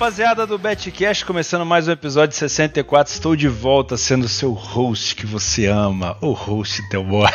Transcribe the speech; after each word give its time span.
rapaziada 0.00 0.46
do 0.46 0.56
Betcast, 0.56 1.26
começando 1.26 1.66
mais 1.66 1.86
um 1.86 1.90
episódio 1.90 2.34
64. 2.34 3.12
Estou 3.12 3.36
de 3.36 3.48
volta 3.48 3.98
sendo 3.98 4.26
seu 4.28 4.52
host 4.52 5.14
que 5.14 5.26
você 5.26 5.66
ama, 5.66 6.16
o 6.22 6.32
host 6.32 6.80
teu 6.88 7.04
boy. 7.04 7.28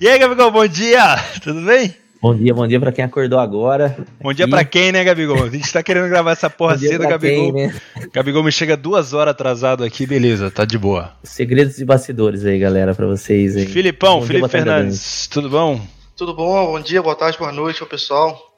e 0.00 0.08
aí, 0.08 0.18
Gabigol, 0.18 0.50
bom 0.50 0.66
dia! 0.66 1.16
Tudo 1.42 1.60
bem? 1.60 1.94
Bom 2.22 2.34
dia, 2.34 2.54
bom 2.54 2.66
dia 2.66 2.80
pra 2.80 2.90
quem 2.90 3.04
acordou 3.04 3.38
agora. 3.38 3.94
Bom 4.22 4.32
dia 4.32 4.46
e... 4.46 4.48
pra 4.48 4.64
quem, 4.64 4.90
né, 4.90 5.04
Gabigol? 5.04 5.44
A 5.44 5.50
gente 5.50 5.70
tá 5.70 5.82
querendo 5.82 6.08
gravar 6.08 6.30
essa 6.30 6.48
porra 6.48 6.78
cedo, 6.80 7.06
Gabigol. 7.06 7.52
Quem, 7.52 7.66
né? 7.66 7.80
Gabigol 8.10 8.42
me 8.42 8.50
chega 8.50 8.74
duas 8.74 9.12
horas 9.12 9.32
atrasado 9.32 9.84
aqui, 9.84 10.06
beleza, 10.06 10.50
tá 10.50 10.64
de 10.64 10.78
boa. 10.78 11.12
Segredos 11.22 11.76
de 11.76 11.84
bastidores 11.84 12.42
aí, 12.42 12.58
galera, 12.58 12.94
pra 12.94 13.06
vocês 13.06 13.54
aí. 13.54 13.66
Filipão, 13.66 14.20
bom 14.20 14.26
Felipe 14.26 14.48
dia, 14.48 14.48
Fernandes, 14.48 15.26
tudo 15.26 15.50
bom? 15.50 15.78
Tudo 16.16 16.32
bom, 16.32 16.72
bom 16.72 16.80
dia, 16.80 17.02
boa 17.02 17.14
tarde, 17.14 17.36
boa 17.36 17.52
noite, 17.52 17.84
pessoal. 17.84 18.49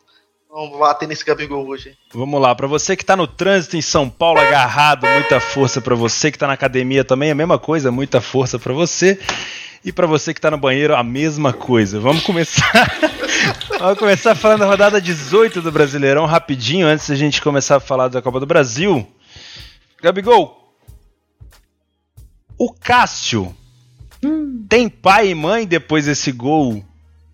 Vamos 0.54 0.78
bater 0.78 1.08
nesse 1.08 1.24
Gabigol 1.24 1.66
hoje. 1.66 1.96
Vamos 2.12 2.38
lá, 2.38 2.54
para 2.54 2.66
você 2.66 2.94
que 2.94 3.02
tá 3.02 3.16
no 3.16 3.26
trânsito 3.26 3.74
em 3.74 3.80
São 3.80 4.10
Paulo 4.10 4.38
agarrado, 4.38 5.06
muita 5.06 5.40
força 5.40 5.80
para 5.80 5.94
você 5.94 6.30
que 6.30 6.36
tá 6.36 6.46
na 6.46 6.52
academia 6.52 7.02
também, 7.02 7.30
a 7.30 7.34
mesma 7.34 7.58
coisa, 7.58 7.90
muita 7.90 8.20
força 8.20 8.58
para 8.58 8.74
você. 8.74 9.18
E 9.82 9.90
para 9.90 10.06
você 10.06 10.34
que 10.34 10.40
tá 10.42 10.50
no 10.50 10.58
banheiro, 10.58 10.94
a 10.94 11.02
mesma 11.02 11.54
coisa. 11.54 11.98
Vamos 11.98 12.22
começar. 12.22 12.70
Vamos 13.80 13.98
começar 13.98 14.34
falando 14.34 14.60
da 14.60 14.66
rodada 14.66 15.00
18 15.00 15.62
do 15.62 15.72
Brasileirão 15.72 16.26
rapidinho 16.26 16.86
antes 16.86 17.08
da 17.08 17.14
gente 17.14 17.40
começar 17.40 17.76
a 17.76 17.80
falar 17.80 18.08
da 18.08 18.20
Copa 18.20 18.38
do 18.38 18.44
Brasil. 18.44 19.06
Gabigol. 20.02 20.76
O 22.58 22.70
Cássio 22.74 23.56
hum. 24.22 24.66
tem 24.68 24.86
pai 24.86 25.30
e 25.30 25.34
mãe 25.34 25.66
depois 25.66 26.04
desse 26.04 26.30
gol 26.30 26.84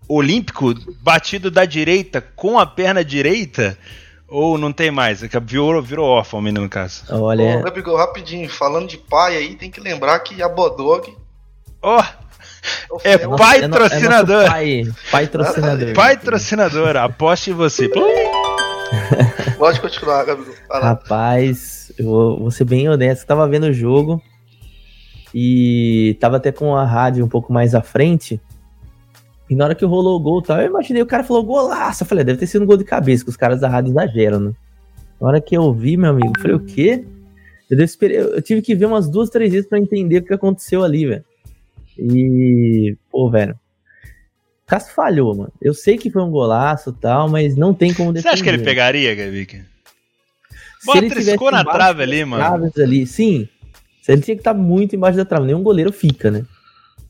olímpico 0.09 0.73
batido 1.01 1.51
da 1.51 1.63
direita 1.63 2.19
com 2.35 2.57
a 2.57 2.65
perna 2.65 3.05
direita? 3.05 3.77
Ou 4.27 4.57
não 4.57 4.71
tem 4.71 4.91
mais? 4.91 5.23
É 5.23 5.27
virou, 5.39 5.81
virou 5.81 6.05
órfão, 6.05 6.41
menino 6.41 6.61
no 6.61 6.69
caso. 6.69 7.03
Olha. 7.09 7.59
Ô, 7.59 7.63
Gabigol, 7.63 7.97
rapidinho, 7.97 8.49
falando 8.49 8.87
de 8.87 8.97
pai 8.97 9.37
aí, 9.37 9.55
tem 9.55 9.71
que 9.71 9.79
lembrar 9.79 10.19
que 10.19 10.41
a 10.41 10.49
Bodog. 10.49 11.15
Ó! 11.81 12.03
Oh, 12.91 12.99
é 13.03 13.17
pai 13.17 13.67
trocinador. 13.69 14.43
É 14.43 14.47
pai, 14.47 14.83
pai 15.11 15.27
trocinador. 15.27 15.93
pai 15.93 16.17
trocinador, 16.17 16.97
aposte 16.97 17.51
em 17.51 17.53
você. 17.53 17.89
Pode 19.57 19.79
continuar, 19.79 20.25
Gabigol. 20.25 20.53
Rapaz, 20.69 21.91
eu 21.97 22.05
vou, 22.05 22.39
vou 22.39 22.51
ser 22.51 22.65
bem 22.65 22.87
honesto. 22.89 23.23
Eu 23.23 23.27
tava 23.27 23.47
vendo 23.47 23.67
o 23.67 23.73
jogo 23.73 24.21
e 25.33 26.17
tava 26.19 26.37
até 26.37 26.51
com 26.51 26.75
a 26.75 26.85
rádio 26.85 27.25
um 27.25 27.29
pouco 27.29 27.51
mais 27.51 27.73
à 27.73 27.81
frente. 27.81 28.39
E 29.49 29.55
na 29.55 29.65
hora 29.65 29.75
que 29.75 29.83
rolou 29.83 30.17
o 30.17 30.19
gol, 30.19 30.41
tal, 30.41 30.61
eu 30.61 30.67
imaginei 30.67 31.01
o 31.01 31.07
cara 31.07 31.23
falou 31.23 31.43
golaço. 31.43 32.03
Eu 32.03 32.07
falei, 32.07 32.21
ah, 32.21 32.25
deve 32.25 32.39
ter 32.39 32.47
sido 32.47 32.63
um 32.63 32.67
gol 32.67 32.77
de 32.77 32.83
cabeça, 32.83 33.23
que 33.23 33.29
os 33.29 33.37
caras 33.37 33.59
da 33.59 33.67
rádio 33.67 33.91
exageram, 33.91 34.39
né? 34.39 34.51
Na 35.19 35.27
hora 35.27 35.41
que 35.41 35.57
eu 35.57 35.73
vi, 35.73 35.97
meu 35.97 36.11
amigo, 36.11 36.31
eu 36.37 36.41
falei, 36.41 36.55
o 36.55 36.59
quê? 36.59 37.03
Eu, 37.69 37.83
esperei, 37.83 38.19
eu 38.19 38.41
tive 38.41 38.61
que 38.61 38.75
ver 38.75 38.85
umas 38.85 39.09
duas, 39.09 39.29
três 39.29 39.51
vezes 39.51 39.67
para 39.67 39.79
entender 39.79 40.17
o 40.17 40.23
que 40.23 40.33
aconteceu 40.33 40.83
ali, 40.83 41.05
velho. 41.05 41.23
E, 41.97 42.95
pô, 43.11 43.29
velho. 43.29 43.57
Cássio 44.65 44.93
falhou, 44.93 45.35
mano. 45.35 45.51
Eu 45.59 45.73
sei 45.73 45.97
que 45.97 46.11
foi 46.11 46.21
um 46.21 46.29
golaço 46.29 46.91
e 46.91 47.01
tal, 47.01 47.27
mas 47.27 47.55
não 47.55 47.73
tem 47.73 47.91
como 47.91 48.13
defender. 48.13 48.29
Você 48.29 48.33
acha 48.35 48.43
que 48.43 48.49
ele 48.49 48.63
pegaria, 48.63 49.15
Gavic? 49.15 49.61
Bota 50.85 51.09
triscou 51.09 51.51
na 51.51 51.65
trave 51.65 52.03
ali, 52.03 52.23
mano. 52.23 52.71
Ali, 52.77 53.05
sim. 53.07 53.49
Ele 54.07 54.21
tinha 54.21 54.35
que 54.35 54.41
estar 54.41 54.53
tá 54.53 54.59
muito 54.59 54.95
embaixo 54.95 55.17
da 55.17 55.25
trave. 55.25 55.45
Nenhum 55.45 55.61
goleiro 55.61 55.91
fica, 55.91 56.31
né? 56.31 56.45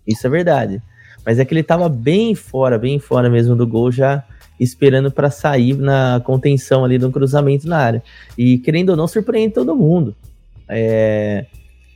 Isso 0.08 0.26
é 0.26 0.30
verdade. 0.30 0.82
Mas 1.30 1.38
é 1.38 1.46
que 1.46 1.54
ele 1.54 1.62
tava 1.62 1.88
bem 1.88 2.34
fora, 2.34 2.76
bem 2.80 2.98
fora 2.98 3.30
mesmo 3.30 3.56
do 3.56 3.68
gol, 3.68 3.92
já 3.92 4.24
esperando 4.60 5.12
para 5.12 5.30
sair 5.30 5.76
na 5.76 6.20
contenção 6.26 6.84
ali 6.84 6.98
do 6.98 7.12
cruzamento 7.12 7.68
na 7.68 7.78
área. 7.78 8.04
E 8.36 8.58
querendo 8.58 8.90
ou 8.90 8.96
não, 8.96 9.08
surpreende 9.08 9.54
todo 9.54 9.76
mundo. 9.76 10.16
É... 10.68 11.46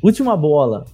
Última 0.03 0.38
bola. 0.38 0.85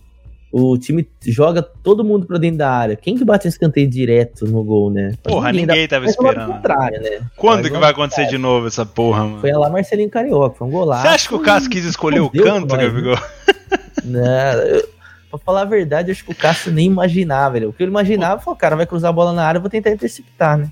O 0.53 0.77
time 0.77 1.05
joga 1.22 1.61
todo 1.61 2.01
mundo 2.01 2.25
pra 2.25 2.38
dentro 2.38 2.59
da 2.59 2.72
área. 2.72 2.95
Quem 2.95 3.17
que 3.17 3.25
bate 3.25 3.45
escanteio 3.50 3.89
direto 3.89 4.45
no 4.45 4.63
gol, 4.63 4.89
né? 4.89 5.16
Porra, 5.21 5.51
ninguém, 5.51 5.67
ninguém 5.67 5.88
tava 5.89 6.06
esperando. 6.06 6.53
Né? 6.53 7.29
Quando 7.35 7.63
Mas 7.63 7.71
que 7.73 7.77
vai 7.77 7.91
acontecer 7.91 8.25
de 8.27 8.38
novo 8.38 8.67
essa 8.67 8.85
porra, 8.85 9.25
mano? 9.25 9.41
Foi 9.41 9.51
lá 9.51 9.69
Marcelinho 9.69 10.09
Carioca, 10.09 10.56
foi 10.56 10.66
um 10.66 10.71
golaço. 10.71 11.01
Você 11.01 11.07
acha 11.09 11.27
que 11.27 11.35
o 11.35 11.41
Cássio 11.41 11.69
quis 11.69 11.83
escolher 11.83 12.21
o 12.21 12.29
canto, 12.29 12.73
Gabigol? 12.73 13.17
Não, 14.06 14.53
eu, 14.61 14.88
Pra 15.29 15.38
falar 15.38 15.62
a 15.62 15.66
verdade, 15.66 16.12
acho 16.12 16.25
que 16.25 16.31
o 16.31 16.35
Cássio 16.35 16.72
nem 16.72 16.88
imaginava, 16.88 17.53
velho. 17.53 17.69
O 17.69 17.73
que 17.73 17.84
ele 17.84 17.91
imaginava 17.91 18.41
foi, 18.41 18.53
o 18.53 18.57
cara 18.57 18.75
vai 18.75 18.85
cruzar 18.85 19.09
a 19.09 19.13
bola 19.13 19.31
na 19.31 19.45
área, 19.45 19.59
vou 19.59 19.69
tentar 19.69 19.91
interceptar, 19.91 20.57
né? 20.57 20.72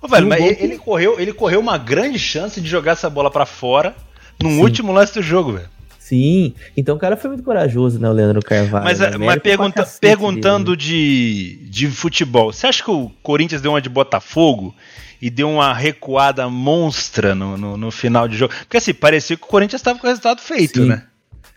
Ô, 0.00 0.08
velho, 0.08 0.26
mas 0.26 0.42
ele, 0.42 0.54
que... 0.54 0.64
ele, 0.64 0.78
correu, 0.78 1.20
ele 1.20 1.32
correu 1.32 1.60
uma 1.60 1.76
grande 1.76 2.18
chance 2.18 2.60
de 2.60 2.68
jogar 2.68 2.92
essa 2.92 3.10
bola 3.10 3.30
para 3.30 3.44
fora 3.44 3.94
no 4.42 4.48
Sim. 4.48 4.60
último 4.60 4.92
lance 4.92 5.12
do 5.12 5.22
jogo, 5.22 5.52
velho. 5.52 5.68
Sim, 5.98 6.54
então 6.76 6.96
o 6.96 6.98
cara 6.98 7.16
foi 7.16 7.30
muito 7.30 7.42
corajoso, 7.42 7.98
né, 7.98 8.08
o 8.08 8.12
Leandro 8.12 8.42
Carvalho. 8.42 8.84
Mas, 8.84 9.00
né? 9.00 9.16
mas 9.16 9.38
pergunta, 9.40 9.88
perguntando 9.98 10.76
dele, 10.76 11.58
de, 11.62 11.70
de 11.70 11.88
futebol, 11.88 12.52
você 12.52 12.66
acha 12.66 12.84
que 12.84 12.90
o 12.90 13.10
Corinthians 13.22 13.62
deu 13.62 13.72
uma 13.72 13.80
de 13.80 13.88
Botafogo 13.88 14.74
e 15.20 15.30
deu 15.30 15.48
uma 15.48 15.72
recuada 15.72 16.46
monstra 16.46 17.34
no, 17.34 17.56
no, 17.56 17.76
no 17.78 17.90
final 17.90 18.28
de 18.28 18.36
jogo? 18.36 18.52
Porque 18.54 18.76
assim, 18.76 18.92
parecia 18.92 19.34
que 19.34 19.44
o 19.44 19.46
Corinthians 19.46 19.80
estava 19.80 19.98
com 19.98 20.06
o 20.06 20.10
resultado 20.10 20.42
feito, 20.42 20.82
Sim. 20.82 20.88
né? 20.88 21.04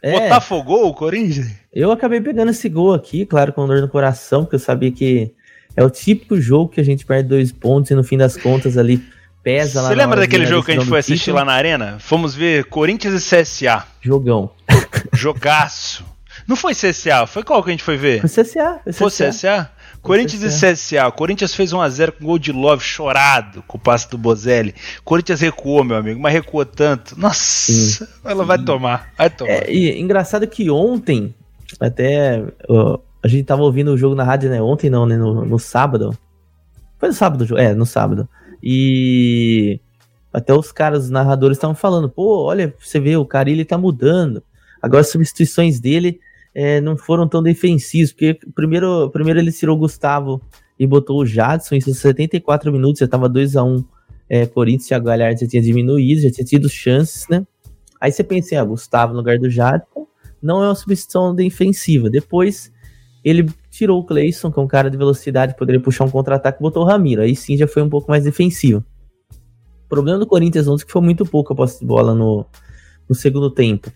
É, 0.02 0.12
Botafogou 0.12 0.88
o 0.88 0.94
Corinthians? 0.94 1.52
Eu 1.74 1.92
acabei 1.92 2.22
pegando 2.22 2.52
esse 2.52 2.70
gol 2.70 2.94
aqui, 2.94 3.26
claro, 3.26 3.52
com 3.52 3.66
dor 3.66 3.82
no 3.82 3.88
coração, 3.88 4.44
porque 4.44 4.56
eu 4.56 4.60
sabia 4.60 4.92
que 4.92 5.34
é 5.76 5.84
o 5.84 5.90
típico 5.90 6.40
jogo 6.40 6.70
que 6.72 6.82
a 6.82 6.84
gente 6.84 7.06
perde 7.06 7.30
dois 7.30 7.52
pontos 7.52 7.92
e 7.92 7.96
no 7.96 8.04
fim 8.04 8.18
das 8.18 8.38
contas 8.38 8.78
ali 8.78 9.04
pesa 9.44 9.82
lá. 9.82 9.90
Você 9.90 9.96
lembra 9.96 10.20
daquele 10.20 10.46
jogo 10.46 10.66
que 10.66 10.72
a 10.72 10.76
gente 10.76 10.88
foi 10.88 11.00
assistir 11.00 11.32
lá 11.32 11.46
na 11.46 11.54
arena? 11.54 11.98
Fomos 12.00 12.36
ver 12.36 12.66
Corinthians 12.66 13.14
e 13.14 13.42
CSA. 13.42 13.86
Jogão. 14.02 14.52
Jogaço. 15.14 16.06
Não 16.48 16.56
foi 16.56 16.74
CSA, 16.74 17.26
foi 17.28 17.44
qual 17.44 17.62
que 17.64 17.70
a 17.70 17.74
gente 17.74 17.84
foi 17.84 17.98
ver? 17.98 18.22
Foi 18.22 18.30
CSA. 18.30 18.80
Foi 18.92 19.10
CSA? 19.10 19.24
Foi 19.24 19.30
CSA? 19.30 19.72
Corinthians 20.08 20.44
e 20.44 20.74
CSA. 20.74 21.08
O 21.08 21.12
Corinthians 21.12 21.54
fez 21.54 21.72
1x0 21.74 22.14
com 22.14 22.26
gol 22.26 22.40
de 22.40 22.52
Love 22.52 22.84
chorado 22.84 23.64
com 23.68 23.78
o 23.78 23.82
passe 23.82 24.10
do 24.10 24.18
Bozelli. 24.18 24.74
Corinthians 25.04 25.42
recuou, 25.42 25.84
meu 25.84 25.98
amigo, 25.98 26.20
mas 26.20 26.34
recuou 26.34 26.66
tanto. 26.66 27.20
Nossa, 27.20 27.72
sim, 27.72 28.06
ela 28.24 28.46
vai 28.46 28.58
tomar. 28.58 29.12
Vai 29.18 29.30
tomar. 29.30 29.52
É, 29.52 29.72
e 29.72 30.00
engraçado 30.00 30.48
que 30.48 30.70
ontem, 30.70 31.36
até 31.80 32.44
a 33.24 33.28
gente 33.28 33.46
tava 33.46 33.62
ouvindo 33.62 33.92
o 33.92 33.98
jogo 33.98 34.16
na 34.16 34.24
rádio, 34.24 34.50
né? 34.50 34.62
Ontem 34.62 34.90
não, 34.90 35.06
né? 35.06 35.18
No, 35.18 35.46
no 35.46 35.60
sábado. 35.60 36.18
Foi 36.98 37.10
no 37.10 37.16
sábado, 37.16 37.58
é, 37.58 37.74
no 37.74 37.86
sábado. 37.86 38.28
E 38.64 39.80
até 40.34 40.54
os 40.54 40.72
caras, 40.72 41.06
os 41.06 41.10
narradores 41.10 41.58
estavam 41.58 41.76
falando, 41.76 42.10
pô, 42.10 42.44
olha, 42.46 42.74
você 42.80 43.00
vê, 43.00 43.18
o 43.18 43.26
Carilli 43.26 43.66
tá 43.66 43.78
mudando. 43.78 44.42
Agora 44.82 45.02
as 45.02 45.10
substituições 45.10 45.80
dele 45.80 46.20
é, 46.60 46.82
não 46.82 46.98
foram 46.98 47.28
tão 47.28 47.44
defensivos, 47.44 48.12
porque 48.12 48.40
primeiro, 48.56 49.12
primeiro 49.12 49.40
ele 49.40 49.52
tirou 49.52 49.76
o 49.76 49.80
Gustavo 49.80 50.42
e 50.80 50.88
botou 50.88 51.20
o 51.20 51.26
Jadson, 51.26 51.76
em 51.76 51.82
74 51.82 52.72
minutos, 52.72 52.98
já 52.98 53.06
estava 53.06 53.30
2 53.30 53.56
a 53.56 53.64
1 53.64 53.86
é, 54.28 54.48
Corinthians, 54.48 54.88
Thiago 54.88 55.06
Galhardo 55.06 55.40
já 55.40 55.48
tinha 55.48 55.62
diminuído, 55.62 56.22
já 56.22 56.32
tinha 56.32 56.44
tido 56.44 56.68
chances, 56.68 57.28
né? 57.30 57.46
Aí 58.02 58.12
você 58.12 58.24
pensa 58.24 58.56
em 58.56 58.58
ah, 58.58 58.64
Gustavo 58.64 59.14
no 59.14 59.20
lugar 59.20 59.38
do 59.38 59.52
Jadson, 59.52 60.08
não 60.42 60.64
é 60.64 60.68
uma 60.68 60.74
substituição 60.74 61.36
defensiva. 61.36 62.10
Depois 62.10 62.72
ele 63.24 63.48
tirou 63.70 64.00
o 64.00 64.04
Cleison, 64.04 64.52
que 64.52 64.60
é 64.60 64.64
um 64.64 64.68
cara 64.68 64.90
de 64.90 64.98
velocidade, 64.98 65.56
poderia 65.56 65.80
puxar 65.80 66.06
um 66.06 66.10
contra-ataque, 66.10 66.60
botou 66.60 66.82
o 66.82 66.88
Ramiro. 66.88 67.22
Aí 67.22 67.36
sim 67.36 67.56
já 67.56 67.68
foi 67.68 67.84
um 67.84 67.90
pouco 67.90 68.10
mais 68.10 68.24
defensivo. 68.24 68.84
O 69.86 69.88
problema 69.88 70.18
do 70.18 70.26
Corinthians 70.26 70.68
ontem 70.68 70.82
é 70.82 70.86
que 70.88 70.92
foi 70.92 71.04
muito 71.04 71.24
pouco 71.24 71.54
a 71.54 71.56
posse 71.56 71.82
de 71.82 71.86
bola 71.86 72.16
no, 72.16 72.48
no 73.08 73.14
segundo 73.14 73.52
tempo. 73.52 73.92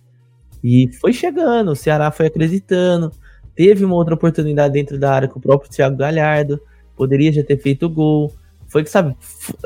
E 0.64 0.90
foi 1.00 1.12
chegando, 1.14 1.72
o 1.72 1.76
Ceará 1.76 2.12
foi 2.12 2.28
acreditando. 2.28 3.12
Teve 3.56 3.84
uma 3.84 3.96
outra 3.96 4.14
oportunidade 4.14 4.74
dentro 4.74 4.98
da 4.98 5.14
área 5.14 5.28
com 5.28 5.40
o 5.40 5.42
próprio 5.42 5.70
Thiago 5.70 5.98
Galhardo. 5.98 6.60
Poderia 6.96 7.32
já 7.32 7.44
ter 7.44 7.58
feito 7.58 7.86
o 7.88 7.90
gol. 7.90 8.34
Foi 8.68 8.84
que, 8.84 8.90
sabe, 8.90 9.16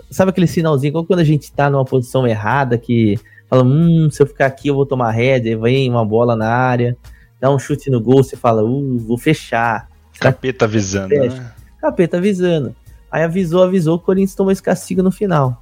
sabe 0.10 0.32
aquele 0.32 0.48
sinalzinho, 0.48 1.04
quando 1.06 1.20
a 1.20 1.24
gente 1.24 1.52
tá 1.52 1.70
numa 1.70 1.86
posição 1.86 2.26
errada, 2.26 2.78
que 2.78 3.20
fala, 3.48 3.64
hum, 3.64 4.10
se 4.10 4.22
eu 4.22 4.26
ficar 4.26 4.48
aqui 4.48 4.70
eu 4.70 4.76
vou 4.76 4.86
tomar 4.86 5.12
rédea, 5.12 5.58
vem 5.60 5.90
uma 5.90 6.04
bola 6.04 6.36
na 6.36 6.50
área, 6.50 6.98
dá 7.40 7.52
um 7.52 7.60
chute 7.60 7.92
no 7.92 8.02
gol, 8.02 8.24
você 8.24 8.36
fala, 8.36 8.64
uh, 8.64 8.98
vou 8.98 9.18
fechar. 9.18 9.88
Capeta 10.20 10.66
avisando, 10.66 11.14
né? 11.14 11.54
Capeta 11.80 12.18
avisando. 12.18 12.76
Aí 13.12 13.24
avisou, 13.24 13.64
avisou, 13.64 13.96
o 13.96 14.00
Corinthians 14.00 14.34
tomou 14.34 14.52
esse 14.52 14.64
castigo 14.64 15.04
no 15.04 15.12
final. 15.12 15.62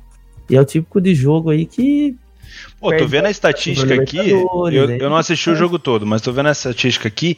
E 0.50 0.56
é 0.56 0.62
o 0.62 0.66
típico 0.66 1.02
de 1.02 1.14
jogo 1.14 1.50
aí 1.50 1.66
que 1.66 2.18
Pô, 2.80 2.96
tô 2.96 3.08
vendo 3.08 3.26
a 3.26 3.32
estatística 3.32 3.94
aqui. 3.94 4.30
Eu, 4.30 4.90
eu 4.90 5.10
não 5.10 5.18
assisti 5.18 5.50
o 5.50 5.56
jogo 5.56 5.80
todo, 5.80 6.06
mas 6.06 6.22
tô 6.22 6.32
vendo 6.32 6.50
a 6.50 6.52
estatística 6.52 7.08
aqui. 7.08 7.38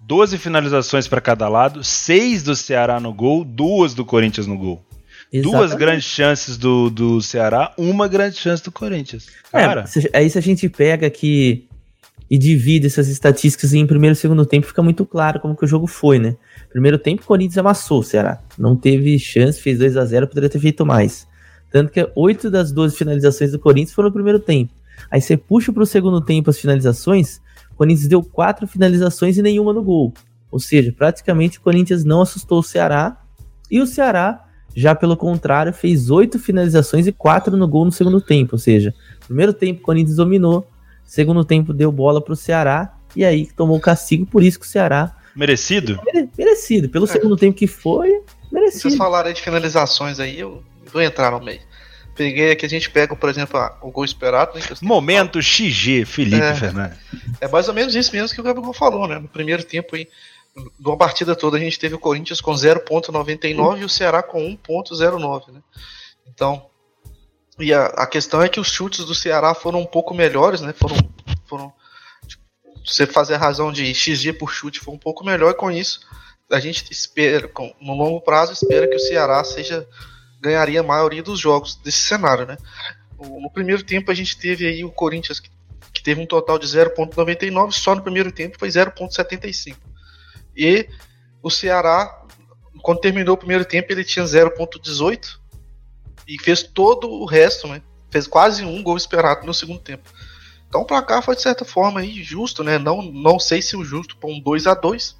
12 0.00 0.38
finalizações 0.38 1.08
para 1.08 1.20
cada 1.20 1.48
lado, 1.48 1.82
6 1.82 2.44
do 2.44 2.54
Ceará 2.54 3.00
no 3.00 3.12
gol, 3.12 3.44
duas 3.44 3.92
do 3.92 4.04
Corinthians 4.04 4.46
no 4.46 4.56
gol. 4.56 4.80
Exatamente. 5.32 5.42
Duas 5.42 5.74
grandes 5.74 6.04
chances 6.04 6.56
do, 6.56 6.88
do 6.88 7.20
Ceará, 7.20 7.72
uma 7.76 8.06
grande 8.06 8.36
chance 8.36 8.62
do 8.62 8.70
Corinthians. 8.70 9.26
É, 9.52 9.60
Cara. 9.60 9.84
É, 10.12 10.18
aí 10.18 10.30
se 10.30 10.38
a 10.38 10.40
gente 10.40 10.68
pega 10.68 11.08
aqui 11.08 11.66
e 12.30 12.38
divide 12.38 12.86
essas 12.86 13.08
estatísticas 13.08 13.74
em 13.74 13.86
primeiro 13.86 14.14
e 14.14 14.16
segundo 14.16 14.46
tempo, 14.46 14.66
fica 14.66 14.82
muito 14.82 15.04
claro 15.04 15.40
como 15.40 15.56
que 15.56 15.64
o 15.64 15.68
jogo 15.68 15.86
foi, 15.86 16.18
né? 16.18 16.36
Primeiro 16.70 16.98
tempo, 16.98 17.22
o 17.22 17.26
Corinthians 17.26 17.58
amassou 17.58 18.00
o 18.00 18.04
Ceará. 18.04 18.40
Não 18.58 18.76
teve 18.76 19.18
chance, 19.18 19.60
fez 19.60 19.78
2 19.78 19.96
a 19.96 20.04
0 20.04 20.28
poderia 20.28 20.48
ter 20.48 20.58
feito 20.58 20.84
mais. 20.86 21.26
Tanto 21.76 21.92
que 21.92 22.10
8 22.16 22.50
das 22.50 22.72
12 22.72 22.96
finalizações 22.96 23.52
do 23.52 23.58
Corinthians 23.58 23.92
foram 23.92 24.08
no 24.08 24.12
primeiro 24.14 24.38
tempo. 24.38 24.72
Aí 25.10 25.20
você 25.20 25.36
puxa 25.36 25.70
pro 25.70 25.84
segundo 25.84 26.22
tempo 26.22 26.48
as 26.48 26.58
finalizações, 26.58 27.38
o 27.70 27.74
Corinthians 27.74 28.08
deu 28.08 28.22
quatro 28.22 28.66
finalizações 28.66 29.36
e 29.36 29.42
nenhuma 29.42 29.74
no 29.74 29.82
gol. 29.82 30.14
Ou 30.50 30.58
seja, 30.58 30.90
praticamente 30.90 31.58
o 31.58 31.60
Corinthians 31.60 32.02
não 32.02 32.22
assustou 32.22 32.60
o 32.60 32.62
Ceará. 32.62 33.20
E 33.70 33.78
o 33.78 33.86
Ceará, 33.86 34.42
já 34.74 34.94
pelo 34.94 35.18
contrário, 35.18 35.70
fez 35.70 36.08
oito 36.08 36.38
finalizações 36.38 37.06
e 37.06 37.12
quatro 37.12 37.58
no 37.58 37.68
gol 37.68 37.84
no 37.84 37.92
segundo 37.92 38.22
tempo. 38.22 38.54
Ou 38.54 38.58
seja, 38.58 38.94
primeiro 39.26 39.52
tempo 39.52 39.80
o 39.80 39.82
Corinthians 39.82 40.16
dominou, 40.16 40.66
segundo 41.04 41.44
tempo 41.44 41.74
deu 41.74 41.92
bola 41.92 42.22
pro 42.22 42.34
Ceará 42.34 42.96
e 43.14 43.22
aí 43.22 43.50
tomou 43.54 43.76
o 43.76 43.80
castigo, 43.82 44.24
por 44.24 44.42
isso 44.42 44.58
que 44.58 44.64
o 44.64 44.68
Ceará. 44.70 45.14
Merecido? 45.36 46.00
Mere, 46.06 46.30
merecido. 46.38 46.88
Pelo 46.88 47.04
é. 47.04 47.08
segundo 47.08 47.36
tempo 47.36 47.54
que 47.54 47.66
foi, 47.66 48.22
merecido. 48.50 48.80
Vocês 48.80 48.96
falaram 48.96 49.30
de 49.30 49.42
finalizações 49.42 50.18
aí, 50.18 50.40
eu 50.40 50.62
vou 50.90 51.02
entrar 51.02 51.30
no 51.30 51.40
meio. 51.40 51.60
Peguei 52.14 52.52
aqui, 52.52 52.64
a 52.64 52.68
gente 52.68 52.88
pega, 52.88 53.14
por 53.14 53.28
exemplo, 53.28 53.60
o 53.82 53.90
gol 53.90 54.04
esperado. 54.04 54.54
Né, 54.54 54.62
Momento 54.80 55.40
XG, 55.40 56.06
Felipe 56.06 56.42
é, 56.42 56.54
Fernandes. 56.54 56.98
É 57.40 57.46
mais 57.46 57.68
ou 57.68 57.74
menos 57.74 57.94
isso 57.94 58.10
mesmo 58.12 58.34
que 58.34 58.40
o 58.40 58.44
Gabriel 58.44 58.72
falou, 58.72 59.06
né? 59.06 59.18
No 59.18 59.28
primeiro 59.28 59.62
tempo 59.62 59.94
aí, 59.94 60.08
de 60.56 60.88
uma 60.88 60.96
partida 60.96 61.36
toda, 61.36 61.58
a 61.58 61.60
gente 61.60 61.78
teve 61.78 61.94
o 61.94 61.98
Corinthians 61.98 62.40
com 62.40 62.52
0.99 62.52 63.80
e 63.80 63.84
o 63.84 63.88
Ceará 63.88 64.22
com 64.22 64.40
1.09, 64.40 65.52
né? 65.52 65.60
Então, 66.26 66.66
e 67.58 67.72
a, 67.72 67.86
a, 67.86 68.06
questão 68.06 68.42
é 68.42 68.48
que 68.48 68.60
os 68.60 68.68
chutes 68.68 69.04
do 69.04 69.14
Ceará 69.14 69.54
foram 69.54 69.80
um 69.80 69.86
pouco 69.86 70.14
melhores, 70.14 70.62
né? 70.62 70.72
Foram, 70.72 70.96
foram 71.46 71.72
tipo, 72.26 72.42
você 72.84 73.06
fazer 73.06 73.34
a 73.34 73.38
razão 73.38 73.70
de 73.70 73.94
XG 73.94 74.32
por 74.32 74.50
chute 74.50 74.80
foi 74.80 74.94
um 74.94 74.98
pouco 74.98 75.24
melhor 75.24 75.50
e 75.50 75.54
com 75.54 75.70
isso 75.70 76.00
a 76.50 76.60
gente 76.60 76.90
espera, 76.92 77.48
com, 77.48 77.74
no 77.80 77.94
longo 77.94 78.20
prazo, 78.20 78.52
espera 78.52 78.86
que 78.88 78.96
o 78.96 79.00
Ceará 79.00 79.42
seja 79.42 79.86
ganharia 80.40 80.80
a 80.80 80.84
maioria 80.84 81.22
dos 81.22 81.38
jogos 81.38 81.76
desse 81.76 82.00
cenário, 82.00 82.46
né? 82.46 82.56
No 83.18 83.50
primeiro 83.50 83.82
tempo 83.82 84.10
a 84.10 84.14
gente 84.14 84.36
teve 84.36 84.66
aí 84.66 84.84
o 84.84 84.90
Corinthians 84.90 85.40
que, 85.40 85.50
que 85.92 86.02
teve 86.02 86.20
um 86.20 86.26
total 86.26 86.58
de 86.58 86.66
0.99, 86.66 87.72
só 87.72 87.94
no 87.94 88.02
primeiro 88.02 88.30
tempo 88.30 88.58
foi 88.58 88.68
0.75. 88.68 89.76
E 90.56 90.88
o 91.42 91.50
Ceará, 91.50 92.22
quando 92.82 93.00
terminou 93.00 93.34
o 93.34 93.38
primeiro 93.38 93.64
tempo, 93.64 93.92
ele 93.92 94.04
tinha 94.04 94.24
0.18 94.24 95.38
e 96.28 96.42
fez 96.42 96.62
todo 96.62 97.08
o 97.08 97.24
resto, 97.24 97.68
né? 97.68 97.82
Fez 98.10 98.26
quase 98.26 98.64
um 98.64 98.82
gol 98.82 98.96
esperado 98.96 99.46
no 99.46 99.54
segundo 99.54 99.80
tempo. 99.80 100.08
Então 100.68 100.82
o 100.82 100.84
placar 100.84 101.22
foi 101.22 101.36
de 101.36 101.42
certa 101.42 101.64
forma 101.64 102.00
aí 102.00 102.22
justo, 102.22 102.62
né? 102.64 102.78
Não, 102.78 103.00
não 103.02 103.38
sei 103.38 103.62
se 103.62 103.76
o 103.76 103.84
justo 103.84 104.16
para 104.16 104.30
um 104.30 104.40
2 104.40 104.66
a 104.66 104.74
2 104.74 105.16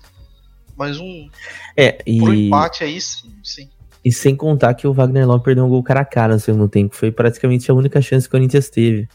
mas 0.76 0.98
um 1.00 1.30
é, 1.76 2.02
e... 2.06 2.18
empate 2.18 2.84
aí 2.84 3.00
sim, 3.00 3.34
sim. 3.42 3.70
E 4.06 4.12
sem 4.12 4.36
contar 4.36 4.72
que 4.74 4.86
o 4.86 4.92
Wagner 4.92 5.26
Love 5.26 5.42
perdeu 5.42 5.64
um 5.64 5.68
gol 5.68 5.82
cara 5.82 6.02
a 6.02 6.04
cara 6.04 6.34
no 6.34 6.38
segundo 6.38 6.68
tempo. 6.68 6.94
Foi 6.94 7.10
praticamente 7.10 7.68
a 7.68 7.74
única 7.74 8.00
chance 8.00 8.28
que 8.28 8.28
o 8.28 8.38
Corinthians 8.38 8.70
teve. 8.70 9.08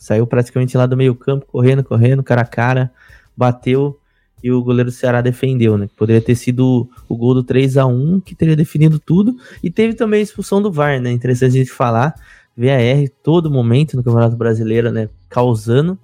Saiu 0.00 0.26
praticamente 0.26 0.74
lá 0.74 0.86
do 0.86 0.96
meio 0.96 1.14
campo, 1.14 1.44
correndo, 1.44 1.84
correndo, 1.84 2.22
cara 2.22 2.40
a 2.40 2.46
cara, 2.46 2.90
bateu 3.36 4.00
e 4.42 4.50
o 4.50 4.62
goleiro 4.62 4.88
do 4.88 4.94
Ceará 4.94 5.20
defendeu, 5.20 5.76
né? 5.76 5.86
Poderia 5.98 6.22
ter 6.22 6.34
sido 6.34 6.88
o 7.06 7.14
gol 7.14 7.34
do 7.34 7.44
3 7.44 7.76
a 7.76 7.84
1 7.84 8.20
que 8.20 8.34
teria 8.34 8.56
definido 8.56 8.98
tudo. 8.98 9.36
E 9.62 9.70
teve 9.70 9.92
também 9.92 10.20
a 10.20 10.22
expulsão 10.22 10.62
do 10.62 10.72
VAR, 10.72 10.98
né? 10.98 11.12
Interessante 11.12 11.54
a 11.54 11.58
gente 11.58 11.70
falar. 11.70 12.14
VAR 12.56 13.10
todo 13.22 13.50
momento 13.50 13.98
no 13.98 14.02
Campeonato 14.02 14.34
Brasileiro, 14.34 14.90
né? 14.90 15.10
Causando. 15.28 15.98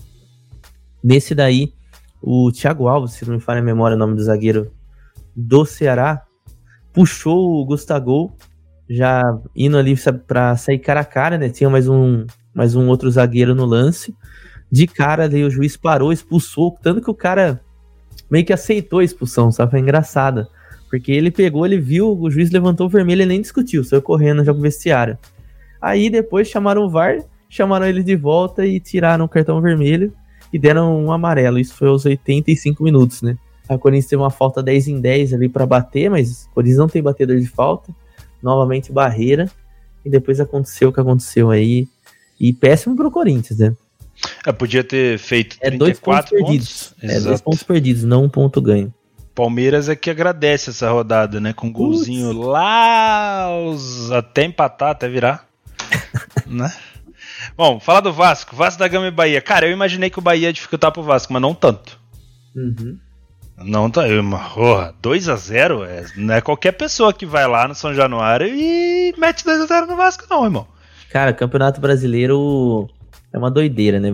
Nesse 1.03 1.35
daí, 1.35 1.73
o 2.21 2.53
Thiago 2.53 2.89
Alves, 2.89 3.15
se 3.15 3.27
não 3.27 3.37
me 3.37 3.41
falha 3.41 3.61
a 3.61 3.65
memória 3.65 3.95
o 3.95 3.99
nome 3.99 4.17
do 4.17 4.23
zagueiro 4.23 4.71
do 5.35 5.65
Ceará, 5.65 6.28
puxou 6.99 7.61
o 7.61 7.65
Gustavo, 7.65 8.33
já 8.91 9.23
indo 9.55 9.79
ali 9.79 9.95
para 10.27 10.57
sair 10.57 10.81
cara 10.81 10.99
a 10.99 11.05
cara, 11.05 11.39
né? 11.39 11.49
Tinha 11.49 11.71
mais 11.71 11.89
um, 11.89 12.27
mais 12.53 12.75
um 12.75 12.89
outro 12.89 13.09
zagueiro 13.09 13.55
no 13.55 13.65
lance. 13.65 14.13
De 14.69 14.85
cara, 14.89 15.29
daí 15.29 15.45
o 15.45 15.51
juiz 15.51 15.77
parou, 15.77 16.13
expulsou, 16.13 16.77
tanto 16.83 17.01
que 17.01 17.09
o 17.09 17.15
cara 17.15 17.61
meio 18.29 18.45
que 18.45 18.53
aceitou 18.53 18.99
a 18.99 19.05
expulsão, 19.05 19.53
sabe? 19.53 19.71
Foi 19.71 19.79
engraçada. 19.79 20.49
Porque 20.91 21.13
ele 21.13 21.31
pegou, 21.31 21.65
ele 21.65 21.79
viu, 21.79 22.19
o 22.19 22.29
juiz 22.29 22.51
levantou 22.51 22.89
o 22.89 22.91
vermelho 22.91 23.23
e 23.23 23.27
nem 23.27 23.41
discutiu, 23.41 23.85
saiu 23.85 24.03
correndo 24.03 24.43
já 24.43 24.53
pro 24.53 24.61
vestiário. 24.61 25.17
Aí 25.81 26.11
depois 26.11 26.49
chamaram 26.49 26.83
o 26.83 26.91
VAR, 26.91 27.19
chamaram 27.49 27.87
ele 27.87 28.03
de 28.03 28.17
volta 28.17 28.67
e 28.67 28.81
tiraram 28.81 29.25
o 29.25 29.29
cartão 29.29 29.61
vermelho 29.61 30.13
e 30.53 30.59
deram 30.59 31.01
um 31.01 31.13
amarelo. 31.13 31.61
Isso 31.61 31.77
foi 31.77 31.87
aos 31.87 32.05
85 32.05 32.83
minutos, 32.83 33.23
né? 33.23 33.39
A 33.69 33.77
Corinthians 33.77 34.07
teve 34.07 34.23
uma 34.23 34.31
falta 34.31 34.63
10 34.63 34.89
em 34.89 35.01
10 35.01 35.35
ali 35.35 35.49
para 35.49 35.67
bater, 35.67 36.11
mas 36.11 36.47
o 36.47 36.51
Corinthians 36.51 36.79
não 36.79 36.89
tem 36.89 37.03
batedor 37.03 37.39
de 37.39 37.47
falta. 37.47 37.95
Novamente 38.43 38.93
barreira. 38.93 39.51
E 40.05 40.11
depois 40.11 40.41
aconteceu 40.41 40.89
o 40.89 40.93
que 40.93 41.01
aconteceu 41.01 41.51
aí. 41.51 41.87
E 42.41 42.53
péssimo 42.53 42.97
pro 42.97 43.11
Corinthians, 43.11 43.59
né? 43.59 43.77
É, 44.47 44.53
podia 44.53 44.83
ter 44.83 45.19
feito 45.19 45.57
é 45.61 45.71
dois 45.71 45.99
pontos 46.01 46.31
perdidos. 46.31 46.95
Pontos. 47.01 47.15
É 47.15 47.21
dois 47.21 47.41
pontos 47.41 47.63
perdidos, 47.63 48.05
não 48.05 48.25
um 48.25 48.29
ponto 48.29 48.61
ganho. 48.61 48.93
Palmeiras 49.35 49.89
é 49.89 49.95
que 49.95 50.11
agradece 50.11 50.71
essa 50.71 50.91
rodada, 50.91 51.39
né? 51.39 51.53
Com 51.53 51.69
um 51.69 51.73
golzinho 51.73 52.33
lá, 52.33 53.49
os... 53.69 54.11
até 54.11 54.45
empatar, 54.45 54.91
até 54.91 55.09
virar. 55.09 55.47
né? 56.47 56.73
Bom, 57.57 57.79
falar 57.79 58.01
do 58.01 58.13
Vasco. 58.13 58.57
Vasco 58.57 58.81
da 58.81 58.89
Gama 58.89 59.07
e 59.07 59.13
Bahia. 59.13 59.41
Cara, 59.41 59.67
eu 59.67 59.73
imaginei 59.73 60.11
que 60.11 60.19
o 60.19 60.23
Bahia 60.23 60.49
ia 60.49 60.53
dificultar 60.53 60.91
pro 60.91 61.03
Vasco, 61.03 61.33
mas 61.33 61.43
não 61.43 61.55
tanto. 61.55 61.99
Uhum. 62.55 62.99
Não 63.65 63.91
tá. 63.91 64.03
Porra, 64.55 64.95
2x0 65.03 65.85
é, 65.85 66.07
não 66.17 66.35
é 66.35 66.41
qualquer 66.41 66.73
pessoa 66.73 67.13
que 67.13 67.27
vai 67.27 67.47
lá 67.47 67.67
no 67.67 67.75
São 67.75 67.93
Januário 67.93 68.47
e 68.47 69.13
mete 69.19 69.45
2x0 69.45 69.87
no 69.87 69.97
Vasco, 69.97 70.25
não, 70.31 70.45
irmão. 70.45 70.67
Cara, 71.11 71.33
Campeonato 71.33 71.81
Brasileiro 71.81 72.89
é 73.33 73.39
uma 73.39 73.51
doideira, 73.51 73.99
né? 73.99 74.13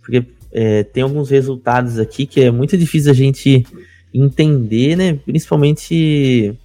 Porque 0.00 0.26
é, 0.52 0.82
tem 0.82 1.02
alguns 1.02 1.30
resultados 1.30 1.98
aqui 1.98 2.26
que 2.26 2.42
é 2.42 2.50
muito 2.50 2.76
difícil 2.76 3.10
a 3.10 3.14
gente 3.14 3.64
entender, 4.12 4.96
né? 4.96 5.14
Principalmente 5.14 6.58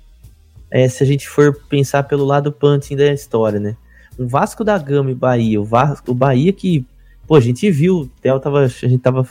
é, 0.69 0.89
se 0.89 1.03
a 1.03 1.05
gente 1.05 1.29
for 1.29 1.57
pensar 1.69 2.03
pelo 2.03 2.25
lado 2.25 2.51
punting 2.51 2.97
da 2.97 3.13
história, 3.13 3.59
né? 3.59 3.77
O 4.17 4.27
Vasco 4.27 4.63
da 4.63 4.77
Gama 4.77 5.11
e 5.11 5.15
Bahia, 5.15 5.61
o, 5.61 5.63
Vasco, 5.63 6.11
o 6.11 6.15
Bahia 6.15 6.51
que, 6.51 6.85
pô, 7.25 7.35
a 7.35 7.39
gente 7.39 7.69
viu, 7.71 7.99
o 7.99 8.07
Theo 8.21 8.39
tava, 8.39 8.61
a 8.63 8.67
gente 8.67 8.99
tava, 8.99 9.23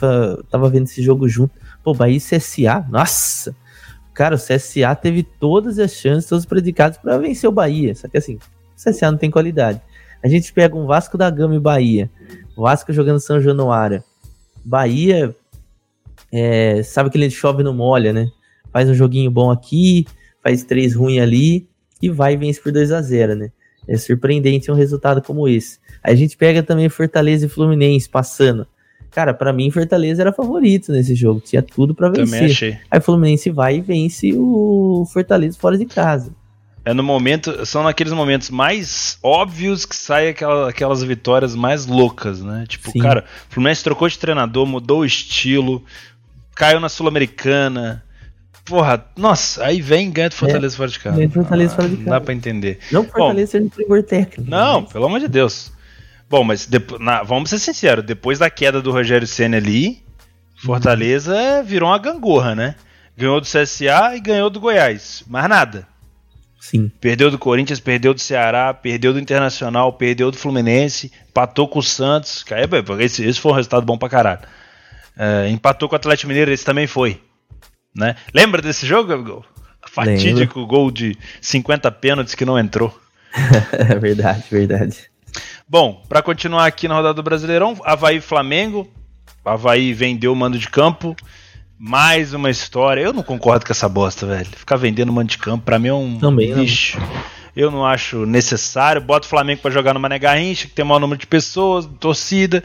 tava 0.49 0.69
vendo 0.69 0.85
esse 0.85 1.03
jogo 1.03 1.27
junto 1.27 1.53
Pô, 1.87 1.93
Bahia 1.93 2.17
e 2.17 2.19
CSA, 2.19 2.85
nossa! 2.89 3.55
Cara, 4.13 4.35
o 4.35 4.37
CSA 4.37 4.93
teve 4.93 5.23
todas 5.23 5.79
as 5.79 5.93
chances, 5.93 6.27
todos 6.27 6.43
os 6.43 6.45
predicados 6.45 6.97
para 6.97 7.17
vencer 7.17 7.49
o 7.49 7.53
Bahia. 7.53 7.95
Só 7.95 8.09
que 8.09 8.17
assim, 8.17 8.35
o 8.35 8.75
CSA 8.75 9.09
não 9.09 9.17
tem 9.17 9.31
qualidade. 9.31 9.81
A 10.21 10.27
gente 10.27 10.51
pega 10.51 10.75
um 10.75 10.85
Vasco 10.85 11.17
da 11.17 11.29
Gama 11.29 11.55
e 11.55 11.59
Bahia. 11.61 12.11
Vasco 12.57 12.91
jogando 12.91 13.21
São 13.21 13.39
Januário. 13.39 14.03
Bahia, 14.65 15.33
é, 16.29 16.83
sabe 16.83 17.09
que 17.09 17.17
ele 17.17 17.29
chove 17.29 17.63
no 17.63 17.73
molha, 17.73 18.11
né? 18.11 18.29
Faz 18.69 18.89
um 18.89 18.93
joguinho 18.93 19.31
bom 19.31 19.49
aqui, 19.49 20.05
faz 20.43 20.65
três 20.65 20.93
ruim 20.93 21.21
ali 21.21 21.69
e 22.01 22.09
vai 22.09 22.33
e 22.33 22.35
vence 22.35 22.59
por 22.59 22.73
2 22.73 22.91
a 22.91 23.01
0 23.01 23.33
né? 23.33 23.49
É 23.87 23.95
surpreendente 23.95 24.69
um 24.69 24.75
resultado 24.75 25.21
como 25.21 25.47
esse. 25.47 25.79
Aí 26.03 26.13
a 26.13 26.17
gente 26.17 26.35
pega 26.35 26.61
também 26.61 26.89
Fortaleza 26.89 27.45
e 27.45 27.49
Fluminense 27.49 28.09
passando. 28.09 28.67
Cara, 29.17 29.33
para 29.33 29.51
mim, 29.51 29.71
Fortaleza 29.71 30.21
era 30.21 30.31
favorito 30.31 30.91
nesse 30.91 31.15
jogo. 31.15 31.39
Tinha 31.39 31.63
tudo 31.63 31.95
para 31.95 32.07
vencer. 32.07 32.25
Também 32.25 32.45
achei. 32.51 32.77
Aí 32.91 32.99
o 32.99 33.01
Fluminense 33.01 33.49
vai 33.49 33.77
e 33.77 33.81
vence 33.81 34.31
o 34.35 35.07
Fortaleza 35.11 35.57
fora 35.59 35.75
de 35.75 35.87
casa. 35.87 36.35
É 36.85 36.93
no 36.93 37.01
momento, 37.01 37.65
são 37.65 37.81
naqueles 37.81 38.13
momentos 38.13 38.51
mais 38.51 39.17
óbvios 39.23 39.87
que 39.87 39.95
saem 39.95 40.29
aquela, 40.29 40.69
aquelas 40.69 41.01
vitórias 41.01 41.55
mais 41.55 41.87
loucas, 41.87 42.43
né? 42.43 42.65
Tipo, 42.67 42.91
Sim. 42.91 42.99
cara, 42.99 43.25
o 43.49 43.53
Fluminense 43.55 43.83
trocou 43.83 44.07
de 44.07 44.19
treinador, 44.19 44.67
mudou 44.67 44.99
o 44.99 45.05
estilo, 45.05 45.83
caiu 46.53 46.79
na 46.79 46.87
Sul-Americana. 46.87 48.03
Porra, 48.65 49.03
nossa, 49.17 49.65
aí 49.65 49.81
vem 49.81 50.09
e 50.09 50.11
ganha 50.11 50.29
do 50.29 50.35
Fortaleza 50.35 50.75
é, 50.75 50.77
fora 50.77 50.91
de 50.91 50.99
casa. 50.99 51.17
Ganha 51.17 51.29
Fortaleza 51.31 51.73
ah, 51.73 51.75
fora 51.75 51.89
de 51.89 51.95
casa. 51.95 52.05
Não 52.07 52.19
dá 52.19 52.21
pra 52.21 52.35
entender. 52.35 52.77
Não 52.91 53.03
Fortaleza 53.03 53.53
sendo 53.53 53.71
primor 53.71 54.03
técnico. 54.03 54.47
Não, 54.47 54.83
pelo 54.83 55.07
amor 55.07 55.19
de 55.19 55.27
Deus. 55.27 55.75
Bom, 56.29 56.43
mas 56.43 56.65
depois, 56.65 57.01
na, 57.01 57.23
vamos 57.23 57.49
ser 57.49 57.59
sinceros, 57.59 58.03
depois 58.03 58.39
da 58.39 58.49
queda 58.49 58.81
do 58.81 58.91
Rogério 58.91 59.25
Senna 59.25 59.57
ali, 59.57 60.03
Fortaleza 60.57 61.33
uhum. 61.33 61.63
virou 61.63 61.89
uma 61.89 61.97
gangorra, 61.97 62.55
né? 62.55 62.75
Ganhou 63.15 63.39
do 63.39 63.47
CSA 63.47 64.15
e 64.15 64.19
ganhou 64.19 64.49
do 64.49 64.59
Goiás. 64.59 65.23
Mais 65.27 65.47
nada. 65.47 65.87
Sim. 66.59 66.91
Perdeu 66.99 67.31
do 67.31 67.37
Corinthians, 67.37 67.79
perdeu 67.79 68.13
do 68.13 68.19
Ceará, 68.19 68.73
perdeu 68.73 69.13
do 69.13 69.19
Internacional, 69.19 69.93
perdeu 69.93 70.29
do 70.31 70.37
Fluminense, 70.37 71.11
empatou 71.29 71.67
com 71.67 71.79
o 71.79 71.83
Santos. 71.83 72.43
Esse, 72.99 73.25
esse 73.25 73.39
foi 73.39 73.51
um 73.51 73.55
resultado 73.55 73.85
bom 73.85 73.97
pra 73.97 74.09
caralho. 74.09 74.41
É, 75.17 75.49
empatou 75.49 75.87
com 75.87 75.95
o 75.95 75.97
Atlético 75.97 76.27
Mineiro, 76.27 76.51
esse 76.51 76.65
também 76.65 76.85
foi. 76.85 77.21
Né? 77.95 78.15
Lembra 78.33 78.61
desse 78.61 78.85
jogo, 78.85 79.09
Gabigol? 79.09 79.45
Fatídico 79.87 80.65
gol 80.67 80.91
de 80.91 81.17
50 81.41 81.89
pênaltis 81.91 82.35
que 82.35 82.45
não 82.45 82.59
entrou. 82.59 82.95
é 83.71 83.95
verdade, 83.95 84.43
verdade. 84.51 85.09
Bom, 85.69 86.01
para 86.07 86.21
continuar 86.21 86.65
aqui 86.65 86.87
na 86.87 86.95
rodada 86.95 87.15
do 87.15 87.23
Brasileirão, 87.23 87.77
Havaí 87.83 88.21
Flamengo. 88.21 88.89
Havaí 89.43 89.93
vendeu 89.93 90.31
o 90.31 90.35
mando 90.35 90.57
de 90.57 90.69
campo. 90.69 91.13
Mais 91.77 92.33
uma 92.33 92.49
história. 92.49 93.01
Eu 93.01 93.11
não 93.11 93.21
concordo 93.21 93.65
com 93.65 93.73
essa 93.73 93.89
bosta, 93.89 94.25
velho. 94.25 94.45
Ficar 94.45 94.77
vendendo 94.77 95.11
mando 95.11 95.29
de 95.29 95.37
campo, 95.37 95.65
pra 95.65 95.77
mim 95.77 95.89
é 95.89 95.93
um 95.93 96.19
Também 96.19 96.53
lixo. 96.53 96.97
Eu 97.53 97.69
não 97.69 97.85
acho 97.85 98.25
necessário. 98.25 99.01
Bota 99.01 99.25
o 99.25 99.29
Flamengo 99.29 99.61
para 99.61 99.71
jogar 99.71 99.93
no 99.93 99.99
Mané 99.99 100.17
Garrincha, 100.17 100.69
que 100.69 100.73
tem 100.73 100.85
maior 100.85 100.99
número 100.99 101.19
de 101.19 101.27
pessoas, 101.27 101.85
torcida, 101.99 102.63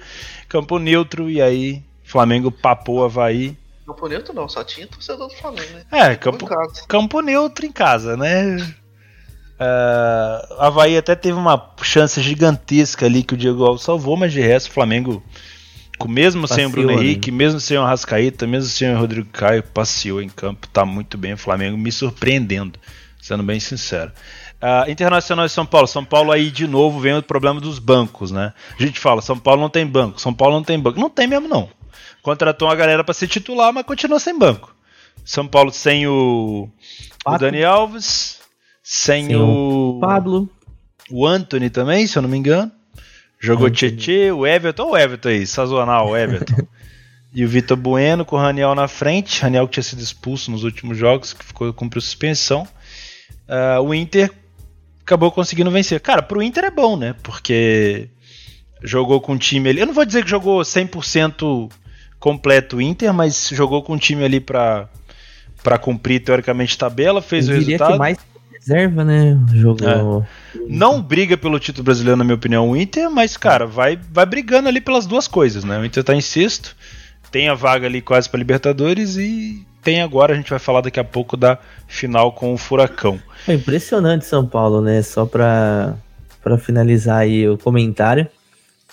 campo 0.49 0.79
neutro, 0.79 1.29
e 1.29 1.43
aí 1.43 1.83
Flamengo 2.05 2.53
papou 2.53 3.01
o 3.01 3.05
Havaí. 3.05 3.59
Campo 3.85 4.07
neutro 4.07 4.33
não, 4.33 4.49
só 4.49 4.63
tinha 4.63 4.87
torcedor 4.87 5.27
do 5.27 5.35
Flamengo, 5.35 5.73
né? 5.75 5.83
É, 5.91 6.15
campo, 6.15 6.47
campo 6.87 7.21
neutro 7.21 7.67
em 7.67 7.73
casa, 7.73 8.17
né? 8.17 8.75
Uh, 9.63 10.55
Havaí 10.59 10.97
até 10.97 11.15
teve 11.15 11.39
uma 11.39 11.71
chance 11.83 12.21
gigantesca 12.21 13.07
ali 13.07 13.23
que 13.23 13.35
o 13.35 13.37
Diego 13.37 13.65
Alves 13.65 13.85
salvou, 13.85 14.17
mas 14.17 14.33
de 14.33 14.41
resto 14.41 14.71
o 14.71 14.73
Flamengo, 14.73 15.23
com 15.99 16.09
mesmo 16.09 16.43
passeou, 16.43 16.57
sem 16.57 16.67
o 16.67 16.71
Bruno 16.71 16.89
né? 16.89 16.95
Henrique, 16.95 17.31
mesmo 17.31 17.61
sem 17.61 17.79
o 17.79 17.85
Rascaíta, 17.85 18.45
mesmo 18.47 18.69
sem 18.69 18.93
o 18.93 18.99
Rodrigo 18.99 19.29
Caio, 19.31 19.63
passeou 19.63 20.21
em 20.21 20.29
campo, 20.29 20.67
tá 20.67 20.85
muito 20.85 21.17
bem 21.17 21.35
o 21.35 21.39
Flamengo, 21.39 21.79
me 21.79 21.93
surpreendendo, 21.93 22.79
sendo 23.21 23.45
bem 23.45 23.61
sincero. 23.61 24.11
Uh, 24.61 24.91
Internacional 24.91 25.47
de 25.47 25.53
São 25.53 25.67
Paulo. 25.67 25.87
São 25.87 26.05
Paulo 26.05 26.33
aí 26.33 26.51
de 26.51 26.67
novo 26.67 27.01
vem 27.01 27.17
o 27.17 27.23
problema 27.23 27.61
dos 27.61 27.79
bancos, 27.79 28.31
né? 28.31 28.53
A 28.79 28.83
gente 28.83 28.99
fala, 28.99 29.21
São 29.21 29.39
Paulo 29.39 29.61
não 29.61 29.69
tem 29.69 29.87
banco, 29.87 30.21
São 30.21 30.33
Paulo 30.35 30.57
não 30.57 30.65
tem 30.65 30.79
banco. 30.79 31.01
Não 31.01 31.11
tem 31.11 31.27
mesmo, 31.27 31.49
não. 31.49 31.69
Contratou 32.23 32.69
uma 32.69 32.75
galera 32.77 33.03
para 33.03 33.15
ser 33.15 33.27
titular, 33.27 33.73
mas 33.73 33.85
continua 33.85 34.21
sem 34.21 34.39
banco. 34.39 34.75
São 35.25 35.47
Paulo 35.47 35.73
sem 35.73 36.07
o, 36.07 36.69
o 37.27 37.39
Dani 37.39 37.65
Alves, 37.65 38.41
sem, 38.83 39.35
o, 39.37 39.99
Pablo, 40.01 40.51
o 41.11 41.27
Anthony 41.27 41.71
também, 41.71 42.07
se 42.07 42.19
eu 42.19 42.23
não 42.23 42.29
me 42.29 42.37
engano. 42.37 42.71
Jogou 43.39 43.71
Tietê, 43.71 44.31
o 44.31 44.47
Everton, 44.47 44.91
o 44.91 44.97
Everton 44.97 45.29
aí, 45.29 45.47
sazonal, 45.47 46.11
o 46.11 46.17
Everton. 46.17 46.67
e 47.35 47.45
o 47.45 47.49
Vitor 47.49 47.77
Bueno 47.77 48.25
com 48.25 48.37
o 48.37 48.39
Raniel 48.39 48.75
na 48.75 48.87
frente. 48.87 49.41
Raniel 49.41 49.67
que 49.67 49.75
tinha 49.75 49.83
sido 49.83 50.01
expulso 50.01 50.51
nos 50.51 50.65
últimos 50.65 50.97
jogos, 50.97 51.33
que 51.33 51.45
ficou 51.45 51.73
cumpriu 51.73 52.01
suspensão. 52.01 52.67
Uh, 53.49 53.83
o 53.83 53.95
Inter 53.95 54.31
acabou 55.05 55.31
conseguindo 55.33 55.71
vencer. 55.71 56.01
Cara, 56.01 56.23
pro 56.23 56.43
Inter 56.43 56.65
é 56.65 56.71
bom, 56.71 56.97
né? 56.97 57.15
Porque 57.23 58.09
jogou 58.83 59.21
com 59.21 59.33
um 59.33 59.39
time 59.39 59.69
ali. 59.69 59.81
Eu 59.81 59.87
não 59.87 59.95
vou 59.95 60.05
dizer 60.05 60.23
que 60.23 60.31
jogou 60.31 60.61
100% 60.61 61.71
completo 62.21 62.77
o 62.77 62.83
Inter, 62.83 63.13
mas 63.13 63.49
jogou 63.49 63.83
com 63.83 63.95
um 63.95 63.99
time 63.99 64.25
ali 64.25 64.39
pra, 64.39 64.89
pra 65.63 65.79
cumprir 65.79 66.21
teoricamente 66.21 66.79
tabela, 66.79 67.21
fez 67.21 67.49
Eu 67.49 67.55
o 67.55 67.59
resultado. 67.59 67.93
Que 67.93 67.99
mais 67.99 68.19
reserva, 68.63 69.05
né? 69.05 69.37
Jogou. 69.53 70.25
É. 70.55 70.59
Não 70.69 71.03
briga 71.03 71.37
pelo 71.37 71.59
título 71.59 71.85
brasileiro, 71.85 72.17
na 72.17 72.25
minha 72.25 72.37
opinião, 72.37 72.71
o 72.71 72.77
Inter, 72.77 73.11
mas, 73.11 73.37
cara, 73.37 73.67
vai, 73.67 73.99
vai 74.11 74.25
brigando 74.25 74.69
ali 74.69 74.81
pelas 74.81 75.05
duas 75.05 75.27
coisas, 75.27 75.65
né? 75.65 75.79
O 75.79 75.85
Inter 75.85 76.05
tá 76.05 76.15
em 76.15 76.21
sexto, 76.21 76.77
tem 77.31 77.49
a 77.49 77.55
vaga 77.55 77.87
ali 77.87 78.01
quase 78.01 78.31
pra 78.31 78.39
Libertadores 78.39 79.17
e 79.17 79.67
tem 79.83 80.01
agora, 80.01 80.33
a 80.33 80.37
gente 80.37 80.51
vai 80.51 80.61
falar 80.61 80.81
daqui 80.81 81.01
a 81.01 81.05
pouco 81.05 81.37
da 81.37 81.59
final 81.89 82.33
com 82.33 82.55
o 82.55 82.57
Furacão. 82.57 83.21
É 83.49 83.55
impressionante 83.55 84.25
São 84.25 84.47
Paulo, 84.47 84.81
né? 84.81 85.03
Só 85.03 85.27
pra, 85.27 85.97
pra 86.43 86.57
finalizar 86.57 87.19
aí 87.19 87.49
o 87.49 87.59
comentário. 87.59 88.29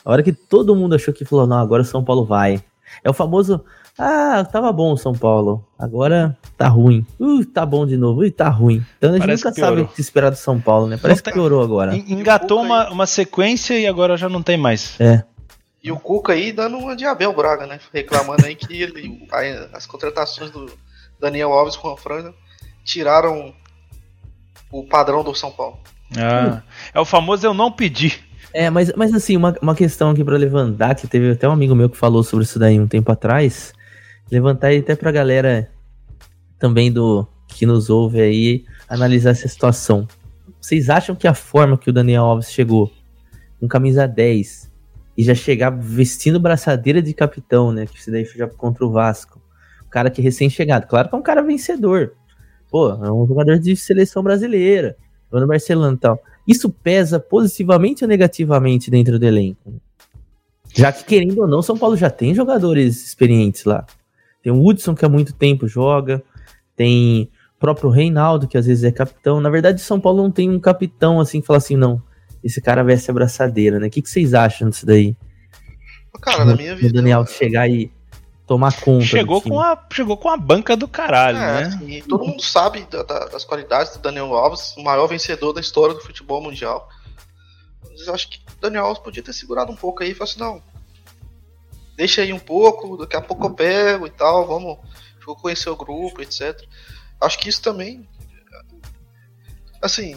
A 0.03 0.11
hora 0.11 0.23
que 0.23 0.33
todo 0.33 0.75
mundo 0.75 0.95
achou 0.95 1.13
que 1.13 1.25
falou, 1.25 1.45
não, 1.45 1.59
agora 1.59 1.83
o 1.83 1.85
São 1.85 2.03
Paulo 2.03 2.25
vai. 2.25 2.59
É 3.03 3.09
o 3.09 3.13
famoso, 3.13 3.63
ah, 3.99 4.45
tava 4.45 4.71
bom 4.71 4.95
São 4.95 5.13
Paulo, 5.13 5.67
agora 5.77 6.37
tá 6.57 6.69
ruim. 6.69 7.05
Uh, 7.19 7.45
tá 7.45 7.65
bom 7.65 7.85
de 7.85 7.97
novo, 7.97 8.23
e 8.23 8.31
tá 8.31 8.47
ruim. 8.47 8.81
Então 8.97 9.09
a 9.09 9.13
gente 9.13 9.21
Parece 9.21 9.43
nunca 9.43 9.59
sabe 9.59 9.81
o 9.81 9.87
que 9.89 9.99
esperar 9.99 10.29
do 10.29 10.37
São 10.37 10.57
Paulo, 10.57 10.87
né? 10.87 10.97
Parece 10.97 11.21
que 11.21 11.33
piorou 11.33 11.61
agora. 11.61 11.93
Engatou 11.95 12.61
uma, 12.61 12.89
uma 12.89 13.05
sequência 13.05 13.77
e 13.77 13.85
agora 13.85 14.15
já 14.15 14.29
não 14.29 14.41
tem 14.41 14.57
mais. 14.57 14.95
É. 15.01 15.23
E 15.83 15.91
o 15.91 15.99
Cuca 15.99 16.31
aí 16.31 16.53
dando 16.53 16.77
uma 16.77 16.95
de 16.95 17.05
Abel 17.05 17.33
Braga, 17.33 17.67
né? 17.67 17.77
Reclamando 17.93 18.45
aí 18.45 18.55
que 18.55 18.81
ele, 18.81 19.27
as 19.73 19.85
contratações 19.85 20.49
do 20.49 20.71
Daniel 21.19 21.51
Alves 21.51 21.75
com 21.75 21.89
a 21.89 21.97
Franja 21.97 22.33
tiraram 22.85 23.53
o 24.71 24.83
padrão 24.85 25.25
do 25.25 25.35
São 25.35 25.51
Paulo. 25.51 25.77
Ah, 26.17 26.61
é 26.93 26.99
o 26.99 27.05
famoso 27.05 27.45
eu 27.45 27.53
não 27.53 27.69
pedi. 27.69 28.17
É, 28.53 28.69
mas, 28.69 28.91
mas 28.95 29.13
assim, 29.13 29.35
uma, 29.35 29.55
uma 29.61 29.75
questão 29.75 30.09
aqui 30.09 30.23
para 30.23 30.37
levantar, 30.37 30.95
que 30.95 31.05
teve 31.05 31.31
até 31.31 31.47
um 31.47 31.51
amigo 31.51 31.75
meu 31.75 31.89
que 31.89 31.97
falou 31.97 32.23
sobre 32.23 32.45
isso 32.45 32.57
daí 32.57 32.79
um 32.79 32.87
tempo 32.87 33.11
atrás. 33.11 33.73
Levantar 34.31 34.67
aí 34.67 34.79
até 34.79 34.95
pra 34.95 35.11
galera 35.11 35.69
também 36.57 36.91
do 36.91 37.27
que 37.47 37.65
nos 37.65 37.89
ouve 37.89 38.21
aí 38.21 38.65
analisar 38.87 39.31
essa 39.31 39.47
situação. 39.47 40.07
Vocês 40.61 40.89
acham 40.89 41.15
que 41.15 41.27
a 41.27 41.33
forma 41.33 41.77
que 41.77 41.89
o 41.89 41.93
Daniel 41.93 42.23
Alves 42.23 42.51
chegou, 42.51 42.91
com 43.59 43.67
camisa 43.67 44.07
10, 44.07 44.69
e 45.17 45.23
já 45.23 45.35
chegar 45.35 45.69
vestindo 45.69 46.39
braçadeira 46.39 47.01
de 47.01 47.13
capitão, 47.13 47.71
né? 47.71 47.85
Que 47.85 47.97
isso 47.97 48.11
daí 48.11 48.23
foi 48.23 48.37
já 48.37 48.47
contra 48.47 48.85
o 48.85 48.91
Vasco. 48.91 49.41
O 49.85 49.89
cara 49.89 50.09
que 50.09 50.21
é 50.21 50.23
recém-chegado. 50.23 50.87
Claro 50.87 51.09
que 51.09 51.15
é 51.15 51.17
um 51.17 51.23
cara 51.23 51.41
vencedor. 51.41 52.13
Pô, 52.69 52.89
é 52.89 53.11
um 53.11 53.27
jogador 53.27 53.57
de 53.59 53.75
seleção 53.75 54.21
brasileira. 54.21 54.95
no 55.31 55.47
Barcelona 55.47 55.95
e 55.95 55.99
tal. 55.99 56.21
Isso 56.47 56.69
pesa 56.69 57.19
positivamente 57.19 58.03
ou 58.03 58.07
negativamente 58.07 58.89
dentro 58.89 59.19
do 59.19 59.25
elenco? 59.25 59.81
Já 60.73 60.91
que, 60.91 61.03
querendo 61.03 61.39
ou 61.41 61.47
não, 61.47 61.61
São 61.61 61.77
Paulo 61.77 61.97
já 61.97 62.09
tem 62.09 62.33
jogadores 62.33 63.05
experientes 63.05 63.65
lá. 63.65 63.85
Tem 64.41 64.51
o 64.51 64.65
Hudson, 64.65 64.95
que 64.95 65.05
há 65.05 65.09
muito 65.09 65.33
tempo 65.33 65.67
joga. 65.67 66.23
Tem 66.75 67.29
o 67.55 67.59
próprio 67.59 67.89
Reinaldo, 67.89 68.47
que 68.47 68.57
às 68.57 68.65
vezes 68.65 68.83
é 68.83 68.91
capitão. 68.91 69.41
Na 69.41 69.49
verdade, 69.49 69.81
São 69.81 69.99
Paulo 69.99 70.23
não 70.23 70.31
tem 70.31 70.49
um 70.49 70.59
capitão 70.59 71.19
assim 71.19 71.41
que 71.41 71.47
fala 71.47 71.57
assim, 71.57 71.75
não 71.75 72.01
esse 72.43 72.61
cara 72.61 72.83
veste 72.83 73.11
a 73.11 73.13
braçadeira, 73.13 73.79
né? 73.79 73.87
O 73.87 73.89
que, 73.89 74.01
que 74.01 74.09
vocês 74.09 74.33
acham 74.33 74.69
disso 74.69 74.85
daí? 74.85 75.15
Cara, 76.21 76.45
na 76.45 76.55
minha 76.55 76.75
vida. 76.75 76.89
O 76.89 76.93
Daniel 76.93 77.25
chegar 77.25 77.69
e 77.69 77.91
tomar 78.45 78.73
conta. 78.79 79.05
Chegou, 79.05 79.41
com 79.41 79.59
a, 79.59 79.77
chegou 79.91 80.17
com 80.17 80.29
a 80.29 80.37
banca 80.37 80.75
do 80.75 80.87
caralho, 80.87 81.37
é, 81.37 81.41
né? 81.41 81.61
Assim, 81.67 82.01
todo 82.07 82.25
mundo 82.25 82.41
sabe 82.41 82.85
da, 82.89 83.03
da, 83.03 83.25
das 83.25 83.45
qualidades 83.45 83.93
do 83.93 83.99
Daniel 83.99 84.33
Alves, 84.33 84.75
o 84.75 84.83
maior 84.83 85.07
vencedor 85.07 85.53
da 85.53 85.61
história 85.61 85.93
do 85.93 86.01
futebol 86.01 86.41
mundial. 86.41 86.89
Mas 87.89 88.07
eu 88.07 88.13
acho 88.13 88.29
que 88.29 88.37
o 88.37 88.61
Daniel 88.61 88.85
Alves 88.85 89.03
podia 89.03 89.23
ter 89.23 89.33
segurado 89.33 89.71
um 89.71 89.75
pouco 89.75 90.03
aí 90.03 90.11
e 90.11 90.13
falou 90.13 90.29
assim: 90.29 90.39
não, 90.39 90.61
deixa 91.99 92.21
aí 92.21 92.31
um 92.31 92.39
pouco, 92.39 92.95
daqui 92.95 93.17
a 93.17 93.21
pouco 93.21 93.47
eu 93.47 93.49
pego 93.53 94.07
e 94.07 94.09
tal, 94.09 94.47
vamos, 94.47 94.77
vou 95.25 95.35
conhecer 95.35 95.69
o 95.69 95.75
grupo, 95.75 96.21
etc. 96.21 96.57
Acho 97.19 97.37
que 97.37 97.49
isso 97.49 97.61
também. 97.61 98.07
Assim, 99.81 100.15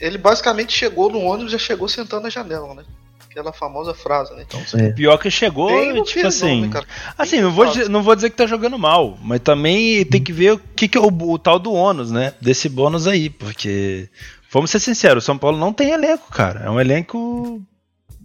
ele 0.00 0.16
basicamente 0.16 0.72
chegou 0.72 1.10
no 1.10 1.18
ônibus 1.18 1.50
e 1.50 1.56
já 1.56 1.58
chegou 1.58 1.88
sentando 1.88 2.22
na 2.22 2.30
janela, 2.30 2.72
né? 2.72 2.84
Aquela 3.28 3.52
famosa 3.52 3.92
frase, 3.94 4.32
né? 4.34 4.46
Então, 4.46 4.60
é. 4.78 4.92
Pior 4.92 5.18
que 5.18 5.28
chegou, 5.28 5.68
tipo 6.04 6.28
assim. 6.28 6.66
Nome, 6.68 6.86
assim, 7.18 7.40
não 7.40 7.50
vou, 7.50 7.66
dizer, 7.66 7.88
não 7.88 8.02
vou 8.04 8.14
dizer 8.14 8.30
que 8.30 8.36
tá 8.36 8.46
jogando 8.46 8.78
mal, 8.78 9.18
mas 9.20 9.40
também 9.40 10.04
tem 10.04 10.22
que 10.22 10.32
ver 10.32 10.52
o 10.52 10.58
que, 10.58 10.86
que 10.86 10.96
é 10.96 11.00
o, 11.00 11.08
o 11.08 11.36
tal 11.36 11.58
do 11.58 11.72
ônus, 11.72 12.12
né? 12.12 12.32
Desse 12.40 12.68
bônus 12.68 13.08
aí, 13.08 13.28
porque. 13.28 14.08
Vamos 14.50 14.70
ser 14.70 14.78
sinceros, 14.78 15.24
o 15.24 15.26
São 15.26 15.36
Paulo 15.36 15.58
não 15.58 15.72
tem 15.72 15.90
elenco, 15.90 16.30
cara. 16.30 16.60
É 16.60 16.70
um 16.70 16.80
elenco. 16.80 17.60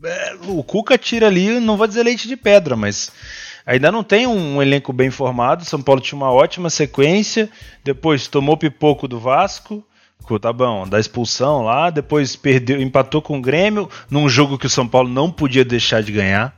É, 0.03 0.35
o 0.47 0.63
Cuca 0.63 0.97
tira 0.97 1.27
ali, 1.27 1.59
não 1.59 1.77
vou 1.77 1.87
dizer 1.87 2.03
leite 2.03 2.27
de 2.27 2.35
pedra, 2.35 2.75
mas 2.75 3.11
ainda 3.65 3.91
não 3.91 4.03
tem 4.03 4.27
um 4.27 4.61
elenco 4.61 4.91
bem 4.91 5.09
formado. 5.09 5.65
São 5.65 5.81
Paulo 5.81 6.01
tinha 6.01 6.17
uma 6.17 6.31
ótima 6.31 6.69
sequência, 6.69 7.49
depois 7.83 8.27
tomou 8.27 8.57
pipoco 8.57 9.07
do 9.07 9.19
Vasco, 9.19 9.83
tá 10.41 10.51
bom, 10.51 10.87
da 10.87 10.99
expulsão 10.99 11.63
lá, 11.63 11.89
depois 11.89 12.35
perdeu, 12.35 12.81
empatou 12.81 13.21
com 13.21 13.37
o 13.37 13.41
Grêmio 13.41 13.89
num 14.09 14.27
jogo 14.27 14.57
que 14.57 14.65
o 14.65 14.69
São 14.69 14.87
Paulo 14.87 15.09
não 15.09 15.31
podia 15.31 15.63
deixar 15.63 16.01
de 16.01 16.11
ganhar. 16.11 16.55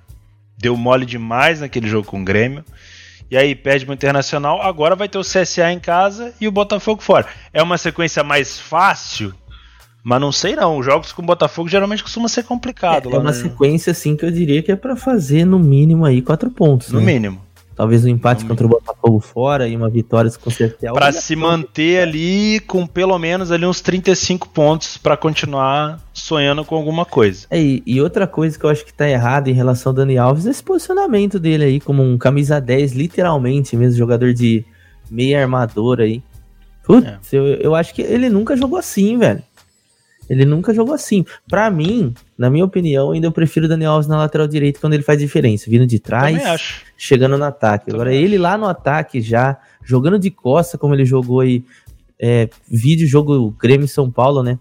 Deu 0.57 0.77
mole 0.77 1.05
demais 1.05 1.59
naquele 1.59 1.87
jogo 1.87 2.07
com 2.07 2.21
o 2.21 2.23
Grêmio. 2.23 2.63
E 3.29 3.35
aí 3.35 3.55
perde 3.55 3.85
pro 3.85 3.93
Internacional, 3.93 4.61
agora 4.61 4.95
vai 4.95 5.09
ter 5.09 5.17
o 5.17 5.21
CSA 5.21 5.71
em 5.71 5.79
casa 5.79 6.33
e 6.39 6.47
o 6.47 6.51
Botafogo 6.51 7.01
fora. 7.01 7.27
É 7.51 7.61
uma 7.61 7.77
sequência 7.77 8.23
mais 8.23 8.59
fácil, 8.59 9.33
mas 10.05 10.21
não 10.21 10.31
sei 10.31 10.55
não. 10.55 10.77
Os 10.77 10.85
jogos 10.85 11.11
com 11.11 11.23
o 11.23 11.25
Botafogo 11.25 11.67
geralmente 11.67 12.03
costuma 12.03 12.27
ser 12.27 12.43
complicado. 12.43 13.09
É, 13.09 13.15
é 13.15 13.17
uma 13.17 13.33
sequência 13.33 13.89
assim 13.89 14.15
que 14.15 14.23
eu 14.23 14.29
diria 14.29 14.61
que 14.61 14.71
é 14.71 14.75
para 14.75 14.95
fazer 14.95 15.45
no 15.45 15.57
mínimo 15.57 16.05
aí 16.05 16.21
quatro 16.21 16.51
pontos. 16.51 16.91
No 16.91 16.99
né? 16.99 17.13
mínimo. 17.13 17.41
Talvez 17.75 18.05
um 18.05 18.07
empate 18.07 18.45
contra 18.45 18.67
o 18.67 18.69
Botafogo 18.69 19.19
fora 19.19 19.67
e 19.67 19.75
uma 19.75 19.89
vitória 19.89 20.29
se 20.29 20.37
consertar. 20.37 20.93
Para 20.93 21.11
se 21.11 21.35
manter 21.35 22.03
ali 22.03 22.59
com 22.67 22.85
pelo 22.85 23.17
menos 23.17 23.51
ali 23.51 23.65
uns 23.65 23.81
35 23.81 24.47
pontos 24.49 24.95
para 24.95 25.17
continuar 25.17 25.99
sonhando 26.13 26.63
com 26.63 26.75
alguma 26.75 27.03
coisa. 27.03 27.47
É, 27.49 27.59
e, 27.59 27.99
outra 27.99 28.27
coisa 28.27 28.59
que 28.59 28.63
eu 28.63 28.69
acho 28.69 28.85
que 28.85 28.93
tá 28.93 29.09
errado 29.09 29.47
em 29.47 29.53
relação 29.53 29.89
ao 29.89 29.95
Dani 29.95 30.19
Alves 30.19 30.45
é 30.45 30.51
esse 30.51 30.63
posicionamento 30.63 31.39
dele 31.39 31.63
aí 31.63 31.79
como 31.79 32.03
um 32.03 32.15
camisa 32.15 32.61
10, 32.61 32.93
literalmente 32.93 33.75
mesmo, 33.75 33.97
jogador 33.97 34.35
de 34.35 34.63
meia 35.09 35.41
armadora 35.41 36.03
aí. 36.03 36.21
Putz, 36.83 37.07
é. 37.07 37.37
eu, 37.37 37.45
eu 37.55 37.75
acho 37.75 37.93
que 37.93 38.03
ele 38.03 38.29
nunca 38.29 38.55
jogou 38.55 38.77
assim, 38.77 39.17
velho. 39.17 39.41
Ele 40.29 40.45
nunca 40.45 40.73
jogou 40.73 40.93
assim. 40.93 41.25
Para 41.47 41.69
mim, 41.69 42.13
na 42.37 42.49
minha 42.49 42.65
opinião, 42.65 43.11
ainda 43.11 43.27
eu 43.27 43.31
prefiro 43.31 43.65
o 43.65 43.69
Daniel 43.69 43.91
Alves 43.91 44.07
na 44.07 44.17
lateral 44.17 44.47
direita 44.47 44.79
quando 44.79 44.93
ele 44.93 45.03
faz 45.03 45.19
diferença, 45.19 45.69
vindo 45.69 45.85
de 45.85 45.99
trás, 45.99 46.41
chegando 46.97 47.37
no 47.37 47.43
ataque. 47.43 47.91
Agora 47.91 48.09
Também 48.09 48.23
ele 48.23 48.35
acho. 48.35 48.43
lá 48.43 48.57
no 48.57 48.65
ataque 48.65 49.21
já, 49.21 49.57
jogando 49.83 50.17
de 50.17 50.31
costa, 50.31 50.77
como 50.77 50.93
ele 50.95 51.05
jogou 51.05 51.41
aí, 51.41 51.63
é, 52.19 52.49
vídeo 52.67 53.07
jogo 53.07 53.51
Grêmio 53.59 53.87
São 53.87 54.09
Paulo, 54.09 54.41
né? 54.41 54.57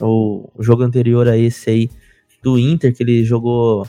O, 0.00 0.48
o 0.54 0.62
jogo 0.62 0.82
anterior 0.82 1.28
a 1.28 1.36
esse 1.36 1.68
aí 1.68 1.90
do 2.42 2.58
Inter, 2.58 2.94
que 2.94 3.02
ele 3.02 3.24
jogou 3.24 3.86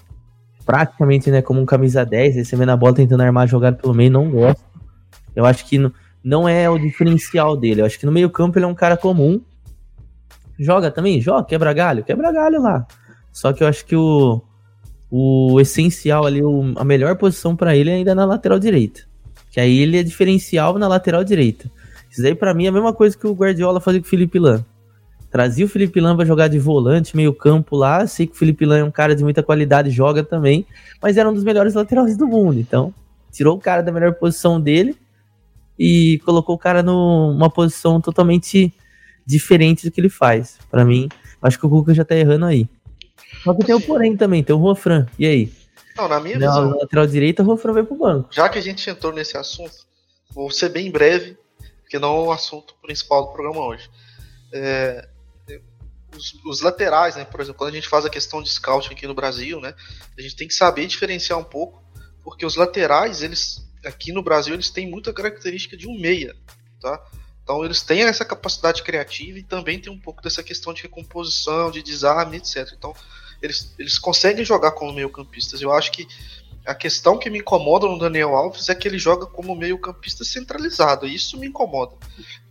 praticamente 0.66 1.30
né, 1.32 1.42
como 1.42 1.60
um 1.60 1.66
camisa 1.66 2.06
10, 2.06 2.36
recebendo 2.36 2.70
a 2.70 2.78
bola 2.78 2.94
tentando 2.94 3.22
armar 3.22 3.44
a 3.44 3.48
jogada 3.48 3.78
pelo 3.78 3.94
meio, 3.94 4.12
não 4.12 4.30
gosto. 4.30 4.63
Eu 5.36 5.46
acho 5.46 5.66
que 5.66 5.78
não, 5.78 5.92
não 6.24 6.48
é 6.48 6.70
o 6.70 6.78
diferencial 6.78 7.56
dele. 7.58 7.82
Eu 7.82 7.86
acho 7.86 8.00
que 8.00 8.06
no 8.06 8.12
meio 8.12 8.30
campo 8.30 8.58
ele 8.58 8.66
é 8.66 8.68
um 8.68 8.75
cara 8.75 8.98
comum, 8.98 9.42
Joga 10.62 10.91
também? 10.91 11.20
Joga, 11.20 11.44
quebra 11.44 11.74
galho? 11.74 12.03
Quebra 12.03 12.32
galho 12.32 12.62
lá. 12.62 12.86
Só 13.32 13.51
que 13.51 13.63
eu 13.63 13.68
acho 13.68 13.84
que 13.84 13.96
o, 13.96 14.39
o 15.10 15.60
essencial 15.60 16.24
ali, 16.24 16.44
o, 16.44 16.74
a 16.75 16.86
melhor 16.86 17.18
posição 17.18 17.56
para 17.56 17.75
ele 17.75 17.89
é 17.89 17.96
ainda 17.96 18.13
na 18.13 18.25
lateral 18.25 18.60
direita. 18.60 19.01
Que 19.50 19.60
aí 19.60 19.80
ele 19.80 19.98
é 19.98 20.03
diferencial 20.03 20.77
na 20.77 20.88
lateral 20.88 21.24
direita. 21.24 21.70
Isso 22.12 22.22
daí 22.22 22.36
para 22.36 22.53
mim 22.53 22.65
é 22.65 22.70
a 22.70 22.72
mesma 22.72 22.94
coisa 22.94 23.18
que 23.18 23.25
o 23.25 23.34
Guardiola 23.34 23.80
fazia 23.80 24.00
com 24.00 24.06
o 24.06 24.10
Felipe 24.10 24.38
Lan. 24.38 24.63
Trazia 25.32 25.65
o 25.65 25.68
Felipe 25.68 26.00
Lan 26.00 26.15
pra 26.15 26.25
jogar 26.25 26.48
de 26.48 26.60
volante, 26.60 27.15
meio 27.15 27.34
campo 27.34 27.75
lá. 27.75 28.06
Sei 28.06 28.27
que 28.27 28.34
o 28.34 28.36
Felipe 28.36 28.63
Lan 28.63 28.80
é 28.80 28.84
um 28.84 28.91
cara 28.91 29.15
de 29.15 29.24
muita 29.24 29.41
qualidade, 29.41 29.89
joga 29.89 30.24
também. 30.24 30.63
Mas 31.01 31.18
era 31.18 31.27
um 31.27 31.34
dos 31.34 31.44
melhores 31.44 31.74
laterais 31.74 32.15
do 32.15 32.27
mundo. 32.27 32.60
Então, 32.60 32.94
tirou 33.32 33.58
o 33.58 33.60
cara 33.60 33.82
da 33.82 33.91
melhor 33.91 34.13
posição 34.13 34.62
dele 34.62 34.96
e 35.80 36.20
colocou 36.24 36.53
o 36.53 36.60
cara 36.60 36.84
numa 36.84 37.50
posição 37.50 38.00
totalmente 38.00 38.72
diferente 39.25 39.86
do 39.86 39.92
que 39.92 40.00
ele 40.01 40.10
faz. 40.10 40.58
Para 40.70 40.86
mim, 40.86 41.10
acho 41.42 41.60
que 41.60 41.66
o 41.66 41.70
Cuca 41.70 41.94
já 41.94 42.06
tá 42.06 42.16
errando 42.16 42.46
aí. 42.46 42.68
Só 43.44 43.54
que 43.54 43.66
tem 43.66 43.75
o 43.75 43.82
porém 43.82 44.16
também, 44.16 44.44
tem 44.44 44.56
o 44.56 44.60
Juan 44.60 44.75
Fran. 44.75 45.06
E 45.18 45.25
aí? 45.25 45.54
Não, 45.98 46.08
na 46.08 46.20
minha 46.20 46.38
na 46.38 46.48
visão. 46.48 46.78
lateral 46.78 47.08
direita, 47.08 47.44
o 47.44 47.46
Juan 47.46 47.58
Fran 47.58 47.74
vai 47.74 47.84
pro 47.84 47.96
banco. 47.96 48.30
Já 48.32 48.48
que 48.50 48.58
a 48.58 48.62
gente 48.62 48.90
entrou 48.90 49.12
nesse 49.13 49.38
assunto, 49.38 49.74
vou 50.34 50.50
ser 50.51 50.70
bem 50.70 50.92
breve, 50.92 51.38
porque 51.82 52.00
não 52.00 52.16
é 52.18 52.20
o 52.28 52.32
assunto 52.32 52.75
principal 52.82 53.28
do 53.28 53.34
programa 53.34 53.66
hoje. 53.66 53.90
É, 54.54 55.08
os, 56.16 56.34
os, 56.46 56.62
laterais, 56.62 57.16
né? 57.16 57.25
Por 57.25 57.40
exemplo, 57.40 57.58
quando 57.58 57.72
a 57.72 57.75
gente 57.75 57.88
faz 57.88 58.06
a 58.06 58.10
questão 58.10 58.42
de 58.42 58.50
scouting 58.50 58.94
aqui 58.94 59.08
no 59.08 59.13
Brasil, 59.13 59.60
né? 59.60 59.74
A 60.18 60.22
gente 60.22 60.36
tem 60.36 60.48
que 60.48 60.54
saber 60.54 60.86
diferenciar 60.88 61.40
um 61.40 61.44
pouco, 61.44 61.84
porque 62.24 62.46
os 62.46 62.56
laterais, 62.56 63.22
eles 63.22 63.66
aqui 63.86 64.12
no 64.12 64.22
Brasil, 64.22 64.54
eles 64.54 64.70
têm 64.70 64.90
muita 64.90 65.13
característica 65.13 65.75
de 65.75 65.88
um 65.88 66.00
meia, 66.00 66.36
tá? 66.80 67.01
Então 67.51 67.65
eles 67.65 67.81
têm 67.81 68.03
essa 68.03 68.24
capacidade 68.24 68.81
criativa 68.81 69.38
e 69.38 69.43
também 69.43 69.77
tem 69.77 69.91
um 69.91 70.00
pouco 70.00 70.22
dessa 70.22 70.41
questão 70.41 70.74
de 70.74 70.84
recomposição, 70.84 71.70
de 71.70 71.84
desarme, 71.84 72.38
etc. 72.38 72.74
Então 72.77 72.96
eles, 73.41 73.75
eles 73.77 74.00
conseguem 74.00 74.46
jogar 74.46 74.72
como 74.72 74.93
meio-campistas. 74.93 75.62
Eu 75.62 75.74
acho 75.74 75.91
que 75.91 76.08
a 76.65 76.74
questão 76.74 77.17
que 77.17 77.29
me 77.29 77.39
incomoda 77.39 77.88
no 77.88 78.00
Daniel 78.00 78.38
Alves 78.38 78.70
é 78.70 78.75
que 78.75 78.88
ele 78.88 78.98
joga 78.98 79.25
como 79.25 79.53
meio-campista 79.53 80.24
centralizado. 80.24 81.05
E 81.05 81.13
isso 81.13 81.38
me 81.38 81.48
incomoda. 81.48 81.93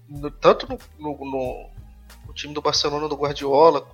No, 0.07 0.31
tanto 0.31 0.69
no, 0.69 0.79
no, 0.99 1.71
no, 2.27 2.35
time 2.35 2.53
do 2.53 2.61
Barcelona 2.61 3.09
do 3.09 3.17
Guardiola, 3.17 3.89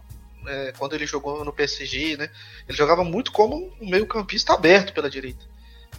é, 0.44 0.72
quando 0.76 0.94
ele 0.94 1.06
jogou 1.06 1.44
no 1.44 1.52
PSG, 1.52 2.16
né? 2.16 2.30
Ele 2.68 2.76
jogava 2.76 3.04
muito 3.04 3.30
como 3.30 3.72
um 3.80 3.88
meio-campista 3.88 4.54
aberto 4.54 4.92
pela 4.92 5.08
direita 5.08 5.46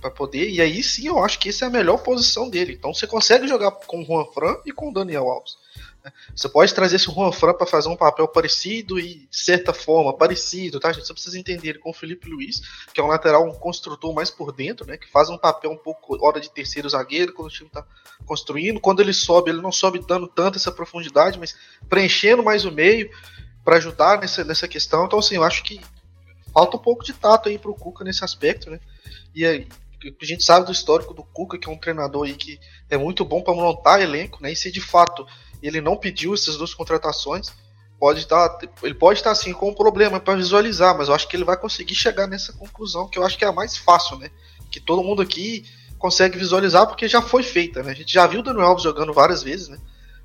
para 0.07 0.11
poder. 0.11 0.49
E 0.49 0.61
aí 0.61 0.81
sim 0.81 1.07
eu 1.07 1.23
acho 1.23 1.39
que 1.39 1.49
essa 1.49 1.65
é 1.65 1.67
a 1.67 1.71
melhor 1.71 1.97
posição 1.97 2.49
dele. 2.49 2.73
Então 2.73 2.93
você 2.93 3.05
consegue 3.05 3.47
jogar 3.47 3.71
com 3.71 4.01
o 4.01 4.05
Juan 4.05 4.25
Fran 4.33 4.55
e 4.65 4.71
com 4.71 4.89
o 4.89 4.93
Daniel 4.93 5.29
Alves. 5.29 5.57
Né? 6.03 6.11
Você 6.35 6.47
pode 6.47 6.73
trazer 6.73 6.95
esse 6.95 7.11
Juan 7.11 7.31
Fran 7.31 7.53
para 7.53 7.67
fazer 7.67 7.89
um 7.89 7.95
papel 7.95 8.27
parecido 8.27 8.99
e, 8.99 9.27
de 9.29 9.37
certa 9.37 9.73
forma, 9.73 10.15
parecido, 10.15 10.79
tá, 10.79 10.91
gente? 10.91 11.05
Você 11.05 11.13
precisa 11.13 11.37
entender 11.37 11.79
com 11.79 11.89
o 11.89 11.93
Felipe 11.93 12.29
Luiz, 12.29 12.61
que 12.93 12.99
é 12.99 13.03
um 13.03 13.07
lateral, 13.07 13.45
um 13.45 13.53
construtor 13.53 14.13
mais 14.13 14.31
por 14.31 14.51
dentro, 14.51 14.85
né? 14.87 14.97
Que 14.97 15.09
faz 15.11 15.29
um 15.29 15.37
papel 15.37 15.71
um 15.71 15.77
pouco 15.77 16.17
hora 16.25 16.39
de 16.39 16.49
terceiro 16.49 16.89
zagueiro 16.89 17.33
quando 17.33 17.49
o 17.49 17.51
time 17.51 17.67
está 17.67 17.85
construindo. 18.25 18.79
Quando 18.79 19.01
ele 19.01 19.13
sobe, 19.13 19.51
ele 19.51 19.61
não 19.61 19.71
sobe 19.71 19.99
dando 19.99 20.27
tanta 20.27 20.57
essa 20.57 20.71
profundidade, 20.71 21.37
mas 21.39 21.55
preenchendo 21.89 22.43
mais 22.43 22.65
o 22.65 22.71
meio 22.71 23.09
para 23.63 23.77
ajudar 23.77 24.21
nessa, 24.21 24.43
nessa 24.45 24.67
questão. 24.67 25.05
Então, 25.05 25.19
assim, 25.19 25.35
eu 25.35 25.43
acho 25.43 25.63
que 25.63 25.81
falta 26.53 26.77
um 26.77 26.79
pouco 26.79 27.03
de 27.03 27.13
tato 27.13 27.49
aí 27.49 27.59
pro 27.59 27.75
Cuca 27.75 28.03
nesse 28.03 28.23
aspecto, 28.23 28.69
né? 28.69 28.79
E 29.35 29.45
aí, 29.45 29.67
a 30.21 30.25
gente 30.25 30.43
sabe 30.43 30.65
do 30.65 30.71
histórico 30.71 31.13
do 31.13 31.23
Cuca, 31.23 31.57
que 31.57 31.67
é 31.67 31.71
um 31.71 31.77
treinador 31.77 32.27
aí 32.27 32.35
que 32.35 32.59
é 32.89 32.97
muito 32.97 33.25
bom 33.25 33.41
para 33.41 33.53
montar 33.53 34.01
elenco, 34.01 34.41
né? 34.41 34.51
E 34.51 34.55
se 34.55 34.71
de 34.71 34.81
fato 34.81 35.25
ele 35.61 35.81
não 35.81 35.97
pediu 35.97 36.33
essas 36.33 36.55
duas 36.55 36.73
contratações, 36.73 37.51
pode 37.99 38.19
estar, 38.19 38.59
ele 38.83 38.93
pode 38.93 39.19
estar 39.19 39.31
assim 39.31 39.53
com 39.53 39.69
um 39.69 39.73
problema 39.73 40.19
para 40.19 40.35
visualizar, 40.35 40.95
mas 40.97 41.07
eu 41.07 41.15
acho 41.15 41.27
que 41.27 41.35
ele 41.35 41.43
vai 41.43 41.57
conseguir 41.57 41.95
chegar 41.95 42.27
nessa 42.27 42.53
conclusão 42.53 43.09
que 43.09 43.17
eu 43.17 43.25
acho 43.25 43.37
que 43.37 43.43
é 43.43 43.47
a 43.47 43.51
mais 43.51 43.75
fácil, 43.75 44.17
né? 44.17 44.29
Que 44.71 44.79
todo 44.79 45.03
mundo 45.03 45.21
aqui 45.21 45.65
consegue 45.97 46.37
visualizar 46.37 46.85
porque 46.85 47.07
já 47.07 47.21
foi 47.21 47.41
feita, 47.41 47.81
né? 47.81 47.91
A 47.91 47.95
gente 47.95 48.13
já 48.13 48.27
viu 48.27 48.41
o 48.41 48.43
Daniel 48.43 48.67
Alves 48.67 48.83
jogando 48.83 49.13
várias 49.13 49.41
vezes, 49.41 49.67
né? 49.67 49.79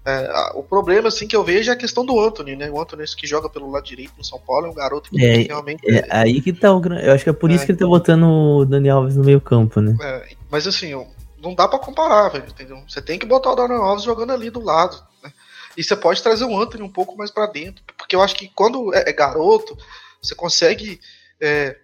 É, 0.05 0.51
o 0.55 0.65
problema, 0.65 1.09
assim, 1.09 1.29
que 1.29 1.37
eu 1.37 1.45
vejo 1.45 1.71
é 1.71 1.75
a 1.75 1.77
questão 1.77 2.05
do 2.05 2.19
Anthony, 2.19 2.57
né? 2.57 2.69
O 2.69 2.81
Anthony 2.81 3.05
que 3.17 3.25
joga 3.25 3.49
pelo 3.49 3.71
lado 3.71 3.85
direito 3.85 4.15
no 4.19 4.25
São 4.25 4.41
Paulo 4.41 4.67
é 4.67 4.71
um 4.71 4.75
garoto 4.75 5.09
que 5.09 5.25
é, 5.25 5.37
realmente. 5.43 5.88
É, 5.88 6.05
aí 6.11 6.41
que 6.41 6.53
tá 6.53 6.73
o 6.73 6.81
grande. 6.81 7.07
Eu 7.07 7.12
acho 7.12 7.23
que 7.23 7.31
é 7.31 7.33
por 7.33 7.51
é, 7.51 7.55
isso 7.55 7.65
que 7.65 7.71
ele 7.71 7.79
tá 7.79 7.87
botando 7.87 8.25
o 8.25 8.65
Daniel 8.65 8.97
Alves 8.97 9.17
no 9.17 9.25
meio 9.25 9.41
campo, 9.41 9.81
né? 9.81 9.97
É, 10.03 10.35
mas 10.51 10.67
assim, 10.67 10.93
não 11.41 11.55
dá 11.55 11.69
para 11.69 11.79
comparar, 11.79 12.31
velho, 12.31 12.47
entendeu? 12.49 12.83
Você 12.88 13.01
tem 13.01 13.17
que 13.17 13.27
botar 13.27 13.53
o 13.53 13.55
Daniel 13.55 13.83
Alves 13.83 14.05
jogando 14.05 14.33
ali 14.33 14.51
do 14.51 14.61
lado, 14.61 15.01
né? 15.23 15.33
E 15.77 15.85
você 15.85 15.95
pode 15.95 16.21
trazer 16.21 16.45
o 16.45 16.61
Anthony 16.61 16.83
um 16.83 16.93
pouco 16.93 17.17
mais 17.17 17.31
para 17.31 17.47
dentro, 17.47 17.85
porque 17.97 18.17
eu 18.17 18.23
acho 18.23 18.35
que 18.35 18.51
quando 18.53 18.93
é, 18.93 19.09
é 19.09 19.12
garoto, 19.12 19.79
você 20.21 20.35
consegue. 20.35 21.01
É, 21.41 21.77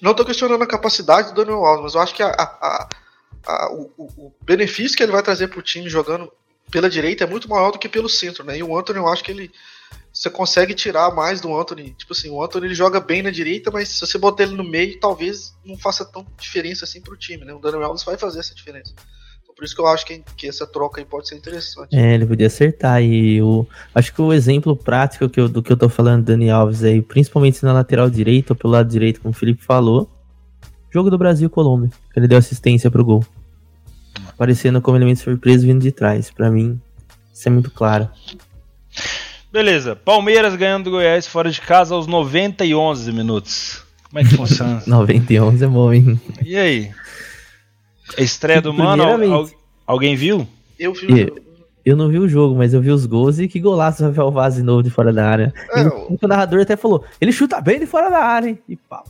não 0.00 0.12
tô 0.12 0.26
questionando 0.26 0.62
a 0.62 0.66
capacidade 0.66 1.32
do 1.32 1.42
Daniel 1.42 1.64
Alves, 1.64 1.84
mas 1.84 1.94
eu 1.94 2.00
acho 2.02 2.14
que 2.14 2.22
a, 2.22 2.28
a, 2.28 2.88
a, 3.46 3.72
o, 3.72 3.90
o 3.98 4.32
benefício 4.42 4.94
que 4.94 5.02
ele 5.02 5.12
vai 5.12 5.22
trazer 5.22 5.48
pro 5.48 5.62
time 5.62 5.88
jogando 5.88 6.30
pela 6.70 6.88
direita 6.88 7.24
é 7.24 7.26
muito 7.26 7.48
maior 7.48 7.72
do 7.72 7.78
que 7.78 7.88
pelo 7.88 8.08
centro, 8.08 8.44
né? 8.44 8.58
E 8.58 8.62
o 8.62 8.76
Anthony, 8.76 8.98
eu 8.98 9.08
acho 9.08 9.24
que 9.24 9.32
ele. 9.32 9.50
Você 10.12 10.28
consegue 10.28 10.74
tirar 10.74 11.14
mais 11.14 11.40
do 11.40 11.56
Anthony. 11.56 11.94
Tipo 11.96 12.12
assim, 12.12 12.30
o 12.30 12.42
Anthony 12.42 12.66
ele 12.66 12.74
joga 12.74 13.00
bem 13.00 13.22
na 13.22 13.30
direita, 13.30 13.70
mas 13.70 13.88
se 13.88 14.00
você 14.00 14.18
botar 14.18 14.42
ele 14.42 14.56
no 14.56 14.64
meio, 14.64 14.98
talvez 14.98 15.54
não 15.64 15.76
faça 15.76 16.04
tanta 16.04 16.28
diferença 16.38 16.84
assim 16.84 17.00
pro 17.00 17.16
time, 17.16 17.44
né? 17.44 17.54
O 17.54 17.60
Daniel 17.60 17.84
Alves 17.84 18.02
vai 18.02 18.16
fazer 18.16 18.40
essa 18.40 18.54
diferença. 18.54 18.92
Então, 19.42 19.54
por 19.54 19.64
isso 19.64 19.74
que 19.74 19.80
eu 19.80 19.86
acho 19.86 20.04
que, 20.04 20.22
que 20.36 20.48
essa 20.48 20.66
troca 20.66 21.00
aí 21.00 21.04
pode 21.04 21.28
ser 21.28 21.36
interessante. 21.36 21.96
É, 21.96 22.14
ele 22.14 22.26
podia 22.26 22.48
acertar. 22.48 23.00
E 23.02 23.40
o, 23.40 23.64
acho 23.94 24.12
que 24.12 24.20
o 24.20 24.32
exemplo 24.32 24.76
prático 24.76 25.28
que 25.28 25.40
eu, 25.40 25.48
do 25.48 25.62
que 25.62 25.72
eu 25.72 25.76
tô 25.76 25.88
falando 25.88 26.24
do 26.24 26.26
Dani 26.26 26.50
Alves 26.50 26.82
aí, 26.82 27.00
principalmente 27.00 27.62
na 27.64 27.72
lateral 27.72 28.10
direita 28.10 28.52
ou 28.52 28.56
pelo 28.56 28.72
lado 28.72 28.88
direito, 28.88 29.20
como 29.20 29.32
o 29.32 29.36
Felipe 29.36 29.62
falou, 29.62 30.10
jogo 30.90 31.08
do 31.08 31.18
Brasil-Colômbia, 31.18 31.90
que 32.12 32.18
ele 32.18 32.26
deu 32.26 32.38
assistência 32.38 32.90
pro 32.90 33.04
gol 33.04 33.24
aparecendo 34.40 34.80
como 34.80 34.96
elemento 34.96 35.20
surpresa 35.20 35.66
vindo 35.66 35.82
de 35.82 35.92
trás. 35.92 36.30
Para 36.30 36.50
mim, 36.50 36.80
isso 37.30 37.46
é 37.46 37.50
muito 37.50 37.70
claro. 37.70 38.08
Beleza, 39.52 39.94
Palmeiras 39.94 40.56
ganhando 40.56 40.84
do 40.84 40.92
Goiás 40.92 41.26
fora 41.26 41.50
de 41.50 41.60
casa 41.60 41.94
aos 41.94 42.06
90 42.06 42.64
e 42.64 42.74
11 42.74 43.12
minutos. 43.12 43.84
Como 44.08 44.18
é 44.18 44.24
que 44.24 44.34
funciona? 44.34 44.82
90 44.88 45.32
e 45.34 45.40
11 45.40 45.64
é 45.64 45.68
bom, 45.68 45.92
hein? 45.92 46.20
E 46.42 46.56
aí? 46.56 46.90
A 48.16 48.22
estreia 48.22 48.62
do 48.62 48.72
Mano, 48.72 49.02
al 49.02 49.50
alguém 49.86 50.16
viu? 50.16 50.48
Eu 50.78 50.94
vi. 50.94 51.20
Eu, 51.20 51.44
eu 51.84 51.96
não 51.96 52.08
vi 52.08 52.18
o 52.18 52.28
jogo, 52.28 52.56
mas 52.56 52.72
eu 52.72 52.80
vi 52.80 52.90
os 52.90 53.04
gols 53.04 53.38
e 53.38 53.46
que 53.46 53.60
golaço 53.60 54.02
o 54.02 54.06
Rafael 54.06 54.30
Vaz 54.30 54.54
de 54.54 54.62
novo 54.62 54.82
de 54.82 54.88
fora 54.88 55.12
da 55.12 55.28
área. 55.28 55.52
É, 55.70 55.82
o... 55.86 56.18
o 56.18 56.26
narrador 56.26 56.62
até 56.62 56.76
falou, 56.78 57.04
ele 57.20 57.30
chuta 57.30 57.60
bem 57.60 57.78
de 57.78 57.86
fora 57.86 58.08
da 58.08 58.24
área, 58.24 58.48
hein? 58.48 58.58
E 58.66 58.74
pá. 58.74 59.04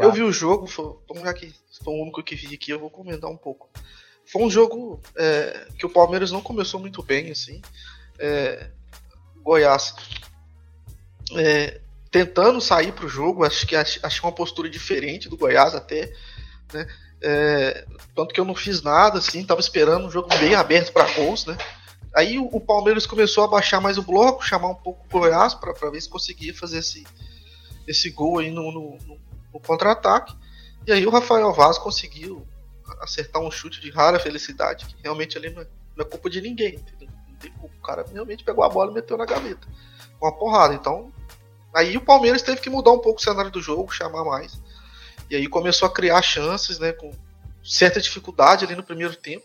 Eu 0.00 0.10
vi 0.12 0.22
o 0.22 0.32
jogo, 0.32 0.66
foi, 0.66 0.94
já 1.22 1.34
que 1.34 1.52
foi 1.84 1.92
o 1.92 2.02
único 2.02 2.22
que 2.22 2.34
vi 2.34 2.54
aqui, 2.54 2.70
eu 2.70 2.80
vou 2.80 2.88
comentar 2.88 3.30
um 3.30 3.36
pouco. 3.36 3.68
Foi 4.26 4.42
um 4.42 4.50
jogo 4.50 5.00
é, 5.16 5.66
que 5.78 5.86
o 5.86 5.90
Palmeiras 5.90 6.32
não 6.32 6.40
começou 6.40 6.80
muito 6.80 7.02
bem, 7.02 7.30
assim. 7.30 7.60
É, 8.18 8.70
Goiás 9.42 9.94
é, 11.36 11.80
tentando 12.10 12.60
sair 12.60 12.92
para 12.92 13.06
o 13.06 13.08
jogo, 13.08 13.44
acho 13.44 13.66
que 13.66 13.76
achei 13.76 14.20
uma 14.22 14.32
postura 14.32 14.68
diferente 14.68 15.28
do 15.28 15.36
Goiás 15.36 15.74
até, 15.74 16.12
né? 16.72 16.86
É, 17.22 17.86
tanto 18.14 18.34
que 18.34 18.40
eu 18.40 18.44
não 18.44 18.54
fiz 18.54 18.82
nada, 18.82 19.18
assim, 19.18 19.44
tava 19.44 19.60
esperando 19.60 20.06
um 20.06 20.10
jogo 20.10 20.28
bem 20.38 20.54
aberto 20.54 20.92
para 20.92 21.10
gols, 21.14 21.46
né? 21.46 21.56
Aí 22.14 22.38
o, 22.38 22.44
o, 22.46 22.60
Palmeiras 22.60 23.06
começou 23.06 23.44
a 23.44 23.48
baixar 23.48 23.80
mais 23.80 23.98
o 23.98 24.02
bloco, 24.02 24.44
chamar 24.44 24.68
um 24.68 24.74
pouco 24.74 25.04
o 25.04 25.20
Goiás 25.20 25.54
para 25.54 25.90
ver 25.90 26.00
se 26.00 26.08
conseguia 26.08 26.54
fazer 26.54 26.78
esse, 26.78 27.06
esse 27.86 28.10
gol 28.10 28.38
aí 28.38 28.50
no, 28.50 28.72
no, 28.72 28.98
no, 29.06 29.18
no 29.52 29.60
contra-ataque. 29.60 30.34
E 30.86 30.92
aí 30.92 31.06
o 31.06 31.10
Rafael 31.10 31.52
Vaz 31.52 31.78
conseguiu 31.78 32.46
acertar 33.00 33.42
um 33.42 33.50
chute 33.50 33.80
de 33.80 33.90
rara 33.90 34.18
felicidade, 34.18 34.86
que 34.86 34.96
realmente 35.02 35.36
ali 35.36 35.50
não 35.50 35.62
é, 35.62 35.66
é 35.98 36.04
culpa 36.04 36.30
de 36.30 36.40
ninguém, 36.40 36.74
entendeu? 36.74 37.08
O 37.62 37.82
cara 37.82 38.04
realmente 38.10 38.44
pegou 38.44 38.64
a 38.64 38.68
bola 38.68 38.90
e 38.90 38.94
meteu 38.94 39.16
na 39.16 39.26
gaveta. 39.26 39.66
Com 40.18 40.26
uma 40.26 40.36
porrada. 40.36 40.74
Então, 40.74 41.12
aí 41.74 41.96
o 41.96 42.00
Palmeiras 42.00 42.42
teve 42.42 42.60
que 42.60 42.70
mudar 42.70 42.92
um 42.92 42.98
pouco 42.98 43.20
o 43.20 43.22
cenário 43.22 43.50
do 43.50 43.60
jogo, 43.60 43.92
chamar 43.92 44.24
mais. 44.24 44.60
E 45.30 45.36
aí 45.36 45.46
começou 45.48 45.86
a 45.86 45.92
criar 45.92 46.22
chances, 46.22 46.78
né, 46.78 46.92
com 46.92 47.12
certa 47.64 48.00
dificuldade 48.00 48.64
ali 48.64 48.74
no 48.74 48.82
primeiro 48.82 49.16
tempo. 49.16 49.44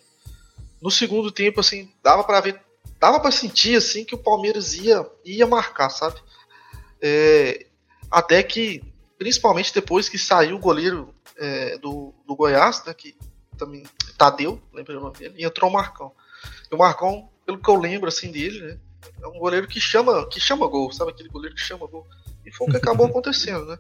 No 0.81 0.89
segundo 0.89 1.31
tempo, 1.31 1.59
assim, 1.59 1.91
dava 2.01 2.23
para 2.23 2.39
ver, 2.39 2.61
dava 2.99 3.19
para 3.19 3.31
sentir 3.31 3.75
assim 3.75 4.05
que 4.05 4.15
o 4.15 4.17
Palmeiras 4.17 4.73
ia 4.73 5.05
ia 5.25 5.45
marcar, 5.45 5.89
sabe? 5.89 6.19
É, 7.01 7.67
até 8.09 8.41
que, 8.43 8.81
principalmente 9.17 9.73
depois 9.73 10.07
que 10.07 10.17
saiu 10.17 10.55
o 10.55 10.59
goleiro 10.59 11.13
é, 11.37 11.77
do, 11.77 12.13
do 12.27 12.35
Goiás, 12.35 12.83
né, 12.85 12.93
que 12.93 13.15
também 13.65 13.83
Tadeu, 14.17 14.61
lembra 14.73 14.97
o 14.97 15.01
nome 15.01 15.17
dele, 15.17 15.35
e 15.37 15.45
entrou 15.45 15.69
o 15.69 15.73
Marcão. 15.73 16.11
E 16.71 16.75
o 16.75 16.77
Marcão, 16.77 17.29
pelo 17.45 17.59
que 17.59 17.69
eu 17.69 17.75
lembro 17.75 18.07
assim 18.07 18.31
dele, 18.31 18.59
né, 18.59 18.79
é 19.21 19.27
um 19.27 19.39
goleiro 19.39 19.67
que 19.67 19.79
chama, 19.79 20.27
que 20.27 20.39
chama 20.39 20.67
gol, 20.67 20.91
sabe 20.91 21.11
aquele 21.11 21.29
goleiro 21.29 21.55
que 21.55 21.61
chama 21.61 21.87
gol. 21.87 22.07
E 22.45 22.51
foi 22.51 22.67
o 22.67 22.71
que 22.71 22.77
acabou 22.77 23.05
acontecendo, 23.07 23.65
né? 23.65 23.77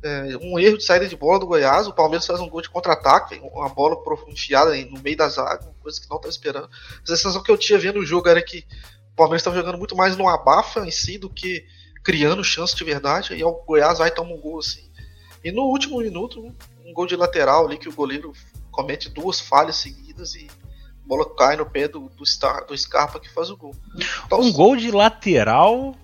É, 0.00 0.36
um 0.40 0.56
erro 0.60 0.78
de 0.78 0.84
saída 0.84 1.08
de 1.08 1.16
bola 1.16 1.40
do 1.40 1.46
Goiás, 1.46 1.88
o 1.88 1.92
Palmeiras 1.92 2.24
faz 2.24 2.38
um 2.38 2.48
gol 2.48 2.62
de 2.62 2.70
contra-ataque, 2.70 3.40
uma 3.42 3.68
bola 3.68 4.00
enfiada 4.28 4.70
no 4.84 5.00
meio 5.00 5.16
da 5.16 5.28
zaga, 5.28 5.64
uma 5.64 5.74
coisa 5.82 6.00
que 6.00 6.08
não 6.08 6.18
estava 6.18 6.30
esperando. 6.30 6.70
A 7.02 7.06
sensação 7.06 7.42
que 7.42 7.50
eu 7.50 7.58
tinha 7.58 7.78
vendo 7.80 7.98
o 7.98 8.06
jogo 8.06 8.28
era 8.28 8.40
que 8.40 8.64
Palmeiras 9.18 9.40
estava 9.40 9.56
jogando 9.56 9.76
muito 9.76 9.96
mais 9.96 10.16
no 10.16 10.28
abafa 10.28 10.86
em 10.86 10.92
si 10.92 11.18
do 11.18 11.28
que 11.28 11.66
criando 12.04 12.44
chance 12.44 12.76
de 12.76 12.84
verdade. 12.84 13.34
E 13.34 13.42
o 13.42 13.52
Goiás 13.52 13.98
vai 13.98 14.12
tomar 14.12 14.32
um 14.32 14.40
gol 14.40 14.60
assim. 14.60 14.88
E 15.42 15.50
no 15.50 15.62
último 15.62 15.98
minuto, 15.98 16.54
um 16.84 16.92
gol 16.92 17.06
de 17.06 17.16
lateral 17.16 17.66
ali 17.66 17.76
que 17.76 17.88
o 17.88 17.92
goleiro 17.92 18.32
comete 18.78 19.08
duas 19.08 19.40
falhas 19.40 19.74
seguidas 19.74 20.36
e 20.36 20.46
a 20.46 21.08
bola 21.08 21.28
cai 21.34 21.56
no 21.56 21.66
pé 21.66 21.88
do, 21.88 22.08
do, 22.10 22.24
Star, 22.24 22.64
do 22.64 22.78
Scarpa 22.78 23.18
que 23.18 23.28
faz 23.28 23.50
o 23.50 23.56
gol. 23.56 23.74
Então, 24.24 24.40
um 24.40 24.52
gol 24.52 24.76
de 24.76 24.92
lateral 24.92 25.96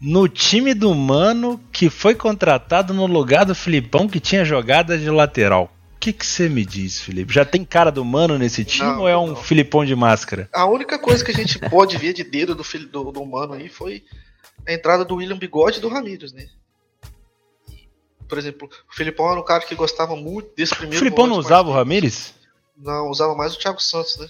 no 0.00 0.26
time 0.26 0.74
do 0.74 0.92
Mano 0.96 1.60
que 1.70 1.88
foi 1.88 2.16
contratado 2.16 2.92
no 2.92 3.06
lugar 3.06 3.46
do 3.46 3.54
Filipão 3.54 4.08
que 4.08 4.18
tinha 4.18 4.44
jogada 4.44 4.98
de 4.98 5.08
lateral. 5.08 5.72
O 5.94 5.98
que 6.00 6.12
você 6.26 6.48
me 6.48 6.64
diz, 6.64 7.00
Felipe? 7.00 7.32
Já 7.32 7.44
tem 7.44 7.64
cara 7.64 7.92
do 7.92 8.04
Mano 8.04 8.36
nesse 8.36 8.64
time 8.64 8.88
não, 8.88 9.02
ou 9.02 9.08
é 9.08 9.16
um 9.16 9.28
não. 9.28 9.36
Filipão 9.36 9.84
de 9.84 9.94
máscara? 9.94 10.48
A 10.52 10.66
única 10.66 10.98
coisa 10.98 11.24
que 11.24 11.30
a 11.30 11.34
gente 11.34 11.56
pode 11.70 11.96
ver 11.98 12.12
de 12.12 12.24
dedo 12.24 12.52
do, 12.56 12.64
do, 12.90 13.12
do 13.12 13.24
Mano 13.24 13.54
aí 13.54 13.68
foi 13.68 14.02
a 14.66 14.72
entrada 14.72 15.04
do 15.04 15.14
William 15.14 15.38
Bigode 15.38 15.78
e 15.78 15.80
do 15.80 15.88
Ramírez, 15.88 16.32
né? 16.32 16.48
Por 18.32 18.38
exemplo, 18.38 18.66
o 18.90 18.94
Filipão 18.94 19.30
era 19.30 19.38
um 19.38 19.44
cara 19.44 19.62
que 19.62 19.74
gostava 19.74 20.16
muito 20.16 20.56
desse 20.56 20.74
primeiro. 20.74 20.96
O 20.96 21.04
Filipão 21.04 21.26
não 21.26 21.36
usava 21.36 21.68
o 21.68 21.72
Ramírez? 21.74 22.32
Não, 22.74 23.10
usava 23.10 23.34
mais 23.34 23.54
o 23.54 23.58
Thiago 23.58 23.78
Santos, 23.78 24.16
né? 24.16 24.26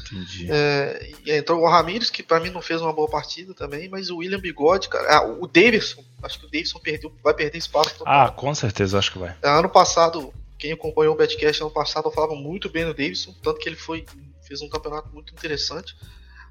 Entendi. 0.00 0.48
É, 0.50 1.10
e 1.22 1.32
entrou 1.32 1.60
o 1.60 1.68
Ramires, 1.68 2.08
que 2.08 2.22
para 2.22 2.40
mim 2.40 2.48
não 2.48 2.62
fez 2.62 2.80
uma 2.80 2.94
boa 2.94 3.10
partida 3.10 3.52
também, 3.52 3.90
mas 3.90 4.08
o 4.08 4.16
William 4.16 4.40
Bigode, 4.40 4.88
cara. 4.88 5.18
Ah, 5.18 5.22
o 5.22 5.46
Davidson, 5.46 6.02
acho 6.22 6.38
que 6.40 6.46
o 6.46 6.50
Davidson 6.50 6.78
perdeu, 6.78 7.12
vai 7.22 7.34
perder 7.34 7.58
espaço. 7.58 8.02
Ah, 8.06 8.30
com 8.30 8.54
certeza, 8.54 8.98
acho 8.98 9.12
que 9.12 9.18
vai. 9.18 9.36
É, 9.42 9.50
ano 9.50 9.68
passado, 9.68 10.32
quem 10.58 10.72
acompanhou 10.72 11.12
o 11.12 11.18
Betcast 11.18 11.60
ano 11.60 11.70
passado, 11.70 12.08
eu 12.08 12.12
falava 12.12 12.34
muito 12.34 12.70
bem 12.70 12.86
do 12.86 12.94
Davidson, 12.94 13.34
tanto 13.42 13.60
que 13.60 13.68
ele 13.68 13.76
foi 13.76 14.06
fez 14.48 14.62
um 14.62 14.68
campeonato 14.70 15.10
muito 15.12 15.34
interessante. 15.34 15.94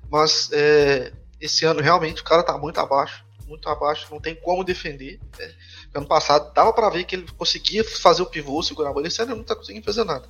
Mas 0.07 0.51
é, 0.53 1.11
esse 1.41 1.65
ano 1.65 1.81
realmente 1.81 2.21
o 2.21 2.25
cara 2.25 2.43
tá 2.43 2.55
muito 2.59 2.79
abaixo, 2.79 3.24
muito 3.47 3.69
abaixo, 3.69 4.07
não 4.11 4.19
tem 4.19 4.35
como 4.35 4.63
defender. 4.63 5.19
Né? 5.37 5.53
Ano 5.93 6.07
passado 6.07 6.53
dava 6.53 6.73
para 6.73 6.89
ver 6.89 7.03
que 7.05 7.15
ele 7.15 7.27
conseguia 7.37 7.83
fazer 7.83 8.21
o 8.21 8.25
pivô, 8.25 8.61
segurar 8.61 8.89
a 8.89 8.93
bola. 8.93 9.07
Esse 9.07 9.21
ano 9.21 9.31
ele 9.31 9.39
não 9.39 9.45
tá 9.45 9.55
conseguindo 9.55 9.85
fazer 9.85 10.03
nada. 10.03 10.27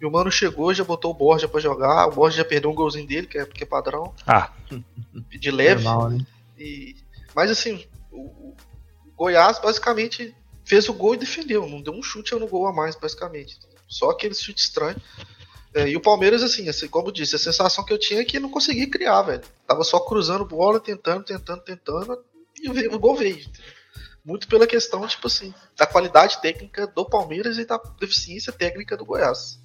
E 0.00 0.04
o 0.04 0.10
mano 0.10 0.30
chegou, 0.30 0.74
já 0.74 0.84
botou 0.84 1.10
o 1.10 1.14
Borja 1.14 1.48
para 1.48 1.60
jogar. 1.60 2.06
O 2.08 2.12
Borja 2.12 2.38
já 2.38 2.44
perdeu 2.44 2.70
um 2.70 2.74
golzinho 2.74 3.06
dele, 3.06 3.26
que 3.26 3.38
é, 3.38 3.46
porque 3.46 3.64
é 3.64 3.66
padrão. 3.66 4.14
Ah. 4.26 4.52
De 5.28 5.50
leve. 5.50 5.82
Normal, 5.82 6.10
né? 6.10 6.26
e, 6.58 6.96
mas 7.34 7.50
assim, 7.50 7.86
o, 8.10 8.20
o, 8.20 8.56
Goiás 9.16 9.58
basicamente 9.58 10.34
fez 10.64 10.88
o 10.88 10.92
gol 10.92 11.14
e 11.14 11.18
defendeu. 11.18 11.66
Não 11.66 11.80
deu 11.80 11.94
um 11.94 12.02
chute 12.02 12.34
no 12.34 12.46
gol 12.46 12.66
a 12.66 12.72
mais, 12.72 12.94
basicamente. 12.94 13.58
Só 13.88 14.10
aquele 14.10 14.34
chute 14.34 14.60
estranho. 14.60 15.00
É, 15.74 15.88
e 15.88 15.96
o 15.96 16.00
Palmeiras, 16.00 16.42
assim, 16.42 16.68
assim, 16.68 16.88
como 16.88 17.08
eu 17.08 17.12
disse, 17.12 17.36
a 17.36 17.38
sensação 17.38 17.84
que 17.84 17.92
eu 17.92 17.98
tinha 17.98 18.20
é 18.20 18.24
que 18.24 18.40
não 18.40 18.50
conseguia 18.50 18.88
criar, 18.90 19.22
velho. 19.22 19.42
Tava 19.66 19.84
só 19.84 20.00
cruzando 20.00 20.44
bola, 20.44 20.80
tentando, 20.80 21.24
tentando, 21.24 21.62
tentando. 21.62 22.24
E 22.60 22.88
o, 22.88 22.98
gol 22.98 23.16
veio 23.16 23.38
muito 24.24 24.48
pela 24.48 24.66
questão, 24.66 25.06
tipo 25.06 25.26
assim, 25.26 25.54
da 25.76 25.86
qualidade 25.86 26.40
técnica 26.40 26.86
do 26.86 27.04
Palmeiras 27.04 27.58
e 27.58 27.64
da 27.64 27.80
deficiência 28.00 28.52
técnica 28.52 28.96
do 28.96 29.04
Goiás. 29.04 29.60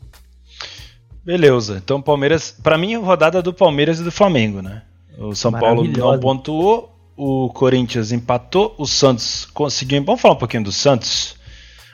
Beleza. 1.23 1.81
Então, 1.83 2.01
Palmeiras, 2.01 2.51
para 2.51 2.77
mim, 2.77 2.95
rodada 2.97 3.41
do 3.41 3.53
Palmeiras 3.53 3.99
e 3.99 4.03
do 4.03 4.11
Flamengo, 4.11 4.61
né? 4.61 4.83
O 5.17 5.35
São 5.35 5.51
Paulo 5.51 5.83
não 5.83 6.19
pontuou, 6.19 6.95
o 7.15 7.49
Corinthians 7.49 8.11
empatou, 8.11 8.73
o 8.77 8.87
Santos 8.87 9.45
conseguiu. 9.45 10.03
Vamos 10.03 10.21
falar 10.21 10.33
um 10.33 10.39
pouquinho 10.39 10.63
do 10.63 10.71
Santos? 10.71 11.35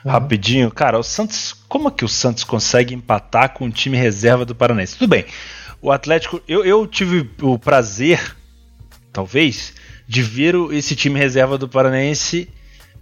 Uhum. 0.04 0.10
Rapidinho. 0.10 0.70
Cara, 0.70 0.98
o 0.98 1.02
Santos. 1.02 1.54
Como 1.68 1.88
é 1.88 1.90
que 1.90 2.04
o 2.04 2.08
Santos 2.08 2.44
consegue 2.44 2.94
empatar 2.94 3.52
com 3.52 3.66
o 3.66 3.70
time 3.70 3.96
reserva 3.96 4.44
do 4.44 4.54
Paranense? 4.54 4.96
Tudo 4.96 5.10
bem. 5.10 5.26
O 5.82 5.92
Atlético. 5.92 6.40
Eu, 6.48 6.64
eu 6.64 6.86
tive 6.86 7.28
o 7.42 7.58
prazer, 7.58 8.36
talvez, 9.12 9.74
de 10.08 10.22
ver 10.22 10.54
esse 10.72 10.96
time 10.96 11.18
reserva 11.18 11.58
do 11.58 11.68
Paranense 11.68 12.48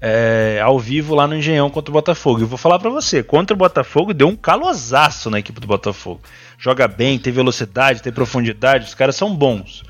é, 0.01 0.61
ao 0.62 0.79
vivo 0.79 1.14
lá 1.14 1.27
no 1.29 1.37
Engenhão 1.37 1.71
contra 1.71 1.90
o 1.90 1.95
Botafogo. 1.95 2.40
Eu 2.40 2.49
vou 2.49 2.59
falar 2.59 2.81
para 2.81 2.90
você, 2.90 3.23
contra 3.23 3.55
o 3.55 3.59
Botafogo 3.59 4.12
deu 4.12 4.27
um 4.27 4.35
calosaço 4.35 5.31
na 5.31 5.38
equipe 5.38 5.61
do 5.61 5.69
Botafogo. 5.69 6.21
Joga 6.59 6.88
bem, 6.88 7.16
tem 7.16 7.33
velocidade, 7.33 8.03
tem 8.03 8.12
profundidade, 8.12 8.87
os 8.87 8.95
caras 8.95 9.14
são 9.14 9.35
bons. 9.35 9.85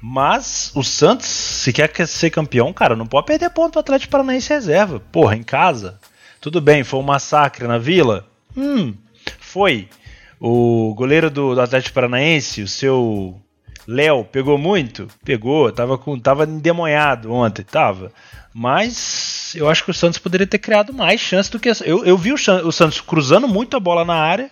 Mas 0.00 0.72
o 0.74 0.82
Santos, 0.82 1.26
se 1.26 1.72
quer 1.72 1.90
ser 2.06 2.30
campeão, 2.30 2.72
cara, 2.72 2.96
não 2.96 3.06
pode 3.06 3.26
perder 3.26 3.50
ponto 3.50 3.72
pro 3.72 3.80
Atlético 3.80 4.12
Paranaense 4.12 4.48
reserva. 4.48 5.00
Porra, 5.12 5.36
em 5.36 5.42
casa. 5.42 5.98
Tudo 6.40 6.60
bem, 6.60 6.82
foi 6.82 7.00
um 7.00 7.02
massacre 7.02 7.66
na 7.66 7.78
Vila? 7.78 8.26
Hum, 8.56 8.94
foi. 9.38 9.88
O 10.40 10.94
goleiro 10.94 11.30
do, 11.30 11.54
do 11.54 11.60
Atlético 11.60 11.94
Paranaense, 11.94 12.62
o 12.62 12.68
seu 12.68 13.42
Léo, 13.88 14.22
pegou 14.22 14.58
muito? 14.58 15.08
Pegou, 15.24 15.72
tava, 15.72 15.96
com, 15.96 16.20
tava 16.20 16.44
endemoniado 16.44 17.32
ontem, 17.32 17.62
tava. 17.62 18.12
Mas 18.52 19.54
eu 19.54 19.66
acho 19.66 19.82
que 19.82 19.90
o 19.90 19.94
Santos 19.94 20.18
poderia 20.18 20.46
ter 20.46 20.58
criado 20.58 20.92
mais 20.92 21.18
chance 21.18 21.50
do 21.50 21.58
que. 21.58 21.70
Eu, 21.86 22.04
eu 22.04 22.18
vi 22.18 22.30
o, 22.30 22.36
o 22.66 22.70
Santos 22.70 23.00
cruzando 23.00 23.48
muito 23.48 23.78
a 23.78 23.80
bola 23.80 24.04
na 24.04 24.14
área 24.14 24.50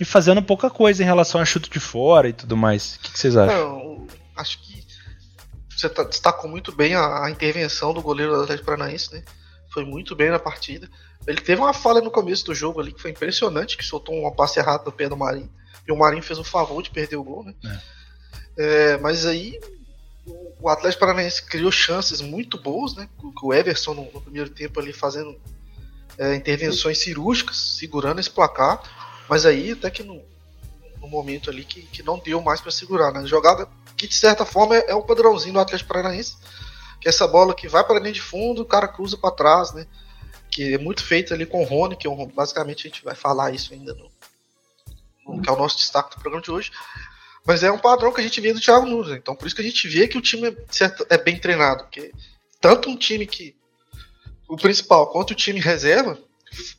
e 0.00 0.04
fazendo 0.04 0.42
pouca 0.42 0.70
coisa 0.70 1.02
em 1.02 1.06
relação 1.06 1.42
a 1.42 1.44
chute 1.44 1.68
de 1.68 1.78
fora 1.78 2.26
e 2.26 2.32
tudo 2.32 2.56
mais. 2.56 2.94
O 2.94 3.00
que, 3.00 3.12
que 3.12 3.18
vocês 3.18 3.36
acham? 3.36 3.58
Não, 3.58 4.06
acho 4.34 4.58
que 4.62 4.82
você 5.68 5.90
tá, 5.90 6.02
destacou 6.02 6.48
muito 6.48 6.72
bem 6.72 6.94
a, 6.94 7.26
a, 7.26 7.30
intervenção 7.30 7.92
do 7.92 8.00
goleiro 8.00 8.34
do 8.34 8.42
Atlético 8.44 8.64
Paranaense, 8.64 9.12
né? 9.12 9.22
Foi 9.74 9.84
muito 9.84 10.16
bem 10.16 10.30
na 10.30 10.38
partida. 10.38 10.88
Ele 11.26 11.40
teve 11.42 11.60
uma 11.60 11.74
falha 11.74 12.00
no 12.00 12.10
começo 12.10 12.46
do 12.46 12.54
jogo 12.54 12.80
ali 12.80 12.92
que 12.92 13.02
foi 13.02 13.10
impressionante, 13.10 13.76
que 13.76 13.84
soltou 13.84 14.14
uma 14.18 14.32
passe 14.32 14.58
errada 14.58 14.84
no 14.86 14.92
pé 14.92 15.06
do 15.06 15.18
Marinho. 15.18 15.50
E 15.86 15.92
o 15.92 15.98
Marinho 15.98 16.22
fez 16.22 16.38
o 16.38 16.44
favor 16.44 16.82
de 16.82 16.88
perder 16.88 17.16
o 17.16 17.24
gol, 17.24 17.44
né? 17.44 17.54
É. 17.62 18.03
É, 18.56 18.96
mas 18.98 19.26
aí 19.26 19.58
o 20.60 20.68
Atlético 20.68 21.00
Paranaense 21.00 21.44
criou 21.44 21.70
chances 21.70 22.20
muito 22.20 22.60
boas, 22.60 22.94
né? 22.94 23.08
Com 23.18 23.48
o 23.48 23.52
Everson 23.54 23.94
no, 23.94 24.10
no 24.12 24.20
primeiro 24.20 24.48
tempo 24.48 24.80
ali 24.80 24.92
fazendo 24.92 25.38
é, 26.16 26.34
intervenções 26.34 26.98
cirúrgicas, 26.98 27.76
segurando 27.78 28.20
esse 28.20 28.30
placar. 28.30 28.80
Mas 29.28 29.44
aí 29.44 29.72
até 29.72 29.90
que 29.90 30.02
no, 30.02 30.22
no 31.00 31.08
momento 31.08 31.50
ali 31.50 31.64
que, 31.64 31.82
que 31.82 32.02
não 32.02 32.18
deu 32.18 32.40
mais 32.40 32.60
para 32.60 32.70
segurar, 32.70 33.12
né? 33.12 33.26
Jogada 33.26 33.68
que 33.96 34.08
de 34.08 34.14
certa 34.14 34.44
forma 34.44 34.76
é, 34.76 34.90
é 34.90 34.94
o 34.94 35.02
padrãozinho 35.02 35.54
do 35.54 35.60
Atlético 35.60 35.88
Paranaense, 35.88 36.36
que 37.00 37.08
é 37.08 37.10
essa 37.10 37.28
bola 37.28 37.54
que 37.54 37.68
vai 37.68 37.84
para 37.84 38.00
linha 38.00 38.12
de 38.12 38.22
fundo, 38.22 38.62
o 38.62 38.66
cara 38.66 38.88
cruza 38.88 39.16
para 39.16 39.34
trás, 39.34 39.72
né? 39.72 39.86
Que 40.50 40.74
é 40.74 40.78
muito 40.78 41.04
feito 41.04 41.34
ali 41.34 41.44
com 41.44 41.62
o 41.62 41.64
Rony, 41.66 41.96
que 41.96 42.08
é 42.08 42.26
basicamente 42.34 42.86
a 42.86 42.90
gente 42.90 43.04
vai 43.04 43.14
falar 43.14 43.52
isso 43.52 43.74
ainda 43.74 43.92
no, 43.94 44.10
no 45.26 45.42
que 45.42 45.48
é 45.48 45.52
o 45.52 45.58
nosso 45.58 45.76
destaque 45.76 46.16
do 46.16 46.20
programa 46.20 46.42
de 46.42 46.50
hoje. 46.50 46.70
Mas 47.46 47.62
é 47.62 47.70
um 47.70 47.78
padrão 47.78 48.12
que 48.12 48.20
a 48.20 48.24
gente 48.24 48.40
vê 48.40 48.52
do 48.52 48.60
Thiago 48.60 48.86
Nunes. 48.86 49.10
Né? 49.10 49.16
Então 49.16 49.36
por 49.36 49.46
isso 49.46 49.54
que 49.54 49.62
a 49.62 49.64
gente 49.64 49.86
vê 49.86 50.08
que 50.08 50.16
o 50.16 50.22
time 50.22 50.48
é, 50.48 50.56
certo, 50.70 51.06
é 51.10 51.18
bem 51.18 51.38
treinado. 51.38 51.84
Porque 51.84 52.12
tanto 52.60 52.88
um 52.88 52.96
time 52.96 53.26
que. 53.26 53.54
O 54.48 54.56
principal 54.56 55.10
quanto 55.10 55.30
o 55.30 55.34
time 55.34 55.58
reserva 55.58 56.18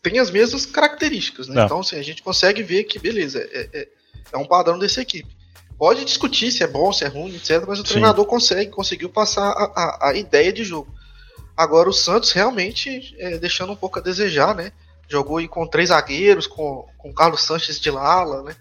tem 0.02 0.20
as 0.20 0.32
mesmas 0.32 0.66
características. 0.66 1.48
Né? 1.48 1.64
Então 1.64 1.80
assim, 1.80 1.98
a 1.98 2.04
gente 2.04 2.24
consegue 2.24 2.64
ver 2.64 2.86
que, 2.86 2.98
beleza, 2.98 3.40
é, 3.52 3.70
é, 3.74 3.88
é, 4.32 4.38
um 4.38 4.46
padrão 4.46 4.80
dessa 4.80 5.02
equipe. 5.02 5.36
Pode 5.78 6.06
discutir 6.06 6.52
se 6.52 6.64
é 6.64 6.68
bom, 6.68 6.92
se 6.94 7.04
é 7.04 7.08
ruim, 7.08 7.36
etc. 7.36 7.64
Mas 7.68 7.80
o 7.80 7.84
Sim. 7.84 7.90
treinador 7.90 8.26
consegue, 8.26 8.72
conseguiu 8.72 9.10
passar 9.10 9.50
a, 9.50 9.64
a, 9.76 10.10
a, 10.10 10.14
ideia 10.16 10.52
de 10.52 10.64
jogo. 10.64 10.94
Agora 11.56 11.90
o 11.90 11.94
Santos 11.94 12.32
realmente 12.32 13.16
é, 13.20 13.38
deixando 13.38 13.74
um 13.74 13.76
pouco 13.76 14.00
a 14.00 14.02
desejar, 14.02 14.56
né? 14.56 14.72
Jogou 15.08 15.38
aí 15.38 15.48
com 15.48 15.68
três 15.68 15.90
zagueiros, 15.90 16.48
com, 16.48 16.88
com 16.98 17.14
Carlos 17.14 17.44
Sanches 17.44 17.80
de 17.80 17.92
Lala, 17.92 18.44
né? 18.44 18.56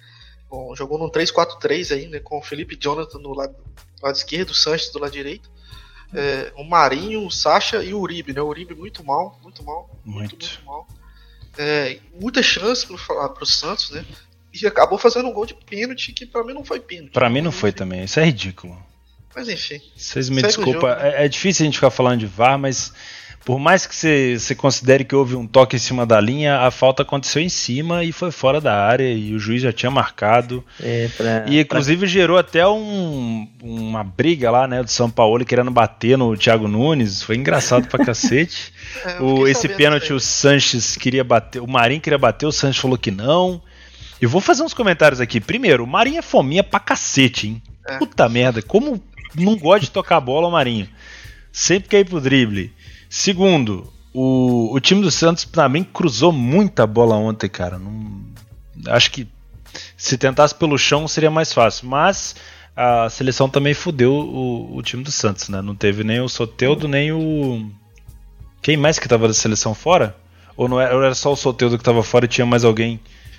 Com, 0.49 0.75
jogou 0.75 0.99
num 0.99 1.09
3-4-3 1.09 1.95
aí, 1.95 2.09
né, 2.09 2.21
com 2.21 2.39
o 2.39 2.43
Felipe 2.43 2.77
Jonathan 2.77 3.19
no 3.19 3.35
lado, 3.35 3.55
lado 4.03 4.17
esquerdo, 4.17 4.51
o 4.51 4.55
Sanches 4.55 4.93
do 4.93 4.99
lado 4.99 5.13
direito. 5.13 5.51
É, 6.13 6.53
o 6.57 6.63
Marinho, 6.63 7.27
o 7.27 7.31
Sacha 7.31 7.83
e 7.83 7.93
o 7.93 7.99
Uribe, 7.99 8.33
né? 8.33 8.41
O 8.41 8.47
Uribe 8.47 8.75
muito 8.75 9.03
mal, 9.03 9.39
muito 9.43 9.65
mal, 9.65 9.91
muito, 10.05 10.19
muito, 10.19 10.47
muito 10.47 10.65
mal. 10.65 10.87
É, 11.59 11.99
muita 12.21 12.41
chance 12.43 12.87
para 12.87 13.43
o 13.43 13.47
Santos, 13.47 13.91
né? 13.91 14.05
E 14.53 14.67
acabou 14.67 14.97
fazendo 14.97 15.29
um 15.29 15.33
gol 15.33 15.45
de 15.45 15.55
pênalti 15.55 16.13
que 16.13 16.25
para 16.25 16.45
mim 16.45 16.53
não 16.53 16.65
foi 16.65 16.79
pênalti. 16.79 17.13
Para 17.13 17.29
mim 17.29 17.41
não 17.41 17.51
foi 17.51 17.73
também, 17.73 18.05
isso 18.05 18.21
é 18.21 18.25
ridículo. 18.25 18.81
Mas 19.35 19.49
enfim. 19.49 19.81
Vocês 19.97 20.29
me 20.29 20.41
desculpem, 20.41 20.89
é, 20.91 21.25
é, 21.25 21.29
difícil 21.29 21.65
a 21.65 21.67
gente 21.67 21.75
ficar 21.75 21.91
falando 21.91 22.21
de 22.21 22.27
VAR, 22.27 22.57
mas 22.57 22.93
por 23.45 23.59
mais 23.59 23.87
que 23.87 23.95
você 23.95 24.55
considere 24.55 25.05
que 25.05 25.15
houve 25.15 25.37
um 25.37 25.47
toque 25.47 25.77
em 25.77 25.79
cima 25.79 26.07
da 26.07 26.19
linha, 26.19 26.61
a 26.61 26.71
falta 26.71 27.03
aconteceu 27.03 27.43
em 27.43 27.49
cima 27.51 28.03
e 28.03 28.11
foi 28.11 28.31
fora 28.31 28.59
da 28.59 28.75
área 28.75 29.13
e 29.13 29.35
o 29.35 29.39
juiz 29.39 29.61
já 29.61 29.71
tinha 29.71 29.91
marcado. 29.91 30.65
É, 30.81 31.09
pra, 31.15 31.45
e 31.47 31.61
inclusive 31.61 31.99
pra... 32.01 32.09
gerou 32.09 32.39
até 32.39 32.67
um, 32.67 33.47
uma 33.63 34.03
briga 34.03 34.51
lá, 34.51 34.67
né, 34.67 34.83
do 34.83 34.91
São 34.91 35.11
Paulo 35.11 35.45
querendo 35.45 35.71
bater 35.71 36.17
no 36.17 36.35
Thiago 36.35 36.67
Nunes. 36.67 37.23
Foi 37.23 37.37
engraçado 37.37 37.87
pra 37.87 38.03
cacete. 38.03 38.73
é, 39.05 39.21
o, 39.21 39.47
esse 39.47 39.69
pênalti 39.69 40.15
o 40.15 40.21
Sanches 40.21 40.97
queria 40.97 41.23
bater, 41.23 41.61
o 41.61 41.67
Marinho 41.67 42.01
queria 42.01 42.19
bater, 42.19 42.47
o 42.47 42.53
Sanches 42.53 42.81
falou 42.81 42.97
que 42.97 43.11
não. 43.11 43.61
Eu 44.23 44.29
vou 44.31 44.41
fazer 44.41 44.63
uns 44.63 44.73
comentários 44.73 45.21
aqui. 45.21 45.39
Primeiro, 45.39 45.85
o 45.85 45.87
Marinho 45.87 46.19
é 46.19 46.23
fominha 46.23 46.65
pra 46.65 46.81
cacete, 46.81 47.49
hein? 47.49 47.63
É. 47.87 47.99
Puta 47.99 48.27
merda, 48.27 48.63
como 48.63 49.03
não 49.35 49.55
gosta 49.59 49.81
de 49.81 49.91
tocar 49.91 50.17
a 50.17 50.21
bola 50.21 50.49
o 50.49 50.53
Marinho. 50.53 50.89
Sempre 51.53 51.91
quer 51.91 52.01
ir 52.01 52.07
pro 52.07 52.23
drible. 52.23 52.73
Segundo, 53.17 53.93
o, 54.13 54.75
o 54.75 54.81
time 54.81 55.01
do 55.01 55.09
Santos 55.09 55.45
também 55.45 55.85
cruzou 55.85 56.33
muita 56.33 56.85
bola 56.85 57.15
ontem, 57.15 57.49
cara. 57.49 57.79
Não, 57.79 58.25
acho 58.89 59.09
que 59.13 59.29
se 59.97 60.19
tentasse 60.19 60.53
pelo 60.53 60.77
chão 60.77 61.07
seria 61.07 61.31
mais 61.31 61.53
fácil. 61.53 61.87
Mas 61.87 62.35
a 62.75 63.09
seleção 63.09 63.49
também 63.49 63.73
fudeu 63.73 64.13
o, 64.13 64.77
o 64.77 64.83
time 64.83 65.05
do 65.05 65.13
Santos, 65.13 65.49
né? 65.49 65.63
Não 65.63 65.77
teve 65.77 66.03
nem 66.03 66.21
o 66.21 66.29
Soteudo, 66.29 66.89
nem 66.89 67.13
o. 67.13 67.71
Quem 68.61 68.77
mais 68.77 68.99
que 68.99 69.09
tava 69.09 69.29
da 69.29 69.35
seleção 69.35 69.75
fora? 69.77 70.17
Ou 70.57 70.67
não 70.69 70.81
era, 70.81 70.97
ou 70.97 71.01
era 71.01 71.15
só 71.15 71.33
o 71.33 71.37
Soteudo 71.37 71.79
que 71.79 71.85
tava 71.85 72.03
fora 72.03 72.25
e 72.25 72.29
tinha 72.29 72.45
mais 72.45 72.65
alguém? 72.65 72.99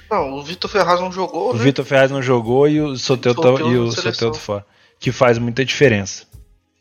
Não, 0.10 0.36
o 0.36 0.42
Vitor 0.42 0.72
Ferraz 0.72 1.02
não 1.02 1.12
jogou, 1.12 1.50
O 1.50 1.58
né? 1.58 1.62
Vitor 1.62 1.84
Ferraz 1.84 2.10
não 2.10 2.22
jogou 2.22 2.66
e 2.70 2.80
o 2.80 2.96
Soteudo, 2.96 3.42
tava- 3.42 3.60
e 3.60 3.78
o. 3.78 3.92
Soteudo 3.92 4.38
fora. 4.38 4.66
Que 5.02 5.12
faz 5.12 5.38
muita 5.38 5.66
diferença. 5.66 6.24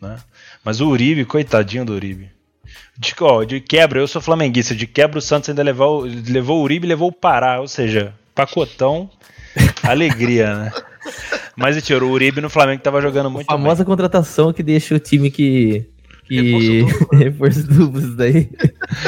Né? 0.01 0.17
Mas 0.65 0.81
o 0.81 0.87
Uribe, 0.87 1.25
coitadinho 1.25 1.85
do 1.85 1.93
Uribe. 1.93 2.33
De, 2.97 3.15
ó, 3.21 3.43
de 3.45 3.61
quebra, 3.61 4.01
eu 4.01 4.07
sou 4.07 4.23
flamenguista. 4.23 4.75
De 4.75 4.87
quebra, 4.87 5.19
o 5.19 5.23
Santos 5.23 5.49
ainda 5.49 5.63
levou, 5.63 6.07
levou 6.29 6.61
o 6.61 6.63
Uribe 6.63 6.87
e 6.87 6.89
levou 6.89 7.09
o 7.09 7.13
Pará. 7.13 7.61
Ou 7.61 7.69
seja, 7.69 8.15
pacotão, 8.35 9.11
alegria, 9.83 10.55
né? 10.55 10.73
Mas, 11.57 11.81
tio, 11.83 12.03
o 12.05 12.11
Uribe 12.11 12.41
no 12.41 12.51
Flamengo 12.51 12.83
tava 12.83 13.01
jogando 13.01 13.31
muito 13.31 13.49
A 13.49 13.53
famosa 13.53 13.85
contratação 13.85 14.53
que 14.53 14.63
deixa 14.63 14.95
o 14.95 14.99
time 14.99 15.31
que. 15.31 15.87
que 16.27 16.85
reforço 17.13 17.67
duplo, 17.67 18.01
isso 18.01 18.17
daí. 18.17 18.33
bem. 18.33 18.51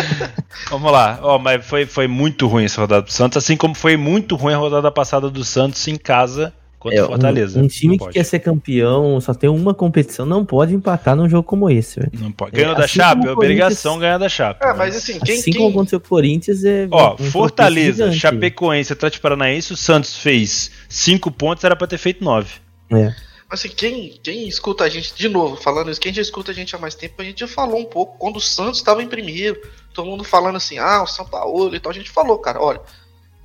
Vamos 0.70 0.92
lá. 0.92 1.18
Ó, 1.22 1.38
mas 1.38 1.64
foi, 1.66 1.86
foi 1.86 2.06
muito 2.06 2.46
ruim 2.46 2.64
essa 2.64 2.80
rodada 2.80 3.02
do 3.02 3.12
Santos. 3.12 3.38
Assim 3.38 3.56
como 3.56 3.74
foi 3.74 3.96
muito 3.96 4.36
ruim 4.36 4.54
a 4.54 4.58
rodada 4.58 4.90
passada 4.90 5.30
do 5.30 5.44
Santos 5.44 5.86
em 5.88 5.96
casa 5.96 6.52
contra 6.78 6.98
É, 6.98 7.02
o 7.02 7.06
Fortaleza. 7.06 7.58
Um, 7.60 7.64
um 7.64 7.68
time 7.68 7.98
que 7.98 8.08
quer 8.08 8.24
ser 8.24 8.38
campeão, 8.40 9.20
só 9.20 9.32
tem 9.34 9.48
uma 9.50 9.72
competição, 9.74 10.24
não 10.26 10.44
pode 10.44 10.74
empatar 10.74 11.16
num 11.16 11.28
jogo 11.28 11.42
como 11.42 11.68
esse, 11.70 11.98
velho. 12.00 12.12
Não 12.20 12.30
pode. 12.32 12.54
É, 12.54 12.60
Ganhou 12.60 12.74
da 12.76 12.84
assim 12.84 12.94
Chape, 12.94 13.26
é 13.26 13.30
obrigação 13.30 13.98
ganhar 13.98 14.18
da 14.18 14.28
Chape. 14.28 14.64
É, 14.64 14.68
né? 14.68 14.74
mas 14.76 14.96
assim, 14.96 15.18
quem, 15.20 15.38
assim 15.38 15.50
quem- 15.50 15.60
como 15.60 15.70
aconteceu 15.70 15.98
com 16.00 16.06
o 16.06 16.08
Corinthians, 16.10 16.64
é. 16.64 16.86
Ó, 16.90 17.14
um 17.14 17.30
Fortaleza. 17.30 18.12
Chapecoense, 18.12 18.92
Atlético 18.92 19.22
Paranaense, 19.22 19.72
o 19.72 19.76
Santos 19.76 20.16
fez 20.16 20.70
5 20.88 21.30
pontos, 21.30 21.64
era 21.64 21.74
pra 21.76 21.86
ter 21.86 21.98
feito 21.98 22.22
9. 22.24 22.48
É. 22.92 23.14
Assim, 23.48 23.68
quem, 23.68 24.18
quem 24.22 24.48
escuta 24.48 24.82
a 24.84 24.88
gente, 24.88 25.14
de 25.14 25.28
novo, 25.28 25.54
falando 25.56 25.90
isso, 25.90 26.00
quem 26.00 26.12
já 26.12 26.20
escuta 26.20 26.50
a 26.50 26.54
gente 26.54 26.74
há 26.74 26.78
mais 26.78 26.96
tempo, 26.96 27.14
a 27.22 27.24
gente 27.24 27.38
já 27.40 27.48
falou 27.48 27.78
um 27.80 27.84
pouco, 27.84 28.18
quando 28.18 28.36
o 28.36 28.40
Santos 28.40 28.78
estava 28.80 29.02
em 29.02 29.06
primeiro, 29.06 29.60
todo 29.94 30.08
mundo 30.10 30.24
falando 30.24 30.56
assim, 30.56 30.78
ah, 30.78 31.02
o 31.04 31.06
São 31.06 31.24
Paulo 31.24 31.72
e 31.74 31.78
tal, 31.78 31.90
a 31.92 31.94
gente 31.94 32.10
falou, 32.10 32.38
cara, 32.38 32.60
olha, 32.60 32.80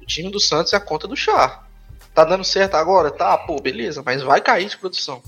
o 0.02 0.06
time 0.06 0.32
do 0.32 0.40
Santos 0.40 0.74
é 0.74 0.76
a 0.76 0.80
conta 0.80 1.08
do 1.08 1.16
chá. 1.16 1.64
Tá 2.14 2.24
dando 2.26 2.44
certo 2.44 2.76
agora? 2.76 3.10
Tá, 3.10 3.38
pô, 3.38 3.60
beleza, 3.60 4.04
mas 4.06 4.22
vai 4.22 4.42
cair 4.42 4.68
de 4.68 4.78
produção. 4.78 5.22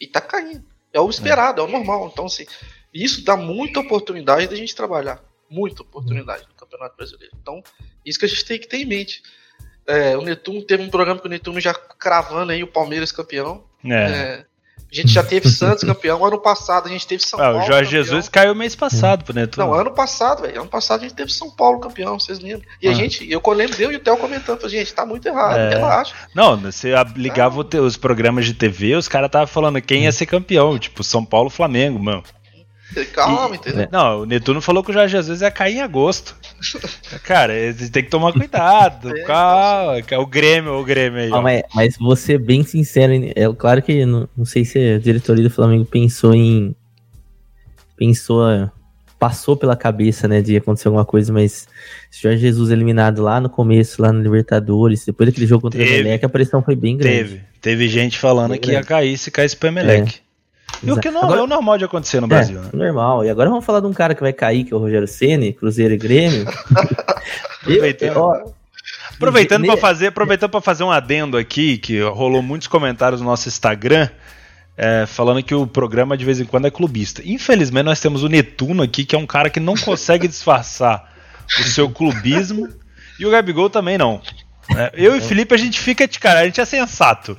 E 0.00 0.06
tá 0.06 0.20
caindo. 0.20 0.64
É 0.92 1.00
o 1.00 1.08
esperado, 1.08 1.60
é, 1.60 1.64
o 1.64 1.68
normal. 1.68 2.10
Então, 2.12 2.26
assim, 2.26 2.46
isso 2.92 3.24
dá 3.24 3.36
muita 3.36 3.80
oportunidade 3.80 4.48
da 4.48 4.56
gente 4.56 4.74
trabalhar. 4.74 5.22
Muita 5.48 5.82
oportunidade 5.82 6.46
no 6.48 6.54
Campeonato 6.54 6.96
Brasileiro. 6.96 7.34
Então, 7.40 7.62
isso 8.04 8.18
que 8.18 8.24
a 8.24 8.28
gente 8.28 8.44
tem 8.44 8.58
que 8.58 8.66
ter 8.66 8.78
em 8.78 8.86
mente. 8.86 9.22
É, 9.86 10.16
o 10.16 10.22
Netuno 10.22 10.62
teve 10.62 10.82
um 10.82 10.90
programa 10.90 11.20
com 11.20 11.26
o 11.26 11.30
Netuno 11.30 11.60
já 11.60 11.74
cravando 11.74 12.52
aí 12.52 12.62
o 12.62 12.68
Palmeiras 12.68 13.12
campeão. 13.12 13.64
É. 13.84 13.94
É, 13.94 14.46
a 14.92 14.94
gente 14.94 15.08
já 15.12 15.22
teve 15.22 15.48
Santos 15.50 15.84
campeão. 15.84 16.24
Ano 16.24 16.38
passado 16.38 16.86
a 16.86 16.88
gente 16.90 17.06
teve 17.06 17.22
São 17.22 17.38
Ah, 17.40 17.44
Paulo. 17.44 17.58
o 17.58 17.62
Jorge 17.62 17.84
campeão. 17.90 18.04
Jesus 18.04 18.28
caiu 18.28 18.54
mês 18.54 18.74
passado 18.74 19.24
pro 19.24 19.34
Netuno. 19.34 19.66
Não, 19.66 19.74
ano 19.74 19.90
passado, 19.92 20.42
velho. 20.42 20.60
Ano 20.60 20.68
passado 20.70 21.00
a 21.00 21.02
gente 21.04 21.14
teve 21.14 21.32
São 21.32 21.50
Paulo 21.50 21.78
campeão, 21.80 22.18
vocês 22.18 22.38
lembram? 22.40 22.62
E 22.82 22.88
a 22.88 22.90
Ah. 22.90 22.94
gente, 22.94 23.30
eu 23.30 23.40
lembro 23.52 23.80
eu 23.82 23.92
e 23.92 23.96
o 23.96 24.00
Theo 24.00 24.16
comentando, 24.16 24.60
falei, 24.60 24.78
gente, 24.78 24.92
tá 24.92 25.04
muito 25.06 25.26
errado, 25.26 25.56
É. 25.58 25.70
relaxa. 25.70 26.14
Não, 26.34 26.56
você 26.56 26.92
ligava 27.16 27.60
os 27.80 27.96
programas 27.96 28.44
de 28.46 28.54
TV, 28.54 28.94
os 28.96 29.08
caras 29.08 29.26
estavam 29.28 29.46
falando 29.46 29.80
quem 29.80 30.04
ia 30.04 30.12
ser 30.12 30.26
campeão, 30.26 30.78
tipo 30.78 31.02
São 31.04 31.24
Paulo 31.24 31.50
Flamengo, 31.50 31.98
mano. 31.98 32.22
Calma, 33.12 33.54
E- 33.54 33.58
entendeu? 33.58 33.88
Não, 33.90 34.20
o 34.22 34.26
Netuno 34.26 34.60
falou 34.60 34.82
que 34.82 34.90
o 34.90 34.94
Jorge 34.94 35.12
Jesus 35.16 35.40
ia 35.40 35.50
cair 35.50 35.76
em 35.76 35.80
agosto. 35.82 36.36
Cara, 37.22 37.54
eles 37.54 37.90
têm 37.90 38.02
que 38.04 38.10
tomar 38.10 38.32
cuidado. 38.32 39.10
É, 39.16 39.22
calma, 39.24 40.02
que 40.02 40.14
é 40.14 40.18
o 40.18 40.26
Grêmio, 40.26 40.72
o 40.74 40.84
Grêmio 40.84 41.20
aí. 41.20 41.30
Ah, 41.32 41.40
mas, 41.40 41.62
mas 41.74 41.96
vou 41.96 42.16
ser 42.16 42.38
bem 42.38 42.62
sincero, 42.64 43.12
é 43.12 43.52
claro 43.56 43.80
que 43.82 44.04
não, 44.04 44.28
não 44.36 44.44
sei 44.44 44.64
se 44.64 44.78
a 44.94 44.98
diretoria 44.98 45.44
do 45.44 45.50
Flamengo 45.50 45.84
pensou 45.84 46.34
em. 46.34 46.74
Pensou. 47.96 48.42
Passou 49.18 49.54
pela 49.54 49.76
cabeça, 49.76 50.26
né, 50.26 50.40
de 50.40 50.56
acontecer 50.56 50.88
alguma 50.88 51.04
coisa, 51.04 51.30
mas 51.30 51.68
se 52.10 52.22
Jorge 52.22 52.38
Jesus 52.38 52.70
eliminado 52.70 53.20
lá 53.22 53.38
no 53.38 53.50
começo, 53.50 54.00
lá 54.00 54.10
no 54.10 54.22
Libertadores, 54.22 55.04
depois 55.04 55.28
daquele 55.28 55.46
jogo 55.46 55.60
contra 55.60 55.78
Teve. 55.78 55.92
o 55.92 56.00
Emelec, 56.00 56.24
a 56.24 56.28
pressão 56.30 56.62
foi 56.62 56.74
bem 56.74 56.96
grande. 56.96 57.16
Teve. 57.18 57.40
Teve 57.60 57.86
gente 57.88 58.18
falando 58.18 58.56
que 58.58 58.70
ia 58.72 58.82
cair 58.82 59.18
se 59.18 59.30
caísse 59.30 59.54
pro 59.54 59.68
Emelec. 59.68 60.22
E 60.82 60.90
o 60.90 60.98
que 60.98 61.10
não 61.10 61.22
Agora- 61.22 61.40
é 61.40 61.42
o 61.42 61.46
normal 61.46 61.76
de 61.78 61.84
acontecer 61.84 62.20
no 62.20 62.26
Brasil, 62.26 62.58
é, 62.58 62.62
né? 62.62 62.70
normal. 62.72 63.24
E 63.24 63.30
agora 63.30 63.50
vamos 63.50 63.64
falar 63.64 63.80
de 63.80 63.86
um 63.86 63.92
cara 63.92 64.14
que 64.14 64.20
vai 64.22 64.32
cair, 64.32 64.64
que 64.64 64.72
é 64.72 64.76
o 64.76 64.80
Rogério 64.80 65.06
Ceni, 65.06 65.52
Cruzeiro 65.52 65.92
e 65.94 65.96
Grêmio. 65.98 66.46
Aproveitando. 67.62 68.16
Eu- 68.16 68.22
ó, 68.22 68.60
Aproveitando 69.14 69.66
para 69.66 69.76
fazer, 69.76 70.06
aproveitando 70.06 70.50
para 70.50 70.60
fazer 70.62 70.82
um 70.82 70.90
adendo 70.90 71.36
aqui, 71.36 71.76
que 71.76 72.00
rolou 72.00 72.40
muitos 72.40 72.66
comentários 72.66 73.20
no 73.20 73.26
nosso 73.26 73.48
Instagram, 73.48 74.08
é, 74.78 75.04
falando 75.06 75.42
que 75.42 75.54
o 75.54 75.66
programa 75.66 76.16
de 76.16 76.24
vez 76.24 76.40
em 76.40 76.46
quando 76.46 76.66
é 76.66 76.70
clubista. 76.70 77.20
Infelizmente 77.26 77.84
nós 77.84 78.00
temos 78.00 78.22
o 78.22 78.28
Netuno 78.28 78.82
aqui, 78.82 79.04
que 79.04 79.14
é 79.14 79.18
um 79.18 79.26
cara 79.26 79.50
que 79.50 79.60
não 79.60 79.74
consegue 79.74 80.26
disfarçar 80.26 81.12
o 81.58 81.62
seu 81.64 81.90
clubismo, 81.90 82.66
e 83.18 83.26
o 83.26 83.30
Gabigol 83.30 83.68
também 83.68 83.98
não. 83.98 84.22
É, 84.74 84.90
eu 84.94 85.14
e 85.14 85.18
o 85.18 85.22
Felipe 85.22 85.54
a 85.54 85.58
gente 85.58 85.78
fica 85.78 86.08
de 86.08 86.18
cara, 86.18 86.40
a 86.40 86.44
gente 86.46 86.60
é 86.60 86.64
sensato. 86.64 87.36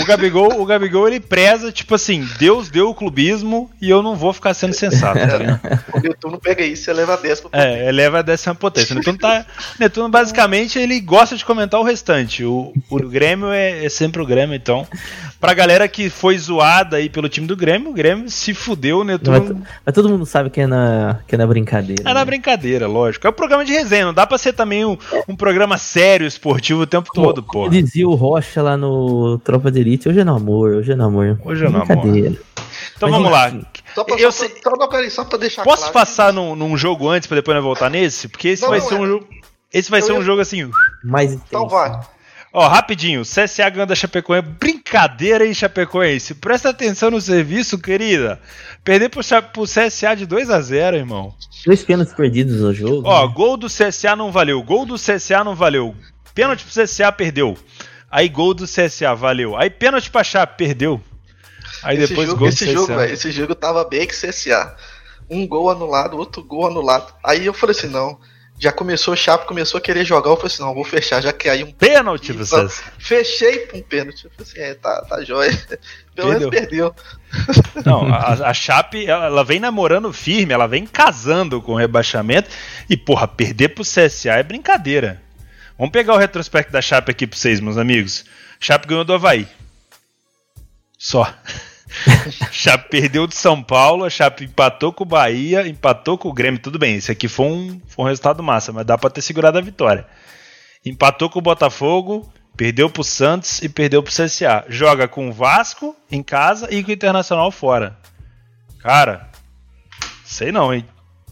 O 0.00 0.04
Gabigol, 0.04 0.60
o 0.60 0.64
Gabigol 0.64 1.08
ele 1.08 1.20
preza, 1.20 1.72
tipo 1.72 1.94
assim, 1.94 2.26
Deus 2.38 2.68
deu 2.70 2.88
o 2.90 2.94
clubismo 2.94 3.70
e 3.80 3.90
eu 3.90 4.02
não 4.02 4.16
vou 4.16 4.32
ficar 4.32 4.54
sendo 4.54 4.72
sensato, 4.72 5.18
tá? 5.18 5.78
O 5.92 6.00
Netuno 6.00 6.38
pega 6.38 6.64
isso 6.64 6.90
e 6.90 6.92
leva 6.92 7.14
a 7.14 7.16
10 7.16 7.40
pro 7.40 7.50
É, 7.52 7.88
eleva 7.88 8.18
a 8.20 8.22
décima 8.22 8.54
potência. 8.54 8.92
O 8.94 8.98
Netuno, 8.98 9.18
tá, 9.18 9.44
Netuno, 9.78 10.08
basicamente, 10.08 10.78
ele 10.78 11.00
gosta 11.00 11.36
de 11.36 11.44
comentar 11.44 11.80
o 11.80 11.82
restante. 11.82 12.44
O, 12.44 12.72
o 12.90 12.98
Grêmio 13.08 13.50
é, 13.50 13.84
é 13.84 13.88
sempre 13.88 14.22
o 14.22 14.26
Grêmio, 14.26 14.54
então. 14.54 14.86
Pra 15.40 15.54
galera 15.54 15.86
que 15.88 16.10
foi 16.10 16.36
zoada 16.36 16.96
aí 16.96 17.08
pelo 17.08 17.28
time 17.28 17.46
do 17.46 17.56
Grêmio, 17.56 17.90
o 17.90 17.94
Grêmio 17.94 18.28
se 18.28 18.52
fudeu, 18.54 19.00
o 19.00 19.04
Mas, 19.04 19.20
Netuno. 19.20 19.62
mas 19.84 19.94
todo 19.94 20.08
mundo 20.08 20.26
sabe 20.26 20.50
que 20.50 20.60
é 20.60 20.66
na, 20.66 21.20
que 21.26 21.34
é 21.34 21.38
na 21.38 21.46
brincadeira. 21.46 22.02
É 22.02 22.12
na 22.12 22.20
né? 22.20 22.24
brincadeira, 22.24 22.86
lógico. 22.86 23.26
É 23.26 23.30
um 23.30 23.32
programa 23.32 23.64
de 23.64 23.72
resenha, 23.72 24.06
não 24.06 24.14
dá 24.14 24.26
pra 24.26 24.36
ser 24.38 24.52
também 24.52 24.84
um, 24.84 24.96
um 25.28 25.36
programa 25.36 25.78
sério, 25.78 26.26
esportivo 26.26 26.82
o 26.82 26.86
tempo 26.86 27.10
todo, 27.12 27.42
Como 27.42 27.64
pô. 27.64 27.70
dizia 27.70 28.08
o 28.08 28.14
Rocha 28.14 28.62
lá 28.62 28.76
no 28.76 29.38
Tropa 29.38 29.70
de 29.70 29.82
Elite, 29.88 30.08
hoje 30.08 30.20
é 30.20 30.24
no 30.24 30.36
amor, 30.36 30.70
hoje 30.76 30.92
é 30.92 30.96
no 30.96 31.04
amor. 31.04 31.40
Hoje 31.44 31.64
é 31.64 31.68
no 31.68 31.82
amor. 31.82 31.86
Brincadeira. 31.96 32.36
Então 32.96 33.08
Mas 33.08 33.10
vamos 33.18 33.30
lá. 33.32 33.48
enfim, 33.48 33.64
Só 33.94 34.04
pra, 34.04 34.16
Eu 34.16 34.30
só, 34.32 34.38
sei- 34.46 34.48
pra, 34.50 34.70
só, 34.70 34.76
não, 34.76 34.88
peraí, 34.88 35.10
só 35.10 35.24
pra 35.24 35.38
deixar 35.38 35.62
Posso 35.64 35.78
claro. 35.78 35.92
passar 35.94 36.32
num, 36.32 36.54
num 36.54 36.76
jogo 36.76 37.08
antes 37.08 37.26
pra 37.26 37.36
depois 37.36 37.54
nós 37.54 37.64
voltar 37.64 37.88
nesse? 37.90 38.28
Porque 38.28 38.48
esse 38.48 38.62
Não, 38.62 38.70
vai 38.70 38.80
não, 38.80 38.88
ser 38.88 38.94
um 38.96 39.04
é. 39.04 39.08
jogo. 39.08 39.28
Esse 39.72 39.90
vai 39.90 40.00
Eu 40.00 40.04
ser 40.06 40.12
um 40.12 40.18
ia- 40.18 40.22
jogo 40.22 40.40
assim. 40.40 40.70
Mais 41.04 41.32
intenso. 41.32 41.46
Então 41.48 41.68
vai. 41.68 41.98
Ó, 42.52 42.66
rapidinho, 42.66 43.22
CSA 43.22 43.68
ganhando 43.68 43.90
da 43.90 43.94
Chapecoense. 43.94 44.48
Brincadeira, 44.58 45.46
hein, 45.46 45.52
Chapecoense? 45.52 46.34
Presta 46.34 46.70
atenção 46.70 47.10
no 47.10 47.20
serviço, 47.20 47.78
querida. 47.78 48.40
Perder 48.82 49.10
pro, 49.10 49.20
pro 49.52 49.64
CSA 49.64 50.14
de 50.16 50.24
2 50.26 50.48
a 50.50 50.60
0 50.60 50.96
irmão. 50.96 51.34
Dois 51.66 51.82
pênaltis 51.84 52.14
perdidos 52.14 52.60
no 52.60 52.72
jogo. 52.72 53.02
Ó, 53.06 53.26
né? 53.26 53.32
gol 53.34 53.56
do 53.56 53.66
CSA 53.68 54.16
não 54.16 54.32
valeu. 54.32 54.62
Gol 54.62 54.86
do 54.86 54.94
CSA 54.96 55.44
não 55.44 55.54
valeu. 55.54 55.94
Pênalti 56.34 56.64
pro 56.64 56.82
CSA, 56.82 57.12
perdeu. 57.12 57.56
Aí 58.10 58.28
gol 58.28 58.54
do 58.54 58.64
CSA, 58.64 59.14
valeu. 59.14 59.56
Aí 59.56 59.68
pênalti 59.68 60.10
pra 60.10 60.24
Chape, 60.24 60.56
perdeu. 60.56 61.00
Aí 61.82 61.98
esse 61.98 62.08
depois 62.08 62.26
jogo, 62.26 62.38
gol 62.40 62.48
do 62.48 62.54
esse 62.54 62.64
CSA. 62.64 62.72
jogo, 62.72 62.86
velho, 62.86 63.12
esse 63.12 63.30
jogo 63.32 63.54
tava 63.54 63.84
bem 63.84 64.06
que 64.06 64.14
CSA. 64.14 64.74
Um 65.30 65.46
gol 65.46 65.70
anulado, 65.70 66.16
outro 66.16 66.42
gol 66.42 66.66
anulado. 66.66 67.12
Aí 67.22 67.44
eu 67.44 67.52
falei 67.52 67.76
assim, 67.76 67.88
não. 67.88 68.18
Já 68.60 68.72
começou 68.72 69.14
o 69.14 69.16
Chape, 69.16 69.46
começou 69.46 69.78
a 69.78 69.80
querer 69.80 70.04
jogar. 70.04 70.30
Eu 70.30 70.36
falei 70.36 70.52
assim, 70.52 70.62
não, 70.62 70.74
vou 70.74 70.82
fechar, 70.82 71.20
já 71.20 71.32
que 71.32 71.48
aí 71.48 71.62
um 71.62 71.70
Pênalti 71.70 72.32
Então, 72.32 72.66
CSA. 72.66 72.82
Fechei 72.98 73.68
um 73.72 73.82
pênalti. 73.82 74.24
Eu 74.24 74.30
falei 74.32 74.50
assim, 74.50 74.60
é, 74.60 74.74
tá, 74.74 75.02
tá 75.02 75.22
jóia. 75.22 75.56
Pelo 76.16 76.30
menos 76.30 76.50
perdeu. 76.50 76.92
Não, 77.84 78.12
a, 78.12 78.48
a 78.48 78.54
Chape, 78.54 79.06
ela, 79.06 79.26
ela 79.26 79.44
vem 79.44 79.60
namorando 79.60 80.12
firme, 80.12 80.52
ela 80.52 80.66
vem 80.66 80.86
casando 80.86 81.62
com 81.62 81.74
o 81.74 81.76
rebaixamento. 81.76 82.50
E, 82.90 82.96
porra, 82.96 83.28
perder 83.28 83.68
pro 83.68 83.84
CSA 83.84 84.32
é 84.32 84.42
brincadeira. 84.42 85.22
Vamos 85.78 85.92
pegar 85.92 86.14
o 86.14 86.18
retrospecto 86.18 86.72
da 86.72 86.82
Chape 86.82 87.12
aqui 87.12 87.24
pra 87.24 87.38
vocês, 87.38 87.60
meus 87.60 87.78
amigos. 87.78 88.24
Chape 88.58 88.88
ganhou 88.88 89.04
do 89.04 89.14
Havaí. 89.14 89.46
Só. 90.98 91.32
Chape 92.50 92.90
perdeu 92.90 93.28
do 93.28 93.34
São 93.34 93.62
Paulo, 93.62 94.04
a 94.04 94.10
Chape 94.10 94.44
empatou 94.44 94.92
com 94.92 95.04
o 95.04 95.06
Bahia, 95.06 95.68
empatou 95.68 96.18
com 96.18 96.28
o 96.28 96.32
Grêmio, 96.32 96.60
tudo 96.60 96.80
bem. 96.80 96.96
Esse 96.96 97.12
aqui 97.12 97.28
foi 97.28 97.46
um, 97.46 97.80
foi 97.86 98.04
um 98.04 98.08
resultado 98.08 98.42
massa, 98.42 98.72
mas 98.72 98.84
dá 98.84 98.98
pra 98.98 99.08
ter 99.08 99.22
segurado 99.22 99.56
a 99.56 99.60
vitória. 99.60 100.04
Empatou 100.84 101.30
com 101.30 101.38
o 101.38 101.42
Botafogo, 101.42 102.28
perdeu 102.56 102.90
pro 102.90 103.04
Santos 103.04 103.62
e 103.62 103.68
perdeu 103.68 104.02
pro 104.02 104.12
CSA. 104.12 104.64
Joga 104.68 105.06
com 105.06 105.28
o 105.28 105.32
Vasco 105.32 105.94
em 106.10 106.24
casa 106.24 106.66
e 106.74 106.82
com 106.82 106.90
o 106.90 106.94
Internacional 106.94 107.52
fora. 107.52 107.96
Cara, 108.80 109.30
sei 110.24 110.50
não, 110.50 110.74
hein? 110.74 110.84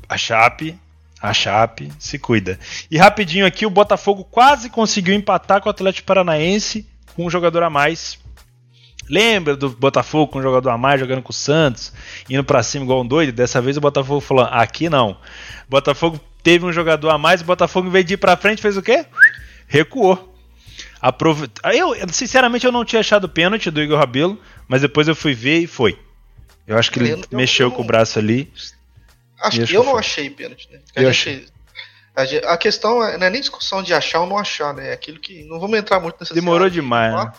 A 0.08 0.16
Chape, 0.16 0.78
a 1.20 1.32
Chape 1.32 1.90
se 1.98 2.18
cuida. 2.18 2.58
E 2.90 2.96
rapidinho 2.96 3.46
aqui, 3.46 3.64
o 3.64 3.70
Botafogo 3.70 4.24
quase 4.24 4.68
conseguiu 4.68 5.14
empatar 5.14 5.60
com 5.60 5.68
o 5.68 5.70
Atlético 5.70 6.06
Paranaense 6.06 6.86
com 7.14 7.26
um 7.26 7.30
jogador 7.30 7.62
a 7.62 7.70
mais. 7.70 8.18
Lembra 9.08 9.56
do 9.56 9.70
Botafogo 9.70 10.32
com 10.32 10.38
um 10.38 10.42
jogador 10.42 10.70
a 10.70 10.78
mais 10.78 11.00
jogando 11.00 11.22
com 11.22 11.30
o 11.30 11.34
Santos, 11.34 11.92
indo 12.28 12.44
pra 12.44 12.62
cima 12.62 12.84
igual 12.84 13.02
um 13.02 13.06
doido? 13.06 13.32
Dessa 13.32 13.60
vez 13.62 13.76
o 13.76 13.80
Botafogo 13.80 14.20
falou: 14.20 14.44
aqui 14.44 14.88
não. 14.88 15.12
O 15.12 15.70
Botafogo 15.70 16.20
teve 16.42 16.64
um 16.64 16.72
jogador 16.72 17.10
a 17.10 17.18
mais, 17.18 17.40
o 17.40 17.44
Botafogo, 17.44 17.88
em 17.88 17.90
vez 17.90 18.04
de 18.04 18.14
ir 18.14 18.18
pra 18.18 18.36
frente, 18.36 18.60
fez 18.60 18.76
o 18.76 18.82
quê? 18.82 19.06
Recuou. 19.66 20.34
Aprove... 21.00 21.48
Eu, 21.72 21.94
sinceramente, 22.12 22.66
eu 22.66 22.72
não 22.72 22.84
tinha 22.84 23.00
achado 23.00 23.28
pênalti 23.28 23.70
do 23.70 23.80
Igor 23.80 23.98
Rabelo, 23.98 24.40
mas 24.66 24.82
depois 24.82 25.06
eu 25.08 25.14
fui 25.14 25.34
ver 25.34 25.60
e 25.60 25.66
foi. 25.66 25.98
Eu 26.66 26.76
acho 26.76 26.90
que 26.90 26.98
ele 26.98 27.12
eu, 27.12 27.22
mexeu 27.30 27.68
eu 27.68 27.70
com 27.70 27.82
o 27.82 27.84
braço 27.84 28.18
ali. 28.18 28.52
Acho 29.40 29.64
que 29.64 29.74
eu 29.74 29.84
não 29.84 29.96
achei 29.96 30.30
pênalti, 30.30 30.68
né? 30.70 30.80
Eu 30.94 31.12
gente, 31.12 31.46
achei. 32.16 32.42
A 32.44 32.56
questão 32.56 33.04
é, 33.04 33.18
não 33.18 33.26
é 33.26 33.30
nem 33.30 33.40
discussão 33.40 33.82
de 33.82 33.92
achar 33.92 34.20
ou 34.20 34.26
não 34.26 34.38
achar, 34.38 34.72
né? 34.72 34.90
É 34.90 34.92
aquilo 34.92 35.20
que. 35.20 35.44
Não 35.44 35.60
vamos 35.60 35.78
entrar 35.78 36.00
muito 36.00 36.16
nessa 36.18 36.34
Demorou 36.34 36.70
demais, 36.70 37.14
né? 37.14 37.32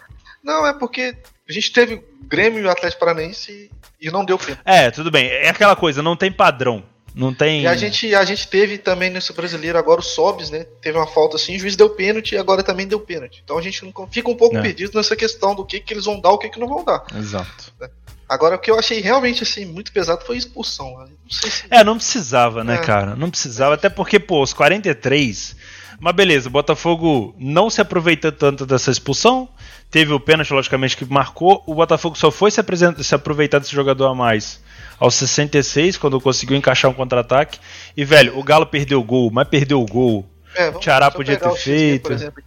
Não, 0.43 0.65
é 0.65 0.73
porque 0.73 1.15
a 1.49 1.51
gente 1.51 1.71
teve 1.73 2.03
Grêmio 2.23 2.61
e 2.61 2.65
o 2.65 2.69
Atlético 2.69 2.99
Paranaense 2.99 3.71
e 3.99 4.11
não 4.11 4.23
deu 4.23 4.37
pênalti. 4.37 4.61
É, 4.63 4.91
tudo 4.91 5.09
bem. 5.09 5.27
É 5.27 5.49
aquela 5.49 5.75
coisa, 5.75 6.03
não 6.03 6.15
tem 6.15 6.31
padrão. 6.31 6.83
Não 7.17 7.33
tem. 7.33 7.63
E 7.63 7.67
a 7.67 7.75
gente, 7.75 8.13
a 8.13 8.23
gente 8.23 8.47
teve 8.47 8.77
também 8.77 9.09
nesse 9.09 9.33
brasileiro 9.33 9.75
agora 9.75 9.99
o 9.99 10.03
Sobs, 10.03 10.51
né? 10.51 10.65
Teve 10.79 10.99
uma 10.99 11.07
falta 11.07 11.35
assim, 11.35 11.55
o 11.55 11.59
juiz 11.59 11.75
deu 11.75 11.89
pênalti 11.89 12.35
e 12.35 12.37
agora 12.37 12.61
também 12.61 12.87
deu 12.87 12.99
pênalti. 12.99 13.41
Então 13.43 13.57
a 13.57 13.61
gente 13.61 13.81
fica 14.11 14.29
um 14.29 14.35
pouco 14.35 14.55
é. 14.55 14.61
perdido 14.61 14.91
nessa 14.93 15.15
questão 15.15 15.55
do 15.55 15.65
que, 15.65 15.79
que 15.79 15.95
eles 15.95 16.05
vão 16.05 16.19
dar 16.19 16.29
o 16.29 16.37
que, 16.37 16.47
que 16.47 16.59
não 16.59 16.67
vão 16.67 16.85
dar. 16.85 17.03
Exato. 17.17 17.73
Né? 17.79 17.89
Agora 18.27 18.55
o 18.55 18.59
que 18.59 18.69
eu 18.69 18.77
achei 18.77 18.99
realmente 18.99 19.43
assim 19.43 19.65
muito 19.65 19.91
pesado 19.91 20.25
foi 20.25 20.35
a 20.35 20.39
expulsão. 20.39 20.97
Não 20.97 21.29
se... 21.29 21.65
É, 21.69 21.83
não 21.83 21.95
precisava, 21.95 22.63
né, 22.63 22.75
é. 22.75 22.77
cara? 22.77 23.15
Não 23.15 23.29
precisava, 23.29 23.75
até 23.75 23.89
porque, 23.89 24.19
pô, 24.19 24.41
os 24.41 24.53
43. 24.53 25.55
Mas 25.99 26.15
beleza, 26.15 26.47
o 26.47 26.51
Botafogo 26.51 27.33
não 27.39 27.69
se 27.69 27.81
aproveitou 27.81 28.31
tanto 28.31 28.65
dessa 28.65 28.91
expulsão. 28.91 29.49
Teve 29.89 30.11
o 30.13 30.19
pênalti, 30.19 30.51
logicamente, 30.51 30.97
que 30.97 31.05
marcou. 31.05 31.63
O 31.65 31.73
Botafogo 31.73 32.17
só 32.17 32.29
foi 32.29 32.51
se, 32.51 32.61
se 33.01 33.15
aproveitar 33.15 33.59
desse 33.59 33.73
jogador 33.73 34.07
a 34.07 34.13
mais 34.13 34.61
aos 34.99 35.15
66, 35.15 35.97
quando 35.97 36.19
conseguiu 36.19 36.57
encaixar 36.57 36.91
um 36.91 36.93
contra-ataque. 36.93 37.59
E, 37.95 38.03
velho, 38.03 38.37
o 38.37 38.43
Galo 38.43 38.65
perdeu 38.65 38.99
o 38.99 39.03
gol, 39.03 39.29
mas 39.31 39.47
perdeu 39.47 39.81
o 39.81 39.85
gol. 39.85 40.25
É, 40.55 40.69
o 40.69 40.79
Tiará 40.79 41.11
podia 41.11 41.37
ter 41.37 41.51
feito. 41.55 42.03
por 42.03 42.11
exemplo, 42.11 42.43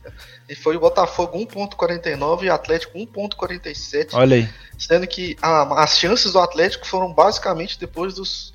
e 0.51 0.57
foi 0.57 0.77
o 0.77 0.81
Botafogo 0.81 1.39
1.49 1.39 2.43
e 2.43 2.49
o 2.49 2.53
Atlético 2.53 2.99
1.47. 2.99 4.09
Olha 4.15 4.35
aí. 4.35 4.49
Sendo 4.77 5.07
que 5.07 5.37
a, 5.41 5.85
as 5.85 5.97
chances 5.97 6.33
do 6.33 6.41
Atlético 6.41 6.85
foram 6.89 7.13
basicamente 7.13 7.79
depois 7.79 8.15
dos 8.15 8.53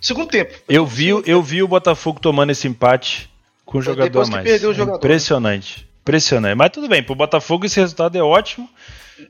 segundo 0.00 0.28
tempo. 0.28 0.54
Eu 0.68 0.86
vi, 0.86 1.08
eu 1.08 1.42
vi 1.42 1.60
o 1.60 1.66
Botafogo 1.66 2.20
tomando 2.20 2.50
esse 2.50 2.68
empate 2.68 3.28
com 3.66 3.78
o 3.78 3.82
jogador 3.82 4.22
a 4.22 4.26
mais. 4.28 4.44
Perdeu 4.44 4.70
o 4.70 4.74
jogador, 4.74 4.98
Impressionante. 4.98 5.88
Impressionante. 6.02 6.54
Mas 6.54 6.70
tudo 6.70 6.88
bem, 6.88 7.02
pro 7.02 7.16
Botafogo 7.16 7.66
esse 7.66 7.80
resultado 7.80 8.16
é 8.16 8.22
ótimo. 8.22 8.70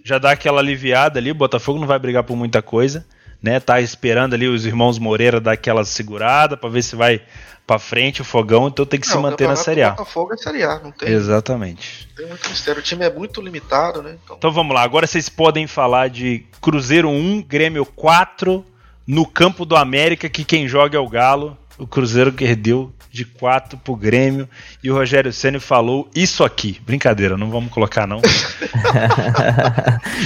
Já 0.05 0.18
dá 0.18 0.33
aquela 0.33 0.61
aliviada 0.61 1.18
ali, 1.18 1.31
o 1.31 1.35
Botafogo 1.35 1.79
não 1.79 1.87
vai 1.87 1.98
brigar 1.98 2.22
por 2.22 2.37
muita 2.37 2.61
coisa 2.61 3.07
né? 3.42 3.61
Tá 3.61 3.81
esperando 3.81 4.35
ali 4.35 4.48
os 4.48 4.66
irmãos 4.66 4.98
Moreira 4.98 5.40
dar 5.40 5.53
aquela 5.53 5.85
segurada 5.85 6.57
para 6.57 6.68
ver 6.68 6.83
se 6.83 6.96
vai 6.96 7.22
para 7.66 7.79
frente 7.79 8.22
o 8.22 8.24
fogão, 8.24 8.68
então 8.68 8.87
tem 8.87 8.98
que 8.98 9.07
não, 9.09 9.16
se 9.16 9.20
manter 9.20 9.46
na 9.46 9.55
Série 9.55 9.83
A. 9.83 9.90
Botafogo 9.90 10.33
é 10.33 10.38
Série 10.38 10.62
A, 10.62 10.81
não 10.81 10.90
tem. 10.90 11.11
Exatamente. 11.11 12.09
Não 12.09 12.16
tem 12.16 12.27
muito 12.27 12.48
mistério, 12.48 12.81
o 12.81 12.83
time 12.83 13.05
é 13.05 13.12
muito 13.12 13.42
limitado, 13.42 14.03
né? 14.03 14.16
Então... 14.24 14.37
então 14.38 14.51
vamos 14.51 14.74
lá, 14.74 14.83
agora 14.83 15.07
vocês 15.07 15.29
podem 15.29 15.66
falar 15.66 16.09
de 16.09 16.46
Cruzeiro 16.62 17.11
1, 17.11 17.42
Grêmio 17.42 17.85
4 17.85 18.64
no 19.07 19.27
campo 19.27 19.66
do 19.66 19.77
América, 19.77 20.31
que 20.31 20.44
quem 20.44 20.66
joga 20.66 20.96
é 20.96 21.01
o 21.01 21.09
Galo. 21.09 21.59
O 21.78 21.86
Cruzeiro 21.86 22.32
perdeu 22.32 22.92
de 23.10 23.24
4 23.24 23.78
pro 23.78 23.96
Grêmio 23.96 24.48
e 24.82 24.90
o 24.90 24.94
Rogério 24.94 25.32
Ceni 25.32 25.60
falou 25.60 26.10
isso 26.14 26.44
aqui. 26.44 26.80
Brincadeira, 26.84 27.36
não 27.36 27.50
vamos 27.50 27.72
colocar 27.72 28.06
não. 28.06 28.20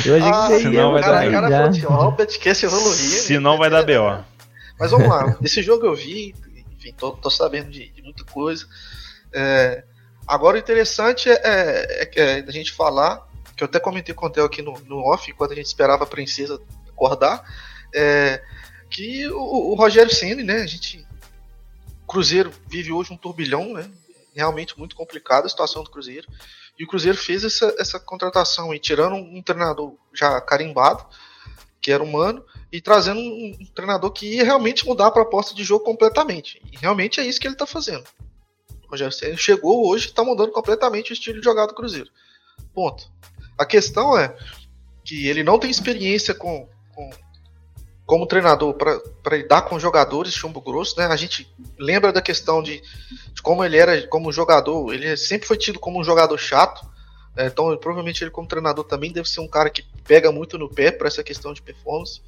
Eu 0.05 0.17
achei 0.17 0.29
ah, 0.29 0.49
que 0.49 0.61
senão 0.61 0.93
vai 0.93 1.03
dar 1.03 1.31
cara, 1.31 1.69
assim, 1.69 1.81
Robert 1.81 2.39
quer 2.41 2.55
se 2.55 2.67
evoluir. 2.67 2.95
Senão 2.95 3.59
vai 3.59 3.71
dar 3.71 3.85
BO. 3.85 4.25
Mas 4.79 4.91
vamos 4.91 5.09
lá, 5.09 5.37
esse 5.43 5.63
jogo 5.63 5.87
eu 5.87 5.95
vi, 5.95 6.35
enfim, 6.77 6.93
tô, 6.97 7.13
tô 7.13 7.31
sabendo 7.31 7.71
de, 7.71 7.89
de, 7.91 8.03
muita 8.03 8.25
coisa. 8.25 8.67
É, 9.33 9.85
agora 10.27 10.57
o 10.57 10.59
interessante 10.59 11.31
é, 11.31 11.35
é, 11.35 12.03
é, 12.03 12.11
é, 12.17 12.45
a 12.47 12.51
gente 12.51 12.73
falar, 12.73 13.25
que 13.57 13.63
eu 13.63 13.67
até 13.67 13.79
comentei 13.79 14.13
com 14.13 14.27
o 14.27 14.31
Theo 14.31 14.45
aqui 14.45 14.61
no, 14.61 14.73
no 14.89 14.99
off, 14.99 15.31
enquanto 15.31 15.53
a 15.53 15.55
gente 15.55 15.67
esperava 15.67 16.03
a 16.03 16.07
princesa 16.07 16.61
acordar, 16.89 17.45
é, 17.95 18.43
que 18.91 19.29
o, 19.29 19.71
o 19.71 19.75
Rogério 19.75 20.13
Ceni, 20.13 20.43
né, 20.43 20.63
a 20.63 20.67
gente 20.67 21.07
Cruzeiro 22.13 22.53
vive 22.69 22.93
hoje 22.93 23.11
um 23.11 23.17
turbilhão, 23.17 23.73
né? 23.73 23.91
Realmente 24.35 24.79
muito 24.79 24.95
complicada 24.95 25.47
a 25.47 25.51
situação 25.51 25.83
do 25.83 25.91
Cruzeiro. 25.91 26.29
E 26.79 26.85
o 26.85 26.87
Cruzeiro 26.87 27.17
fez 27.17 27.43
essa, 27.43 27.75
essa 27.79 27.99
contratação 27.99 28.75
e 28.75 28.79
tirando 28.79 29.15
um 29.15 29.43
treinador 29.43 29.95
já 30.13 30.39
carimbado, 30.43 31.07
que 31.81 31.91
era 31.91 32.03
humano, 32.03 32.45
e 32.71 32.83
trazendo 32.83 33.19
um, 33.19 33.67
treinador 33.75 34.11
que 34.11 34.27
ia 34.27 34.45
realmente 34.45 34.87
mudar 34.87 35.07
a 35.07 35.11
proposta 35.11 35.55
de 35.55 35.65
jogo 35.65 35.85
completamente. 35.85 36.61
E 36.71 36.77
realmente 36.77 37.19
é 37.19 37.25
isso 37.25 37.41
que 37.41 37.47
ele 37.47 37.55
está 37.55 37.67
fazendo. 37.67 38.05
O 38.85 38.91
Rogério 38.91 39.39
chegou 39.39 39.89
hoje 39.89 40.07
e 40.07 40.09
está 40.11 40.23
mudando 40.23 40.53
completamente 40.53 41.13
o 41.13 41.15
estilo 41.15 41.39
de 41.39 41.45
jogar 41.45 41.65
do 41.65 41.75
Cruzeiro. 41.75 42.11
Ponto. 42.75 43.11
A 43.59 43.65
questão 43.65 44.19
é 44.19 44.37
que 45.03 45.27
ele 45.29 45.43
não 45.43 45.59
tem 45.59 45.71
experiência 45.71 46.35
com, 46.35 46.69
com 46.95 47.11
como 48.05 48.27
treinador 48.27 48.75
para 48.75 49.37
lidar 49.37 49.63
com 49.63 49.79
jogadores 49.79 50.35
chumbo 50.35 50.61
grosso, 50.61 50.99
né? 50.99 51.07
A 51.07 51.17
gente 51.17 51.51
lembra 51.79 52.13
da 52.13 52.21
questão 52.21 52.63
de, 52.63 52.83
de, 53.33 53.43
como 53.43 53.65
ele 53.65 53.77
era 53.77 54.07
como 54.09 54.33
jogador, 54.33 54.93
ele 54.93 55.17
sempre 55.17 55.47
foi 55.47 55.57
tido 55.57 55.79
como 55.79 56.01
um 56.01 56.05
jogador 56.05 56.37
chato, 56.37 56.85
né? 57.35 57.47
então 57.47 57.77
provavelmente 57.77 58.23
ele 58.23 58.31
como 58.31 58.49
treinador 58.49 58.85
também 58.85 59.13
deve 59.13 59.29
ser 59.29 59.41
um 59.41 59.49
cara 59.49 59.71
que 59.71 59.85
pega 60.05 60.33
muito 60.33 60.59
no 60.59 60.69
pé 60.69 60.91
para 60.91 61.09
essa 61.09 61.23
questão 61.23 61.53
de 61.53 61.63
performance. 61.63 62.21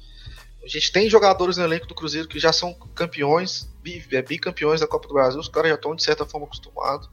A 0.63 0.67
gente 0.67 0.91
tem 0.91 1.07
jogadores 1.09 1.57
no 1.57 1.63
elenco 1.63 1.85
do 1.85 1.93
Cruzeiro 1.93 2.27
que 2.27 2.39
já 2.39 2.51
são 2.51 2.73
campeões, 2.95 3.69
é, 4.11 4.21
bicampeões 4.21 4.79
da 4.79 4.87
Copa 4.87 5.07
do 5.07 5.13
Brasil, 5.13 5.39
os 5.39 5.47
caras 5.47 5.69
já 5.69 5.75
estão 5.75 5.93
de 5.93 6.01
certa 6.01 6.25
forma 6.25 6.47
acostumados. 6.47 7.07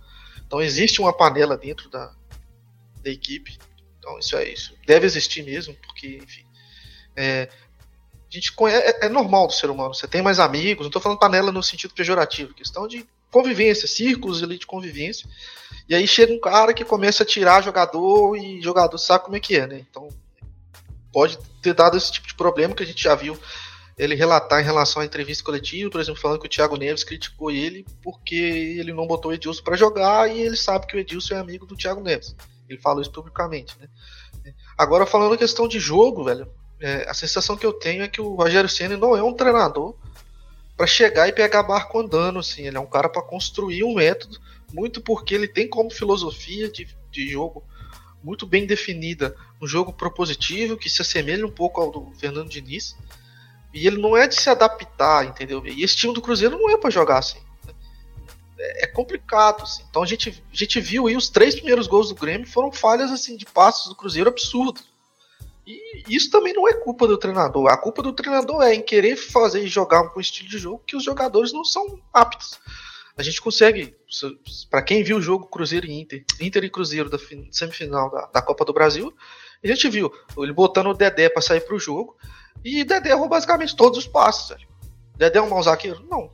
Então 0.47 0.63
existe 0.63 1.01
uma 1.01 1.13
panela 1.13 1.57
dentro 1.57 1.91
da, 1.91 2.15
da 3.03 3.11
equipe. 3.11 3.59
Então 3.99 4.19
isso 4.19 4.37
é 4.37 4.49
isso. 4.49 4.75
Deve 4.87 5.05
existir 5.05 5.43
mesmo, 5.43 5.75
porque, 5.75 6.21
enfim. 6.23 6.47
É, 7.15 7.51
gente 8.35 8.53
conhece, 8.53 8.87
é, 8.87 9.07
é, 9.07 9.09
normal 9.09 9.47
do 9.47 9.53
ser 9.53 9.71
humano. 9.71 9.95
Você 9.95 10.07
tem 10.07 10.23
mais 10.23 10.39
amigos, 10.39 10.85
não 10.85 10.89
estou 10.89 11.03
falando 11.03 11.19
panela 11.19 11.53
no 11.53 11.63
sentido 11.63 11.95
pejorativo, 11.95 12.55
questão 12.55 12.89
de 12.89 13.07
convivência, 13.31 13.87
círculos 13.89 14.43
ali 14.43 14.59
de 14.59 14.67
convivência. 14.67 15.29
E 15.89 15.95
aí 15.95 16.07
chega 16.07 16.33
um 16.33 16.41
cara 16.41 16.73
que 16.73 16.85
começa 16.85 17.23
a 17.23 17.27
tirar 17.27 17.63
jogador 17.63 18.37
e 18.37 18.61
jogador 18.63 18.97
sabe 18.99 19.25
como 19.25 19.37
é 19.37 19.41
que 19.41 19.57
é, 19.57 19.67
né? 19.67 19.85
Então 19.91 20.09
pode 21.13 21.39
ter 21.61 21.75
dado 21.75 21.97
esse 21.97 22.11
tipo 22.11 22.27
de 22.27 22.35
problema 22.35 22.75
que 22.75 22.83
a 22.83 22.87
gente 22.87 23.03
já 23.03 23.15
viu 23.15 23.39
ele 23.99 24.15
relatar 24.15 24.61
em 24.61 24.65
relação 24.65 25.03
à 25.03 25.05
entrevista 25.05 25.45
coletiva, 25.45 25.91
por 25.91 26.01
exemplo, 26.01 26.21
falando 26.21 26.41
que 26.41 26.47
o 26.47 26.51
Thiago 26.51 26.77
Neves 26.77 27.05
criticou 27.05 27.51
ele 27.51 27.85
porque 28.03 28.35
ele 28.35 28.93
não 28.93 29.07
botou 29.07 29.31
o 29.31 29.35
Edilson 29.35 29.63
para 29.63 29.77
jogar 29.77 30.35
e 30.35 30.41
ele 30.41 30.57
sabe 30.57 30.87
que 30.87 30.97
o 30.97 30.99
Edilson 30.99 31.35
é 31.35 31.39
amigo 31.39 31.67
do 31.67 31.77
Thiago 31.77 32.01
Neves. 32.01 32.35
Ele 32.69 32.81
falou 32.81 33.03
isso 33.03 33.13
publicamente, 33.13 33.77
né? 33.79 33.89
Agora 34.77 35.05
falando 35.05 35.35
a 35.35 35.39
questão 35.39 35.69
de 35.69 35.79
jogo, 35.79 36.25
velho, 36.25 36.51
é, 36.83 37.09
a 37.09 37.15
sensação 37.15 37.57
que 37.57 37.65
eu 37.65 37.73
tenho 37.73 38.03
é 38.03 38.09
que 38.09 38.21
o 38.21 38.35
Rogério 38.35 38.69
Ceni 38.69 38.97
não 38.97 39.17
é 39.17 39.23
um 39.23 39.33
treinador 39.33 39.95
para 40.77 40.85
chegar 40.85 41.29
e 41.29 41.33
pegar 41.33 41.63
barco 41.63 42.01
andando, 42.01 42.41
assim. 42.41 42.67
Ele 42.67 42.77
é 42.77 42.81
um 42.81 42.87
cara 42.87 43.09
para 43.09 43.23
construir 43.23 43.85
um 43.85 43.95
método, 43.95 44.37
muito 44.73 45.01
porque 45.01 45.33
ele 45.33 45.47
tem 45.47 45.69
como 45.69 45.91
filosofia 45.91 46.69
de, 46.69 46.89
de 47.09 47.29
jogo 47.29 47.63
muito 48.21 48.47
bem 48.47 48.67
definida, 48.67 49.37
um 49.61 49.67
jogo 49.67 49.93
propositivo 49.93 50.77
que 50.77 50.91
se 50.91 51.03
assemelha 51.03 51.47
um 51.47 51.51
pouco 51.51 51.81
ao 51.81 51.91
do 51.91 52.13
Fernando 52.19 52.49
Diniz. 52.49 52.97
E 53.73 53.87
ele 53.87 53.99
não 53.99 54.17
é 54.17 54.27
de 54.27 54.35
se 54.35 54.51
adaptar, 54.51 55.25
entendeu? 55.25 55.65
E 55.65 55.85
esse 55.85 55.97
time 55.97 56.13
do 56.13 56.21
Cruzeiro 56.21 56.59
não 56.59 56.69
é 56.69 56.77
para 56.77 56.91
jogar 56.91 57.19
assim. 57.19 57.41
É, 58.59 58.85
é 58.85 58.87
complicado, 58.89 59.63
assim. 59.63 59.85
Então 59.89 60.03
a 60.03 60.07
gente, 60.07 60.43
a 60.53 60.57
gente 60.57 60.81
viu 60.81 61.07
aí 61.07 61.17
os 61.17 61.31
três 61.31 61.55
primeiros 61.55 61.87
gols 61.87 62.09
do 62.09 62.17
Grêmio 62.17 62.47
foram 62.47 62.73
falhas 62.73 63.13
assim 63.13 63.37
de 63.37 63.47
passos 63.47 63.89
do 63.89 63.95
Cruzeiro 63.95 64.29
absurdos. 64.29 64.92
E 65.67 66.03
isso 66.09 66.31
também 66.31 66.53
não 66.53 66.69
é 66.69 66.75
culpa 66.75 67.07
do 67.07 67.17
treinador. 67.17 67.69
A 67.69 67.77
culpa 67.77 68.03
do 68.03 68.13
treinador 68.13 68.63
é 68.63 68.75
em 68.75 68.83
querer 68.83 69.17
fazer 69.17 69.63
e 69.63 69.69
jogar 69.69 70.13
um 70.17 70.21
estilo 70.21 70.49
de 70.49 70.59
jogo 70.59 70.83
que 70.87 70.97
os 70.97 71.05
jogadores 71.05 71.53
não 71.53 71.65
são 71.65 72.01
aptos. 72.13 72.59
A 73.17 73.23
gente 73.23 73.41
consegue, 73.41 73.95
para 74.71 74.83
quem 74.83 75.05
viu 75.05 75.19
o 75.19 75.23
jogo 75.23 75.47
Cruzeiro 75.47 75.87
e 75.87 76.01
Inter, 76.01 76.25
Inter 76.41 76.65
e 76.65 76.71
Cruzeiro 76.71 77.11
da 77.11 77.19
semifinal 77.51 78.11
da, 78.11 78.27
da 78.27 78.43
Copa 78.43 78.65
do 78.65 78.73
Brasil, 78.73 79.15
a 79.63 79.67
gente 79.67 79.89
viu 79.89 80.11
ele 80.39 80.53
botando 80.53 80.89
o 80.89 80.95
Dedé 80.95 81.29
para 81.29 81.43
sair 81.43 81.61
pro 81.61 81.79
jogo 81.79 82.17
e 82.65 82.83
Dedé 82.85 83.11
errou 83.11 83.29
basicamente 83.29 83.77
todos 83.77 83.99
os 83.99 84.07
passos. 84.07 84.49
Velho. 84.49 84.69
Dedé 85.17 85.39
é 85.39 85.43
um 85.43 85.51
mau 85.51 85.63
zagueiro? 85.63 86.05
Não. 86.11 86.33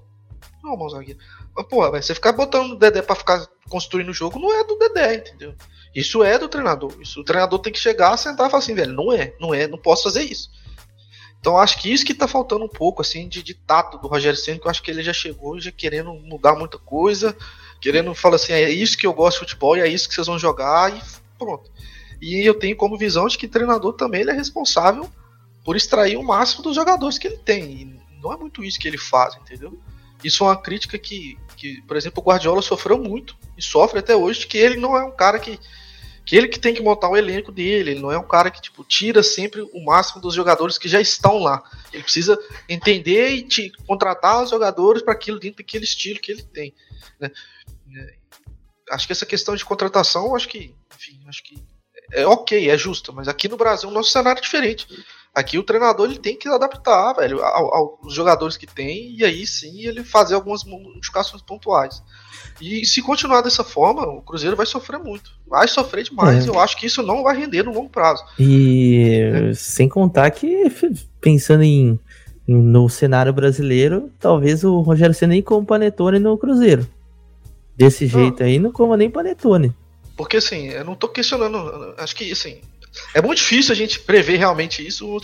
Não 0.62 0.70
é 0.70 0.74
um 0.74 0.78
mau 0.78 0.88
zagueiro. 0.88 1.20
Mas, 1.54 1.66
porra, 1.66 1.90
você 1.90 2.14
ficar 2.14 2.32
botando 2.32 2.72
o 2.72 2.76
Dedé 2.76 3.02
para 3.02 3.16
ficar 3.16 3.46
construindo 3.68 4.10
o 4.10 4.14
jogo 4.14 4.38
não 4.38 4.52
é 4.52 4.64
do 4.64 4.78
Dedé, 4.78 5.16
entendeu? 5.16 5.54
Isso 5.94 6.22
é 6.22 6.38
do 6.38 6.48
treinador. 6.48 6.92
Isso, 7.00 7.20
o 7.20 7.24
treinador 7.24 7.58
tem 7.58 7.72
que 7.72 7.78
chegar, 7.78 8.16
sentar 8.16 8.46
e 8.46 8.50
falar 8.50 8.62
assim, 8.62 8.74
velho, 8.74 8.92
não 8.92 9.12
é, 9.12 9.34
não 9.40 9.54
é, 9.54 9.66
não 9.66 9.78
posso 9.78 10.04
fazer 10.04 10.22
isso. 10.22 10.50
Então 11.40 11.56
acho 11.56 11.80
que 11.80 11.92
isso 11.92 12.04
que 12.04 12.14
tá 12.14 12.26
faltando 12.26 12.64
um 12.64 12.68
pouco, 12.68 13.00
assim, 13.00 13.28
de, 13.28 13.42
de 13.42 13.54
tato 13.54 13.98
do 13.98 14.08
Rogério 14.08 14.38
Senna, 14.38 14.58
que 14.58 14.66
eu 14.66 14.70
acho 14.70 14.82
que 14.82 14.90
ele 14.90 15.02
já 15.02 15.12
chegou 15.12 15.58
já 15.60 15.70
querendo 15.70 16.12
mudar 16.12 16.56
muita 16.56 16.78
coisa, 16.78 17.36
querendo 17.80 18.14
falar 18.14 18.36
assim, 18.36 18.52
é 18.52 18.68
isso 18.70 18.98
que 18.98 19.06
eu 19.06 19.12
gosto 19.12 19.34
de 19.34 19.40
futebol 19.40 19.76
e 19.76 19.80
é 19.80 19.88
isso 19.88 20.08
que 20.08 20.14
vocês 20.14 20.26
vão 20.26 20.38
jogar 20.38 20.96
e 20.96 21.00
pronto. 21.38 21.70
E 22.20 22.46
eu 22.46 22.54
tenho 22.54 22.76
como 22.76 22.98
visão 22.98 23.26
de 23.28 23.38
que 23.38 23.46
treinador 23.46 23.92
também 23.92 24.22
ele 24.22 24.30
é 24.30 24.34
responsável 24.34 25.08
por 25.64 25.76
extrair 25.76 26.16
o 26.16 26.22
máximo 26.22 26.64
dos 26.64 26.74
jogadores 26.74 27.18
que 27.18 27.28
ele 27.28 27.38
tem. 27.38 27.64
E 27.64 28.00
não 28.20 28.32
é 28.32 28.36
muito 28.36 28.64
isso 28.64 28.78
que 28.78 28.88
ele 28.88 28.98
faz, 28.98 29.36
entendeu? 29.36 29.78
Isso 30.22 30.44
é 30.44 30.46
uma 30.48 30.60
crítica 30.60 30.98
que, 30.98 31.38
que, 31.56 31.82
por 31.82 31.96
exemplo, 31.96 32.22
o 32.22 32.26
Guardiola 32.26 32.62
sofreu 32.62 32.98
muito 32.98 33.36
e 33.56 33.62
sofre 33.62 33.98
até 33.98 34.16
hoje, 34.16 34.46
que 34.46 34.58
ele 34.58 34.76
não 34.76 34.96
é 34.96 35.04
um 35.04 35.14
cara 35.14 35.38
que 35.38 35.58
que 36.28 36.36
ele 36.36 36.46
que 36.46 36.60
tem 36.60 36.74
que 36.74 36.82
montar 36.82 37.08
o 37.08 37.16
elenco 37.16 37.50
dele, 37.50 37.92
ele 37.92 38.00
não 38.00 38.12
é 38.12 38.18
um 38.18 38.28
cara 38.28 38.50
que 38.50 38.60
tipo 38.60 38.84
tira 38.84 39.22
sempre 39.22 39.62
o 39.62 39.82
máximo 39.82 40.20
dos 40.20 40.34
jogadores 40.34 40.76
que 40.76 40.86
já 40.86 41.00
estão 41.00 41.38
lá. 41.38 41.62
Ele 41.90 42.02
precisa 42.02 42.38
entender 42.68 43.30
e 43.30 43.42
te, 43.42 43.72
contratar 43.86 44.42
os 44.42 44.50
jogadores 44.50 45.00
para 45.00 45.14
aquilo 45.14 45.40
dentro 45.40 45.64
daquele 45.64 45.84
estilo 45.84 46.20
que 46.20 46.30
ele 46.30 46.42
tem. 46.42 46.74
Né? 47.18 47.30
É, 47.96 48.14
acho 48.90 49.06
que 49.06 49.12
essa 49.14 49.24
questão 49.24 49.56
de 49.56 49.64
contratação, 49.64 50.36
acho 50.36 50.48
que, 50.50 50.74
enfim, 50.94 51.18
acho 51.26 51.42
que 51.42 51.64
é 52.12 52.26
ok, 52.26 52.68
é 52.68 52.76
justo, 52.76 53.10
mas 53.10 53.26
aqui 53.26 53.48
no 53.48 53.56
Brasil 53.56 53.88
o 53.88 53.92
nosso 53.92 54.10
cenário 54.10 54.38
é 54.38 54.42
diferente. 54.42 54.86
Aqui 55.38 55.56
o 55.56 55.62
treinador 55.62 56.10
ele 56.10 56.18
tem 56.18 56.36
que 56.36 56.48
adaptar, 56.48 57.12
velho, 57.12 57.40
aos 57.44 58.12
jogadores 58.12 58.56
que 58.56 58.66
tem 58.66 59.14
e 59.16 59.24
aí 59.24 59.46
sim 59.46 59.82
ele 59.86 60.02
fazer 60.02 60.34
algumas 60.34 60.64
modificações 60.64 61.40
pontuais. 61.40 62.02
E 62.60 62.84
se 62.84 63.00
continuar 63.00 63.40
dessa 63.42 63.62
forma, 63.62 64.02
o 64.02 64.20
Cruzeiro 64.20 64.56
vai 64.56 64.66
sofrer 64.66 64.98
muito. 64.98 65.30
Vai 65.46 65.68
sofrer 65.68 66.02
demais. 66.02 66.44
É. 66.44 66.50
Eu 66.50 66.58
acho 66.58 66.76
que 66.76 66.86
isso 66.86 67.04
não 67.04 67.22
vai 67.22 67.36
render 67.36 67.62
no 67.62 67.72
longo 67.72 67.88
prazo. 67.88 68.24
E 68.36 69.20
é. 69.32 69.54
sem 69.54 69.88
contar 69.88 70.28
que, 70.32 70.64
pensando 71.20 71.62
em, 71.62 72.00
no 72.44 72.88
cenário 72.88 73.32
brasileiro, 73.32 74.10
talvez 74.18 74.64
o 74.64 74.80
Rogério 74.80 75.14
seja 75.14 75.28
nem 75.28 75.40
como 75.40 75.64
panetone 75.64 76.18
no 76.18 76.36
Cruzeiro. 76.36 76.84
Desse 77.76 78.06
não. 78.06 78.10
jeito 78.10 78.42
aí, 78.42 78.58
não 78.58 78.72
coma 78.72 78.96
nem 78.96 79.08
panetone. 79.08 79.72
Porque 80.16 80.38
assim, 80.38 80.66
eu 80.66 80.84
não 80.84 80.96
tô 80.96 81.06
questionando. 81.06 81.94
Acho 81.96 82.16
que 82.16 82.32
assim, 82.32 82.60
é 83.14 83.22
muito 83.22 83.38
difícil 83.38 83.72
a 83.72 83.76
gente 83.76 84.00
prever 84.00 84.36
realmente 84.36 84.86
isso. 84.86 85.20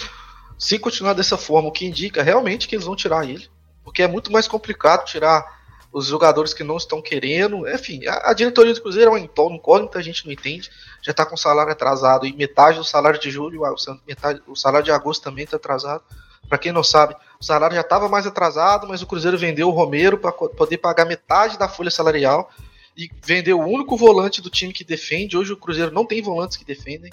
Se 0.58 0.78
continuar 0.78 1.14
dessa 1.14 1.36
forma, 1.36 1.68
o 1.68 1.72
que 1.72 1.86
indica 1.86 2.22
realmente 2.22 2.68
que 2.68 2.74
eles 2.74 2.86
vão 2.86 2.96
tirar 2.96 3.28
ele. 3.28 3.48
Porque 3.82 4.02
é 4.02 4.08
muito 4.08 4.32
mais 4.32 4.48
complicado 4.48 5.04
tirar 5.04 5.44
os 5.92 6.06
jogadores 6.06 6.52
que 6.52 6.64
não 6.64 6.76
estão 6.76 7.00
querendo. 7.00 7.68
Enfim, 7.68 8.04
a, 8.06 8.30
a 8.30 8.34
diretoria 8.34 8.74
do 8.74 8.82
Cruzeiro 8.82 9.10
é 9.10 9.14
uma 9.14 9.20
incógnita, 9.20 9.98
a 9.98 10.02
gente 10.02 10.26
não 10.26 10.32
entende. 10.32 10.70
Já 11.00 11.12
está 11.12 11.24
com 11.24 11.36
salário 11.36 11.70
atrasado 11.70 12.26
e 12.26 12.32
metade 12.32 12.78
do 12.78 12.84
salário 12.84 13.20
de 13.20 13.30
julho, 13.30 13.62
metade, 14.06 14.42
o 14.46 14.56
salário 14.56 14.84
de 14.84 14.90
agosto 14.90 15.22
também 15.22 15.44
está 15.44 15.56
atrasado. 15.56 16.02
Para 16.48 16.58
quem 16.58 16.72
não 16.72 16.82
sabe, 16.82 17.14
o 17.40 17.44
salário 17.44 17.76
já 17.76 17.80
estava 17.80 18.08
mais 18.08 18.26
atrasado, 18.26 18.88
mas 18.88 19.02
o 19.02 19.06
Cruzeiro 19.06 19.38
vendeu 19.38 19.68
o 19.68 19.72
Romero 19.72 20.18
para 20.18 20.32
poder 20.32 20.78
pagar 20.78 21.04
metade 21.04 21.58
da 21.58 21.68
folha 21.68 21.90
salarial 21.90 22.50
e 22.96 23.08
vendeu 23.24 23.60
o 23.60 23.66
único 23.66 23.96
volante 23.96 24.42
do 24.42 24.50
time 24.50 24.72
que 24.72 24.84
defende. 24.84 25.36
Hoje 25.36 25.52
o 25.52 25.56
Cruzeiro 25.56 25.92
não 25.92 26.04
tem 26.04 26.20
volantes 26.20 26.56
que 26.56 26.64
defendem. 26.64 27.12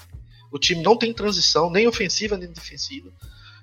O 0.51 0.59
time 0.59 0.83
não 0.83 0.97
tem 0.97 1.13
transição, 1.13 1.69
nem 1.69 1.87
ofensiva 1.87 2.37
nem 2.37 2.51
defensiva. 2.51 3.09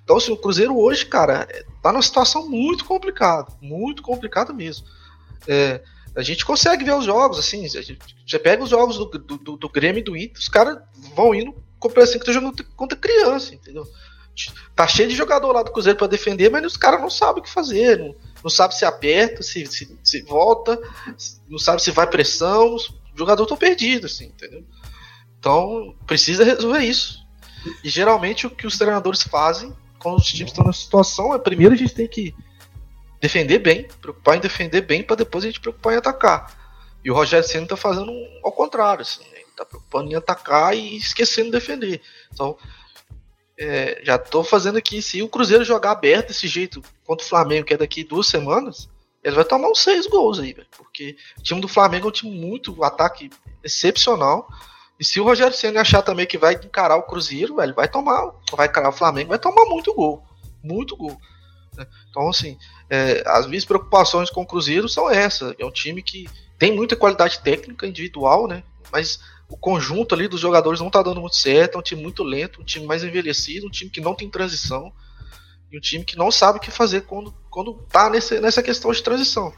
Então, 0.02 0.16
assim, 0.16 0.32
o 0.32 0.36
Cruzeiro 0.36 0.76
hoje, 0.76 1.04
cara, 1.04 1.46
tá 1.82 1.92
numa 1.92 2.02
situação 2.02 2.48
muito 2.48 2.84
complicada. 2.84 3.52
Muito 3.60 4.02
complicada 4.02 4.52
mesmo. 4.54 4.86
É, 5.46 5.82
a 6.16 6.22
gente 6.22 6.44
consegue 6.44 6.84
ver 6.84 6.94
os 6.94 7.04
jogos, 7.04 7.38
assim, 7.38 7.64
a 7.64 7.82
gente 7.82 7.98
já 8.26 8.38
pega 8.38 8.62
os 8.62 8.70
jogos 8.70 8.96
do, 8.96 9.06
do, 9.06 9.56
do 9.56 9.68
Grêmio 9.68 10.00
e 10.00 10.02
do 10.02 10.16
Inter, 10.16 10.38
os 10.38 10.48
caras 10.48 10.78
vão 11.14 11.34
indo 11.34 11.54
como 11.78 12.00
assim 12.00 12.18
que 12.18 12.26
tá 12.26 12.32
jogando 12.32 12.64
contra 12.74 12.98
criança, 12.98 13.54
entendeu? 13.54 13.86
Tá 14.74 14.86
cheio 14.86 15.08
de 15.08 15.14
jogador 15.14 15.52
lá 15.52 15.62
do 15.62 15.72
Cruzeiro 15.72 15.98
para 15.98 16.06
defender, 16.06 16.50
mas 16.50 16.64
os 16.64 16.76
caras 16.76 17.00
não 17.00 17.10
sabem 17.10 17.40
o 17.40 17.44
que 17.44 17.50
fazer, 17.50 17.98
não, 17.98 18.14
não 18.42 18.50
sabe 18.50 18.74
se 18.74 18.84
aperta, 18.84 19.42
se, 19.42 19.66
se, 19.66 19.96
se 20.02 20.22
volta, 20.22 20.80
não 21.48 21.58
sabe 21.58 21.82
se 21.82 21.90
vai 21.90 22.06
pressão, 22.08 22.74
os 22.74 22.92
jogadores 23.14 23.46
estão 23.46 23.56
perdidos, 23.56 24.12
assim, 24.12 24.26
entendeu? 24.26 24.64
Então, 25.38 25.94
precisa 26.06 26.44
resolver 26.44 26.80
isso. 26.80 27.26
E 27.82 27.88
geralmente 27.88 28.46
o 28.46 28.50
que 28.50 28.66
os 28.66 28.78
treinadores 28.78 29.22
fazem 29.22 29.74
quando 29.98 30.18
os 30.18 30.26
times 30.26 30.52
estão 30.52 30.64
nessa 30.64 30.80
situação 30.80 31.34
é 31.34 31.38
primeiro 31.38 31.74
a 31.74 31.76
gente 31.76 31.94
tem 31.94 32.06
que 32.06 32.34
defender 33.20 33.58
bem, 33.58 33.88
preocupar 34.00 34.36
em 34.36 34.40
defender 34.40 34.82
bem 34.82 35.02
para 35.02 35.16
depois 35.16 35.44
a 35.44 35.48
gente 35.48 35.60
preocupar 35.60 35.94
em 35.94 35.96
atacar. 35.96 36.56
E 37.04 37.10
o 37.10 37.14
Rogério 37.14 37.46
Senna 37.46 37.64
está 37.64 37.76
fazendo 37.76 38.12
ao 38.44 38.52
contrário, 38.52 39.02
assim, 39.02 39.24
ele 39.32 39.46
está 39.50 39.64
preocupando 39.64 40.10
em 40.10 40.14
atacar 40.14 40.76
e 40.76 40.96
esquecendo 40.96 41.46
de 41.46 41.52
defender. 41.52 42.00
Então, 42.32 42.56
é, 43.58 44.00
já 44.04 44.14
estou 44.14 44.44
fazendo 44.44 44.78
aqui, 44.78 45.02
se 45.02 45.20
o 45.20 45.28
Cruzeiro 45.28 45.64
jogar 45.64 45.90
aberto 45.90 46.28
desse 46.28 46.46
jeito 46.46 46.82
contra 47.04 47.24
o 47.24 47.28
Flamengo, 47.28 47.66
que 47.66 47.74
é 47.74 47.76
daqui 47.76 48.04
duas 48.04 48.28
semanas, 48.28 48.88
ele 49.22 49.34
vai 49.34 49.44
tomar 49.44 49.68
uns 49.68 49.80
seis 49.82 50.06
gols 50.06 50.38
aí, 50.38 50.52
velho. 50.52 50.68
Porque 50.76 51.16
o 51.38 51.42
time 51.42 51.60
do 51.60 51.66
Flamengo 51.66 52.06
é 52.06 52.08
um 52.08 52.12
time 52.12 52.30
muito, 52.30 52.72
um 52.72 52.84
ataque 52.84 53.30
excepcional. 53.64 54.48
E 54.98 55.04
se 55.04 55.20
o 55.20 55.24
Rogério 55.24 55.54
Senna 55.54 55.80
achar 55.80 56.02
também 56.02 56.26
que 56.26 56.36
vai 56.36 56.54
encarar 56.54 56.96
o 56.96 57.04
Cruzeiro, 57.04 57.56
velho, 57.56 57.74
vai 57.74 57.88
tomar, 57.88 58.32
vai 58.52 58.66
encarar 58.66 58.88
o 58.88 58.92
Flamengo, 58.92 59.28
vai 59.28 59.38
tomar 59.38 59.64
muito 59.66 59.94
gol. 59.94 60.24
Muito 60.62 60.96
gol. 60.96 61.16
Né? 61.76 61.86
Então, 62.10 62.28
assim, 62.28 62.58
é, 62.90 63.22
as 63.26 63.46
minhas 63.46 63.64
preocupações 63.64 64.28
com 64.28 64.42
o 64.42 64.46
Cruzeiro 64.46 64.88
são 64.88 65.08
essas. 65.08 65.54
É 65.58 65.64
um 65.64 65.70
time 65.70 66.02
que 66.02 66.28
tem 66.58 66.74
muita 66.74 66.96
qualidade 66.96 67.38
técnica 67.40 67.86
individual, 67.86 68.48
né? 68.48 68.64
Mas 68.90 69.20
o 69.48 69.56
conjunto 69.56 70.14
ali 70.14 70.26
dos 70.26 70.40
jogadores 70.40 70.80
não 70.80 70.90
tá 70.90 71.00
dando 71.00 71.20
muito 71.20 71.36
certo. 71.36 71.76
É 71.76 71.78
um 71.78 71.82
time 71.82 72.02
muito 72.02 72.24
lento, 72.24 72.60
um 72.60 72.64
time 72.64 72.84
mais 72.84 73.04
envelhecido, 73.04 73.68
um 73.68 73.70
time 73.70 73.90
que 73.90 74.00
não 74.00 74.14
tem 74.14 74.28
transição. 74.28 74.92
E 75.70 75.78
um 75.78 75.80
time 75.80 76.04
que 76.04 76.16
não 76.16 76.30
sabe 76.30 76.58
o 76.58 76.60
que 76.60 76.70
fazer 76.72 77.02
quando, 77.02 77.32
quando 77.48 77.74
tá 77.88 78.10
nesse, 78.10 78.40
nessa 78.40 78.62
questão 78.62 78.90
de 78.90 79.02
transição. 79.02 79.54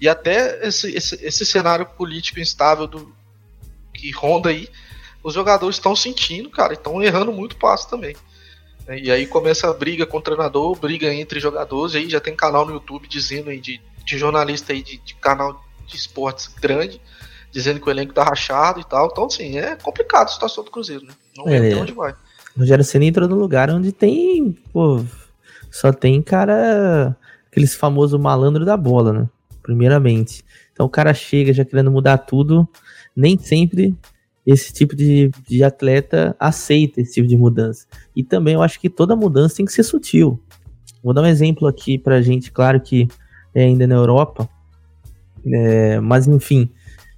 E 0.00 0.08
até 0.08 0.64
esse, 0.66 0.94
esse, 0.94 1.24
esse 1.24 1.44
cenário 1.44 1.86
político 1.86 2.38
instável 2.38 2.86
do, 2.86 3.16
que 4.06 4.12
ronda 4.12 4.50
aí, 4.50 4.68
os 5.22 5.34
jogadores 5.34 5.76
estão 5.76 5.96
sentindo, 5.96 6.48
cara, 6.48 6.74
estão 6.74 7.02
errando 7.02 7.32
muito 7.32 7.56
passo 7.56 7.88
também. 7.88 8.14
Né? 8.86 9.00
E 9.00 9.10
aí 9.10 9.26
começa 9.26 9.68
a 9.68 9.72
briga 9.72 10.06
com 10.06 10.18
o 10.18 10.22
treinador, 10.22 10.76
briga 10.78 11.12
entre 11.12 11.40
jogadores, 11.40 11.94
e 11.94 11.98
aí 11.98 12.10
já 12.10 12.20
tem 12.20 12.36
canal 12.36 12.64
no 12.64 12.72
YouTube 12.72 13.08
dizendo 13.08 13.50
aí 13.50 13.60
de, 13.60 13.80
de 14.04 14.18
jornalista 14.18 14.72
aí 14.72 14.82
de, 14.82 14.98
de 14.98 15.14
canal 15.16 15.64
de 15.86 15.96
esportes 15.96 16.48
grande, 16.60 17.00
dizendo 17.50 17.80
que 17.80 17.88
o 17.88 17.90
elenco 17.90 18.12
tá 18.12 18.22
rachado 18.22 18.80
e 18.80 18.84
tal. 18.84 19.08
Então, 19.10 19.24
assim, 19.24 19.58
é 19.58 19.74
complicado 19.76 20.26
a 20.26 20.32
situação 20.32 20.62
do 20.62 20.70
Cruzeiro, 20.70 21.04
né? 21.04 21.12
Não 21.36 21.48
é, 21.48 21.72
é 21.72 21.76
onde 21.76 21.92
vai. 21.92 22.12
O 22.56 22.60
Rogério 22.60 22.84
Senna 22.84 23.04
entrou 23.04 23.28
no 23.28 23.36
lugar 23.36 23.68
onde 23.70 23.92
tem, 23.92 24.52
pô, 24.72 25.04
só 25.70 25.92
tem 25.92 26.22
cara, 26.22 27.16
aqueles 27.50 27.74
famosos 27.74 28.20
malandro 28.20 28.64
da 28.64 28.76
bola, 28.76 29.12
né? 29.12 29.28
Primeiramente. 29.62 30.44
Então 30.72 30.86
o 30.86 30.90
cara 30.90 31.12
chega 31.12 31.52
já 31.52 31.64
querendo 31.64 31.90
mudar 31.90 32.18
tudo, 32.18 32.68
nem 33.16 33.38
sempre 33.38 33.96
esse 34.46 34.72
tipo 34.72 34.94
de, 34.94 35.30
de 35.48 35.64
atleta 35.64 36.36
aceita 36.38 37.00
esse 37.00 37.14
tipo 37.14 37.26
de 37.26 37.36
mudança. 37.36 37.86
E 38.14 38.22
também 38.22 38.54
eu 38.54 38.62
acho 38.62 38.78
que 38.78 38.88
toda 38.88 39.16
mudança 39.16 39.56
tem 39.56 39.66
que 39.66 39.72
ser 39.72 39.82
sutil. 39.82 40.40
Vou 41.02 41.12
dar 41.12 41.22
um 41.22 41.26
exemplo 41.26 41.66
aqui 41.66 41.98
pra 41.98 42.22
gente, 42.22 42.52
claro 42.52 42.80
que 42.80 43.08
é 43.54 43.64
ainda 43.64 43.86
na 43.86 43.94
Europa, 43.94 44.48
é, 45.44 46.00
mas 46.00 46.26
enfim, 46.26 46.68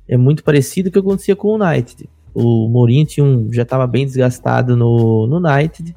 é 0.06 0.16
muito 0.16 0.44
parecido 0.44 0.88
o 0.88 0.92
que 0.92 0.98
acontecia 0.98 1.36
com 1.36 1.48
o 1.48 1.62
United. 1.62 2.08
O 2.34 2.68
Mourinho 2.68 3.06
um, 3.20 3.52
já 3.52 3.62
estava 3.62 3.86
bem 3.86 4.06
desgastado 4.06 4.76
no, 4.76 5.26
no 5.26 5.36
United, 5.36 5.94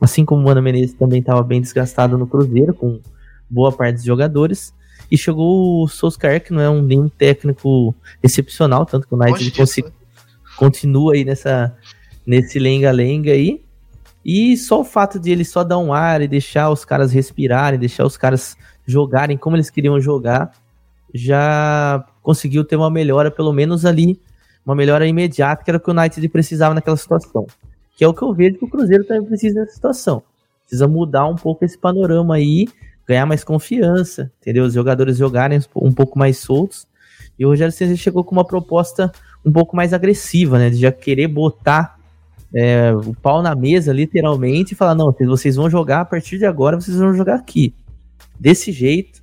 assim 0.00 0.24
como 0.24 0.42
o 0.42 0.44
Mano 0.44 0.62
Menezes 0.62 0.94
também 0.94 1.20
estava 1.20 1.42
bem 1.42 1.60
desgastado 1.60 2.18
no 2.18 2.26
Cruzeiro, 2.26 2.74
com 2.74 3.00
boa 3.48 3.70
parte 3.70 3.96
dos 3.96 4.04
jogadores. 4.04 4.74
E 5.12 5.18
chegou 5.18 5.82
o 5.82 5.88
Solskjaer, 5.88 6.42
que 6.42 6.54
não 6.54 6.62
é 6.62 6.70
um 6.70 6.80
nenhum 6.80 7.06
técnico 7.06 7.94
excepcional, 8.22 8.86
tanto 8.86 9.06
que 9.06 9.14
o 9.14 9.18
United 9.18 9.52
continua 10.56 11.12
aí 11.12 11.22
nessa 11.22 11.76
nesse 12.26 12.58
lenga-lenga 12.58 13.30
aí. 13.30 13.62
E 14.24 14.56
só 14.56 14.80
o 14.80 14.84
fato 14.84 15.20
de 15.20 15.30
ele 15.30 15.44
só 15.44 15.62
dar 15.62 15.76
um 15.76 15.92
ar 15.92 16.22
e 16.22 16.28
deixar 16.28 16.70
os 16.70 16.82
caras 16.82 17.12
respirarem, 17.12 17.78
deixar 17.78 18.06
os 18.06 18.16
caras 18.16 18.56
jogarem 18.86 19.36
como 19.36 19.54
eles 19.54 19.68
queriam 19.68 20.00
jogar, 20.00 20.50
já 21.12 22.02
conseguiu 22.22 22.64
ter 22.64 22.76
uma 22.76 22.90
melhora, 22.90 23.30
pelo 23.30 23.52
menos 23.52 23.84
ali, 23.84 24.18
uma 24.64 24.74
melhora 24.74 25.06
imediata, 25.06 25.62
que 25.62 25.70
era 25.70 25.76
o 25.76 25.80
que 25.80 25.90
o 25.90 25.94
United 25.94 26.26
precisava 26.30 26.74
naquela 26.74 26.96
situação. 26.96 27.46
Que 27.98 28.04
é 28.04 28.08
o 28.08 28.14
que 28.14 28.22
eu 28.22 28.32
vejo 28.32 28.56
que 28.56 28.64
o 28.64 28.70
Cruzeiro 28.70 29.04
também 29.04 29.26
precisa 29.26 29.60
nessa 29.60 29.74
situação. 29.74 30.22
Precisa 30.62 30.88
mudar 30.88 31.26
um 31.26 31.36
pouco 31.36 31.66
esse 31.66 31.76
panorama 31.76 32.36
aí, 32.36 32.66
ganhar 33.06 33.26
mais 33.26 33.44
confiança, 33.44 34.30
entendeu? 34.40 34.64
Os 34.64 34.74
jogadores 34.74 35.16
jogarem 35.16 35.60
um 35.76 35.92
pouco 35.92 36.18
mais 36.18 36.38
soltos. 36.38 36.86
E 37.38 37.44
o 37.44 37.48
Rogério 37.48 37.72
Ceni 37.72 37.96
chegou 37.96 38.24
com 38.24 38.32
uma 38.32 38.46
proposta 38.46 39.10
um 39.44 39.52
pouco 39.52 39.74
mais 39.74 39.92
agressiva, 39.92 40.58
né? 40.58 40.70
De 40.70 40.76
já 40.76 40.92
querer 40.92 41.28
botar 41.28 41.98
é, 42.54 42.92
o 42.94 43.14
pau 43.14 43.42
na 43.42 43.54
mesa, 43.54 43.92
literalmente, 43.92 44.72
e 44.72 44.76
falar: 44.76 44.94
não, 44.94 45.14
vocês 45.26 45.56
vão 45.56 45.68
jogar 45.68 46.00
a 46.00 46.04
partir 46.04 46.38
de 46.38 46.46
agora, 46.46 46.80
vocês 46.80 46.96
vão 46.96 47.14
jogar 47.14 47.36
aqui. 47.36 47.74
Desse 48.38 48.72
jeito, 48.72 49.22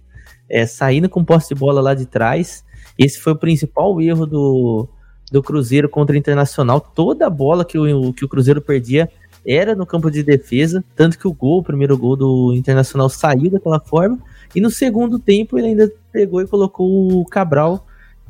é, 0.49 0.65
saindo 0.65 1.07
com 1.09 1.23
posse 1.23 1.49
de 1.53 1.55
bola 1.55 1.81
lá 1.81 1.93
de 1.93 2.05
trás. 2.05 2.63
Esse 2.97 3.19
foi 3.19 3.33
o 3.33 3.37
principal 3.37 4.01
erro 4.01 4.25
do, 4.25 4.89
do 5.31 5.41
Cruzeiro 5.41 5.87
contra 5.87 6.15
o 6.15 6.19
Internacional. 6.19 6.81
Toda 6.81 7.27
a 7.27 7.29
bola 7.29 7.63
que 7.63 7.77
o, 7.77 8.11
que 8.11 8.25
o 8.25 8.29
Cruzeiro 8.29 8.61
perdia 8.61 9.09
era 9.45 9.75
no 9.75 9.85
campo 9.85 10.09
de 10.11 10.23
defesa, 10.23 10.83
tanto 10.95 11.17
que 11.17 11.27
o 11.27 11.33
gol, 11.33 11.59
o 11.59 11.63
primeiro 11.63 11.97
gol 11.97 12.15
do 12.15 12.53
Internacional 12.55 13.09
saiu 13.09 13.49
daquela 13.49 13.79
forma. 13.79 14.19
E 14.55 14.61
no 14.61 14.69
segundo 14.69 15.19
tempo 15.19 15.57
ele 15.57 15.67
ainda 15.67 15.91
pegou 16.11 16.41
e 16.41 16.47
colocou 16.47 17.19
o 17.21 17.25
Cabral 17.25 17.85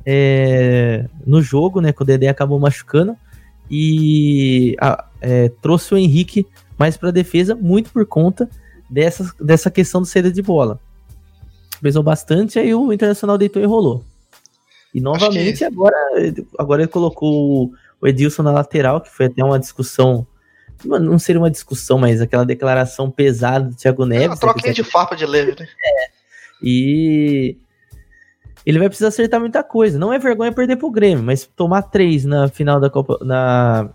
é, 0.05 1.07
no 1.25 1.41
jogo, 1.41 1.81
né? 1.81 1.91
Que 1.93 2.01
o 2.01 2.05
Dedé 2.05 2.27
acabou 2.27 2.59
machucando. 2.59 3.15
E 3.69 4.75
a, 4.79 5.05
é, 5.21 5.49
trouxe 5.61 5.93
o 5.93 5.97
Henrique 5.97 6.45
mais 6.77 6.97
para 6.97 7.11
defesa, 7.11 7.55
muito 7.55 7.91
por 7.91 8.05
conta 8.05 8.49
dessa, 8.89 9.31
dessa 9.39 9.69
questão 9.69 10.01
do 10.01 10.07
saída 10.07 10.31
de 10.31 10.41
bola. 10.41 10.79
Pesou 11.81 12.03
bastante, 12.03 12.59
aí 12.59 12.73
o 12.73 12.91
Internacional 12.91 13.37
deitou 13.37 13.61
e 13.61 13.65
rolou. 13.65 14.03
E 14.93 14.99
novamente, 14.99 15.59
que... 15.59 15.63
agora, 15.63 15.95
agora 16.57 16.81
ele 16.81 16.91
colocou 16.91 17.71
o 18.01 18.07
Edilson 18.07 18.43
na 18.43 18.51
lateral, 18.51 19.01
que 19.01 19.09
foi 19.09 19.27
até 19.27 19.43
uma 19.43 19.59
discussão. 19.59 20.25
Não 20.83 21.19
seria 21.19 21.41
uma 21.41 21.51
discussão, 21.51 21.97
mas 21.97 22.21
aquela 22.21 22.45
declaração 22.45 23.11
pesada 23.11 23.69
do 23.69 23.75
Thiago 23.75 24.05
Neves. 24.05 24.25
É 24.25 24.29
uma 24.29 24.37
troquinha 24.37 24.73
de 24.73 24.83
farpa 24.83 25.15
de 25.15 25.25
leve, 25.25 25.55
né? 25.59 25.67
É. 25.83 26.09
E 26.61 27.57
ele 28.65 28.79
vai 28.79 28.87
precisar 28.87 29.09
acertar 29.09 29.39
muita 29.39 29.63
coisa. 29.63 29.97
Não 29.97 30.13
é 30.13 30.19
vergonha 30.19 30.51
perder 30.51 30.77
pro 30.77 30.91
Grêmio, 30.91 31.23
mas 31.23 31.45
tomar 31.45 31.83
três 31.83 32.25
na 32.25 32.47
final 32.47 32.79
da 32.79 32.89
Copa. 32.89 33.17
Na, 33.21 33.89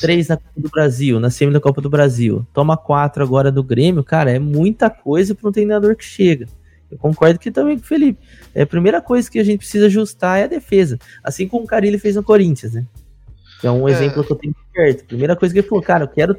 três 0.00 0.28
na 0.28 0.36
Copa 0.36 0.60
do 0.60 0.68
Brasil, 0.68 1.18
na 1.18 1.30
semi 1.30 1.52
da 1.52 1.60
Copa 1.60 1.80
do 1.80 1.90
Brasil. 1.90 2.46
Toma 2.52 2.76
quatro 2.76 3.22
agora 3.22 3.50
do 3.50 3.62
Grêmio, 3.62 4.04
cara, 4.04 4.30
é 4.30 4.38
muita 4.38 4.90
coisa 4.90 5.34
para 5.34 5.48
um 5.48 5.52
treinador 5.52 5.96
que 5.96 6.04
chega. 6.04 6.46
Eu 6.90 6.98
concordo 6.98 7.38
que 7.38 7.50
também 7.50 7.78
com 7.78 7.84
o 7.84 7.86
Felipe. 7.86 8.18
É, 8.54 8.62
a 8.62 8.66
primeira 8.66 9.00
coisa 9.00 9.30
que 9.30 9.38
a 9.38 9.44
gente 9.44 9.58
precisa 9.58 9.86
ajustar 9.86 10.40
é 10.40 10.44
a 10.44 10.48
defesa. 10.48 10.98
Assim 11.22 11.46
como 11.46 11.64
o 11.64 11.66
Carilli 11.66 11.98
fez 11.98 12.16
no 12.16 12.22
Corinthians, 12.22 12.74
né? 12.74 12.84
É 13.62 13.70
um 13.70 13.88
é. 13.88 13.92
exemplo 13.92 14.24
que 14.24 14.32
eu 14.32 14.36
tenho 14.36 14.54
perto. 14.72 15.04
Primeira 15.04 15.36
coisa 15.36 15.52
que 15.52 15.60
ele 15.60 15.68
falou, 15.68 15.82
cara, 15.82 16.04
eu 16.04 16.08
quero 16.08 16.36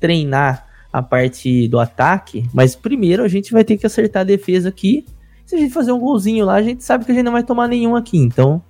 treinar 0.00 0.66
a 0.92 1.02
parte 1.02 1.68
do 1.68 1.78
ataque, 1.78 2.48
mas 2.54 2.74
primeiro 2.74 3.22
a 3.22 3.28
gente 3.28 3.52
vai 3.52 3.64
ter 3.64 3.76
que 3.76 3.86
acertar 3.86 4.22
a 4.22 4.24
defesa 4.24 4.68
aqui. 4.68 5.04
Se 5.44 5.54
a 5.54 5.58
gente 5.58 5.72
fazer 5.72 5.92
um 5.92 6.00
golzinho 6.00 6.44
lá, 6.44 6.54
a 6.54 6.62
gente 6.62 6.82
sabe 6.82 7.04
que 7.04 7.12
a 7.12 7.14
gente 7.14 7.24
não 7.24 7.32
vai 7.32 7.42
tomar 7.42 7.68
nenhum 7.68 7.94
aqui. 7.94 8.18
Então, 8.18 8.62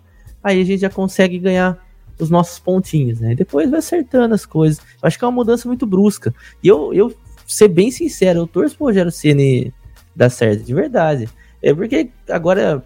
aí 0.43 0.61
a 0.61 0.65
gente 0.65 0.81
já 0.81 0.91
consegue 0.91 1.39
ganhar 1.39 1.79
os 2.19 2.31
nossos 2.31 2.59
pontinhos, 2.59 3.21
né? 3.21 3.35
Depois 3.35 3.71
vai 3.71 3.79
acertando 3.79 4.35
as 4.35 4.45
coisas. 4.45 4.79
Eu 4.79 5.07
acho 5.07 5.19
que 5.19 5.25
é 5.25 5.29
uma 5.29 5.33
mudança 5.35 5.69
muito 5.69 5.87
brusca. 5.87 6.35
E 6.63 6.69
eu, 6.69 6.93
eu 6.93 7.15
ser 7.47 7.69
bem 7.69 7.91
sincero, 7.91 8.41
eu 8.41 8.47
torço 8.47 8.77
pro 8.77 8.87
Rogério 8.87 9.13
Ceni 9.13 9.73
dar 10.15 10.31
certo, 10.31 10.65
de 10.65 10.75
verdade. 10.75 11.29
É 11.63 11.73
porque 11.75 12.11
agora, 12.29 12.85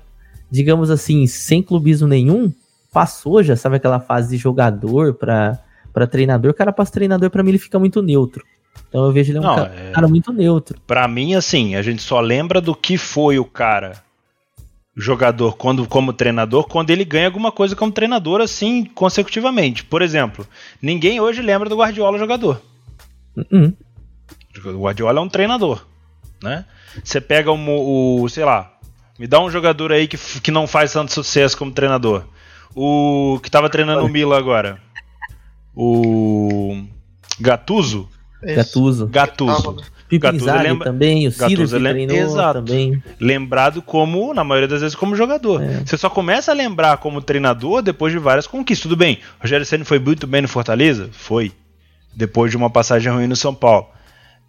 digamos 0.50 0.90
assim, 0.90 1.26
sem 1.26 1.62
clubismo 1.62 2.06
nenhum, 2.06 2.52
passou 2.92 3.42
já, 3.42 3.56
sabe 3.56 3.76
aquela 3.76 4.00
fase 4.00 4.36
de 4.36 4.42
jogador 4.42 5.14
para 5.14 6.06
treinador, 6.10 6.54
cara 6.54 6.72
passa 6.72 6.92
treinador 6.92 7.30
para 7.30 7.42
mim 7.42 7.50
ele 7.50 7.58
fica 7.58 7.78
muito 7.78 8.02
neutro. 8.02 8.44
Então 8.88 9.04
eu 9.04 9.12
vejo 9.12 9.32
ele 9.32 9.38
um 9.38 9.42
Não, 9.42 9.56
cara, 9.56 9.74
é... 9.74 9.90
cara, 9.92 10.08
muito 10.08 10.32
neutro. 10.32 10.78
Para 10.86 11.06
mim 11.06 11.34
assim, 11.34 11.76
a 11.76 11.82
gente 11.82 12.02
só 12.02 12.20
lembra 12.20 12.60
do 12.60 12.74
que 12.74 12.96
foi 12.96 13.38
o 13.38 13.44
cara 13.44 14.02
jogador 14.96 15.56
quando 15.56 15.86
como 15.86 16.12
treinador 16.12 16.64
quando 16.64 16.90
ele 16.90 17.04
ganha 17.04 17.26
alguma 17.26 17.50
coisa 17.50 17.76
como 17.76 17.92
treinador 17.92 18.40
assim 18.40 18.84
consecutivamente. 18.84 19.84
Por 19.84 20.02
exemplo, 20.02 20.46
ninguém 20.82 21.20
hoje 21.20 21.40
lembra 21.40 21.68
do 21.68 21.76
Guardiola 21.76 22.18
jogador. 22.18 22.60
Uh 23.36 23.42
-uh. 23.42 23.76
O 24.74 24.82
Guardiola 24.82 25.20
é 25.20 25.22
um 25.22 25.28
treinador, 25.28 25.86
né? 26.42 26.64
Você 27.02 27.20
pega 27.20 27.52
o, 27.52 28.22
o, 28.22 28.28
sei 28.28 28.44
lá, 28.44 28.72
me 29.18 29.26
dá 29.26 29.40
um 29.40 29.50
jogador 29.50 29.92
aí 29.92 30.08
que, 30.08 30.18
que 30.40 30.50
não 30.50 30.66
faz 30.66 30.92
tanto 30.92 31.12
sucesso 31.12 31.56
como 31.56 31.70
treinador. 31.70 32.24
O 32.74 33.38
que 33.42 33.50
tava 33.50 33.68
treinando 33.68 34.04
o 34.04 34.08
Mila 34.08 34.38
agora. 34.38 34.80
O 35.74 36.82
Gatuso. 37.40 38.08
Gatuso. 38.42 39.06
Gatuso. 39.06 39.76
Gatuso 40.18 40.46
lembra... 40.46 40.86
também, 40.86 41.28
o 41.28 41.30
Ciro 41.30 41.50
Gatuso 41.50 41.78
treinou 41.78 42.16
Exato. 42.16 42.62
também. 42.62 43.02
Lembrado 43.20 43.80
como, 43.80 44.34
na 44.34 44.42
maioria 44.42 44.66
das 44.66 44.80
vezes, 44.80 44.96
como 44.96 45.14
jogador. 45.14 45.62
É. 45.62 45.82
Você 45.84 45.96
só 45.96 46.10
começa 46.10 46.50
a 46.50 46.54
lembrar 46.54 46.96
como 46.96 47.20
treinador 47.20 47.80
depois 47.80 48.12
de 48.12 48.18
várias 48.18 48.46
conquistas. 48.46 48.82
Tudo 48.82 48.96
bem, 48.96 49.20
Rogério 49.38 49.64
Senna 49.64 49.84
foi 49.84 49.98
muito 49.98 50.26
bem 50.26 50.42
no 50.42 50.48
Fortaleza? 50.48 51.08
Foi. 51.12 51.52
Depois 52.14 52.50
de 52.50 52.56
uma 52.56 52.68
passagem 52.68 53.12
ruim 53.12 53.28
no 53.28 53.36
São 53.36 53.54
Paulo. 53.54 53.86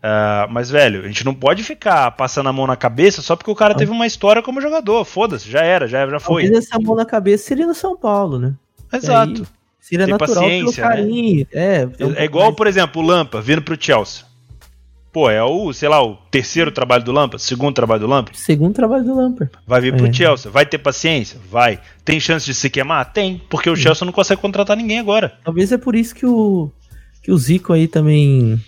Uh, 0.02 0.50
mas, 0.50 0.72
velho, 0.72 1.04
a 1.04 1.08
gente 1.08 1.24
não 1.24 1.34
pode 1.34 1.62
ficar 1.62 2.10
passando 2.12 2.50
a 2.50 2.54
mão 2.54 2.66
na 2.66 2.76
cabeça 2.76 3.22
só 3.22 3.36
porque 3.36 3.52
o 3.52 3.56
cara 3.56 3.76
teve 3.76 3.92
uma 3.92 4.08
história 4.08 4.42
como 4.42 4.60
jogador. 4.60 5.06
Foda-se, 5.06 5.50
já 5.50 5.62
era, 5.62 5.88
já, 5.88 6.08
já 6.08 6.20
foi. 6.20 6.44
Talvez 6.44 6.66
essa 6.66 6.80
mão 6.80 6.96
na 6.96 7.06
cabeça 7.06 7.46
seria 7.46 7.68
no 7.68 7.76
São 7.76 7.96
Paulo, 7.96 8.40
né? 8.40 8.56
Exato. 8.92 9.48
seria 9.80 10.06
Tem 10.06 10.14
natural 10.14 10.44
paciência, 10.44 10.84
pelo 10.84 10.90
né? 10.90 10.96
carinho. 10.96 11.48
Né? 11.54 11.76
É, 11.76 11.82
é, 11.84 12.22
é 12.24 12.26
igual, 12.26 12.46
mais... 12.46 12.56
por 12.56 12.66
exemplo, 12.66 13.02
o 13.02 13.06
Lampa 13.06 13.40
vindo 13.42 13.62
pro 13.62 13.78
Chelsea. 13.80 14.26
Pô, 15.14 15.30
é 15.30 15.44
o, 15.44 15.72
sei 15.74 15.90
lá, 15.90 16.02
o 16.02 16.16
terceiro 16.32 16.72
trabalho 16.72 17.04
do 17.04 17.12
Lampa? 17.12 17.38
Segundo 17.38 17.76
trabalho 17.76 18.00
do 18.00 18.08
Lampa? 18.08 18.32
Segundo 18.34 18.74
trabalho 18.74 19.04
do 19.04 19.14
Lampa. 19.14 19.52
Vai 19.68 19.82
vir 19.82 19.96
pro 19.96 20.08
é. 20.08 20.14
Chelsea. 20.14 20.50
Vai 20.50 20.66
ter 20.66 20.78
paciência? 20.78 21.38
Vai. 21.52 21.80
Tem 22.04 22.20
chance 22.20 22.46
de 22.46 22.56
se 22.56 22.70
queimar? 22.70 23.12
Tem. 23.12 23.40
Porque 23.50 23.70
o 23.70 23.76
Chelsea 23.76 24.06
não 24.06 24.14
consegue 24.14 24.42
contratar 24.42 24.76
ninguém 24.76 25.00
agora. 25.00 25.34
Talvez 25.44 25.72
é 25.72 25.78
por 25.78 25.96
isso 25.96 26.16
que 26.16 26.26
o, 26.26 26.72
que 27.22 27.30
o 27.30 27.38
Zico 27.38 27.74
aí 27.74 27.90
também 27.90 28.60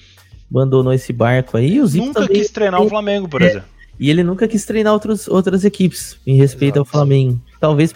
abandonou 0.53 0.93
esse 0.93 1.11
barco 1.11 1.57
aí. 1.57 1.81
O 1.81 1.87
Zico 1.87 2.05
nunca 2.05 2.21
também, 2.21 2.37
quis 2.37 2.51
treinar 2.51 2.81
o 2.81 2.87
Flamengo, 2.87 3.27
por 3.27 3.41
é, 3.41 3.47
exemplo. 3.47 3.67
E 3.99 4.09
ele 4.09 4.23
nunca 4.23 4.47
quis 4.47 4.65
treinar 4.65 4.93
outros, 4.93 5.27
outras 5.27 5.65
equipes 5.65 6.17
em 6.25 6.35
respeito 6.35 6.75
Exato. 6.75 6.79
ao 6.79 6.85
Flamengo. 6.85 7.41
Talvez, 7.59 7.93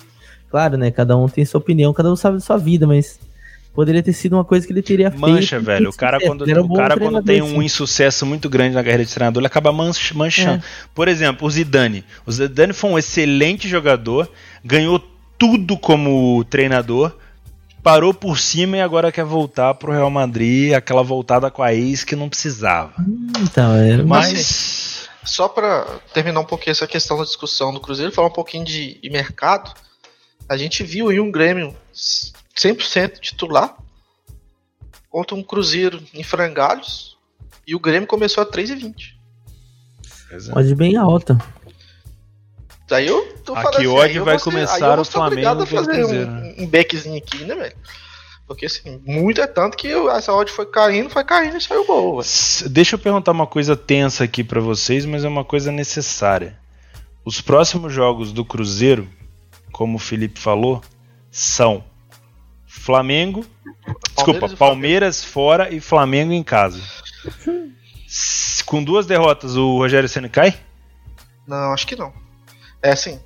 claro, 0.50 0.78
né? 0.78 0.90
Cada 0.92 1.16
um 1.16 1.28
tem 1.28 1.46
sua 1.46 1.60
opinião, 1.60 1.94
cada 1.94 2.12
um 2.12 2.16
sabe 2.16 2.38
da 2.38 2.42
sua 2.42 2.58
vida, 2.58 2.88
mas 2.88 3.20
poderia 3.74 4.02
ter 4.02 4.14
sido 4.14 4.34
uma 4.34 4.44
coisa 4.44 4.66
que 4.66 4.74
ele 4.74 4.82
teria 4.82 5.10
Mancha, 5.10 5.20
feito. 5.20 5.34
Mancha, 5.34 5.60
velho. 5.60 5.90
O 5.90 5.96
cara, 5.96 6.20
quando, 6.20 6.44
um 6.44 6.66
o 6.66 6.74
cara 6.74 6.98
quando 6.98 7.22
tem 7.22 7.42
um 7.42 7.62
insucesso 7.62 8.26
muito 8.26 8.50
grande 8.50 8.74
na 8.74 8.84
carreira 8.84 9.06
de 9.06 9.14
treinador, 9.14 9.42
ele 9.42 9.48
acaba 9.48 9.72
manchando. 9.72 10.58
É. 10.58 10.62
Por 10.96 11.08
exemplo, 11.08 11.48
o 11.48 11.52
Zidane. 11.52 12.04
O 12.26 12.32
Zidane 12.32 12.74
foi 12.74 12.90
um 12.90 12.98
excelente 12.98 13.68
jogador, 13.68 14.30
ganhou 14.64 15.00
tudo 15.38 15.78
como 15.78 16.44
treinador, 16.46 17.16
parou 17.88 18.14
por 18.14 18.38
cima 18.38 18.76
e 18.76 18.82
agora 18.82 19.14
quer 19.14 19.24
voltar 19.24 19.74
pro 19.76 19.94
Real 19.94 20.10
Madrid, 20.10 20.74
aquela 20.74 21.02
voltada 21.02 21.50
com 21.50 21.64
a 21.64 21.74
ex 21.74 22.04
que 22.04 22.18
não 22.18 22.28
precisava. 22.28 22.94
Então, 23.40 23.74
é, 23.76 24.04
mas 24.04 24.34
assim, 24.34 25.10
só 25.24 25.48
para 25.48 25.86
terminar 26.14 26.42
um 26.42 26.46
pouquinho 26.46 26.74
essa 26.74 26.86
questão 26.86 27.18
da 27.18 27.24
discussão 27.24 27.74
do 27.74 27.80
Cruzeiro, 27.80 28.12
falar 28.12 28.28
um 28.28 28.34
pouquinho 28.34 28.66
de, 28.66 29.00
de 29.00 29.10
mercado, 29.10 29.74
a 30.50 30.58
gente 30.58 30.84
viu 30.84 31.08
aí 31.08 31.18
um 31.18 31.32
Grêmio 31.32 31.74
100% 32.58 33.20
titular 33.22 33.78
contra 35.10 35.34
um 35.34 35.42
Cruzeiro 35.42 36.04
em 36.14 36.24
frangalhos 36.24 37.18
e 37.66 37.74
o 37.74 37.80
Grêmio 37.80 38.06
começou 38.06 38.44
a 38.44 38.46
3,20. 38.46 39.14
Pode 40.52 40.76
bem 40.76 40.98
alta. 40.98 41.38
Daí 42.88 43.08
eu 43.08 43.34
tô 43.44 43.54
falando 43.54 43.76
Aqui 43.76 43.78
assim, 43.78 43.88
hoje 43.88 44.20
vai 44.20 44.40
começar 44.40 45.00
o 45.00 45.04
Flamengo 45.04 45.64
a 45.64 45.66
fazer 45.66 46.06
um, 46.06 46.64
um 46.64 46.68
backzinho 46.68 47.18
aqui, 47.18 47.44
né, 47.44 47.54
velho? 47.54 47.76
Porque 48.48 48.66
assim, 48.66 49.02
muito 49.06 49.42
é 49.42 49.48
tanto 49.48 49.76
que 49.76 49.92
essa 49.92 50.34
odd 50.34 50.50
foi 50.50 50.66
caindo, 50.66 51.10
foi 51.10 51.24
caindo 51.26 51.58
e 51.58 51.62
saiu 51.62 51.86
gol. 51.86 52.22
Véio. 52.22 52.70
Deixa 52.70 52.96
eu 52.96 53.00
perguntar 53.00 53.34
uma 53.34 53.46
coisa 53.46 53.76
tensa 53.76 54.24
aqui 54.24 54.42
para 54.42 54.62
vocês, 54.62 55.06
mas 55.06 55.26
é 55.26 55.28
uma 55.28 55.44
coisa 55.44 55.70
necessária. 55.70 56.58
Os 57.26 57.42
próximos 57.42 57.92
jogos 57.92 58.32
do 58.32 58.46
Cruzeiro, 58.46 59.06
como 59.74 59.98
o 59.98 60.00
Felipe 60.00 60.40
falou, 60.40 60.82
são 61.30 61.84
Flamengo, 62.66 63.46
Palmeiras 63.46 64.16
desculpa, 64.16 64.50
Palmeiras 64.56 65.24
fora 65.26 65.70
e 65.74 65.82
Flamengo 65.82 66.32
em 66.32 66.44
casa. 66.44 66.82
Com 68.66 68.82
duas 68.82 69.06
derrotas, 69.06 69.58
o 69.58 69.78
Rogério 69.78 70.08
Senna 70.08 70.30
cai? 70.30 70.58
Não, 71.46 71.74
acho 71.74 71.86
que 71.86 71.98
não. 71.98 72.14
É 72.82 72.92
assim. 72.92 73.20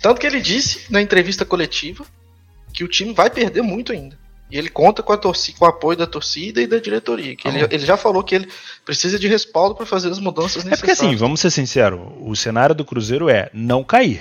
Tanto 0.00 0.20
que 0.20 0.26
ele 0.26 0.40
disse 0.40 0.92
na 0.92 1.00
entrevista 1.00 1.44
coletiva 1.44 2.04
que 2.72 2.84
o 2.84 2.88
time 2.88 3.12
vai 3.12 3.30
perder 3.30 3.62
muito 3.62 3.92
ainda. 3.92 4.18
E 4.50 4.58
ele 4.58 4.68
conta 4.68 5.02
com, 5.02 5.12
a 5.12 5.16
torcida, 5.16 5.58
com 5.58 5.64
o 5.64 5.68
apoio 5.68 5.96
da 5.96 6.06
torcida 6.06 6.60
e 6.60 6.66
da 6.66 6.78
diretoria. 6.78 7.34
Que 7.34 7.48
ele, 7.48 7.64
ele 7.64 7.86
já 7.86 7.96
falou 7.96 8.22
que 8.22 8.34
ele 8.34 8.48
precisa 8.84 9.18
de 9.18 9.26
respaldo 9.26 9.74
para 9.74 9.86
fazer 9.86 10.10
as 10.10 10.18
mudanças 10.18 10.62
necessárias. 10.64 10.78
É 10.78 10.80
porque 10.80 10.90
assim, 10.90 11.16
vamos 11.16 11.40
ser 11.40 11.50
sinceros, 11.50 12.00
o 12.20 12.36
cenário 12.36 12.74
do 12.74 12.84
Cruzeiro 12.84 13.28
é 13.28 13.48
não 13.52 13.82
cair. 13.82 14.20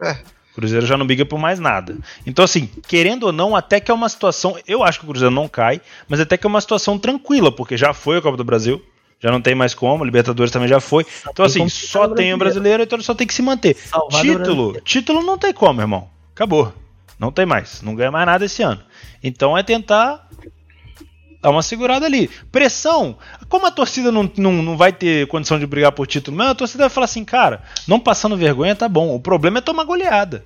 É. 0.00 0.12
O 0.52 0.54
Cruzeiro 0.54 0.84
já 0.84 0.98
não 0.98 1.06
briga 1.06 1.24
por 1.24 1.38
mais 1.38 1.58
nada. 1.58 1.96
Então, 2.26 2.44
assim, 2.44 2.68
querendo 2.86 3.24
ou 3.24 3.32
não, 3.32 3.56
até 3.56 3.80
que 3.80 3.90
é 3.90 3.94
uma 3.94 4.08
situação. 4.08 4.58
Eu 4.68 4.82
acho 4.82 5.00
que 5.00 5.06
o 5.06 5.08
Cruzeiro 5.08 5.34
não 5.34 5.48
cai, 5.48 5.80
mas 6.06 6.20
até 6.20 6.36
que 6.36 6.46
é 6.46 6.48
uma 6.48 6.60
situação 6.60 6.98
tranquila, 6.98 7.50
porque 7.50 7.76
já 7.76 7.94
foi 7.94 8.18
a 8.18 8.22
Copa 8.22 8.36
do 8.36 8.44
Brasil, 8.44 8.84
já 9.22 9.30
não 9.30 9.40
tem 9.40 9.54
mais 9.54 9.72
como, 9.72 10.04
Libertadores 10.04 10.50
também 10.50 10.68
já 10.68 10.80
foi. 10.80 11.04
Só 11.04 11.30
então, 11.30 11.44
assim, 11.44 11.68
só 11.68 12.08
tem 12.08 12.34
o 12.34 12.38
brasileiro, 12.38 12.82
então 12.82 12.96
ele 12.96 13.04
só 13.04 13.14
tem 13.14 13.26
que 13.26 13.32
se 13.32 13.40
manter. 13.40 13.76
Título, 14.20 14.80
título 14.80 15.22
não 15.22 15.38
tem 15.38 15.52
como, 15.52 15.80
irmão. 15.80 16.10
Acabou. 16.34 16.72
Não 17.18 17.30
tem 17.30 17.46
mais. 17.46 17.82
Não 17.82 17.94
ganha 17.94 18.10
mais 18.10 18.26
nada 18.26 18.44
esse 18.44 18.62
ano. 18.64 18.80
Então 19.22 19.56
é 19.56 19.62
tentar 19.62 20.28
dar 21.40 21.50
uma 21.50 21.62
segurada 21.62 22.04
ali. 22.04 22.28
Pressão. 22.50 23.16
Como 23.48 23.64
a 23.64 23.70
torcida 23.70 24.10
não, 24.10 24.28
não, 24.36 24.60
não 24.60 24.76
vai 24.76 24.92
ter 24.92 25.28
condição 25.28 25.56
de 25.56 25.66
brigar 25.68 25.92
por 25.92 26.06
título 26.08 26.36
mesmo, 26.36 26.50
a 26.50 26.56
torcida 26.56 26.84
vai 26.84 26.90
falar 26.90 27.04
assim, 27.04 27.24
cara, 27.24 27.62
não 27.86 28.00
passando 28.00 28.36
vergonha 28.36 28.74
tá 28.74 28.88
bom. 28.88 29.14
O 29.14 29.20
problema 29.20 29.58
é 29.58 29.60
tomar 29.60 29.84
goleada. 29.84 30.44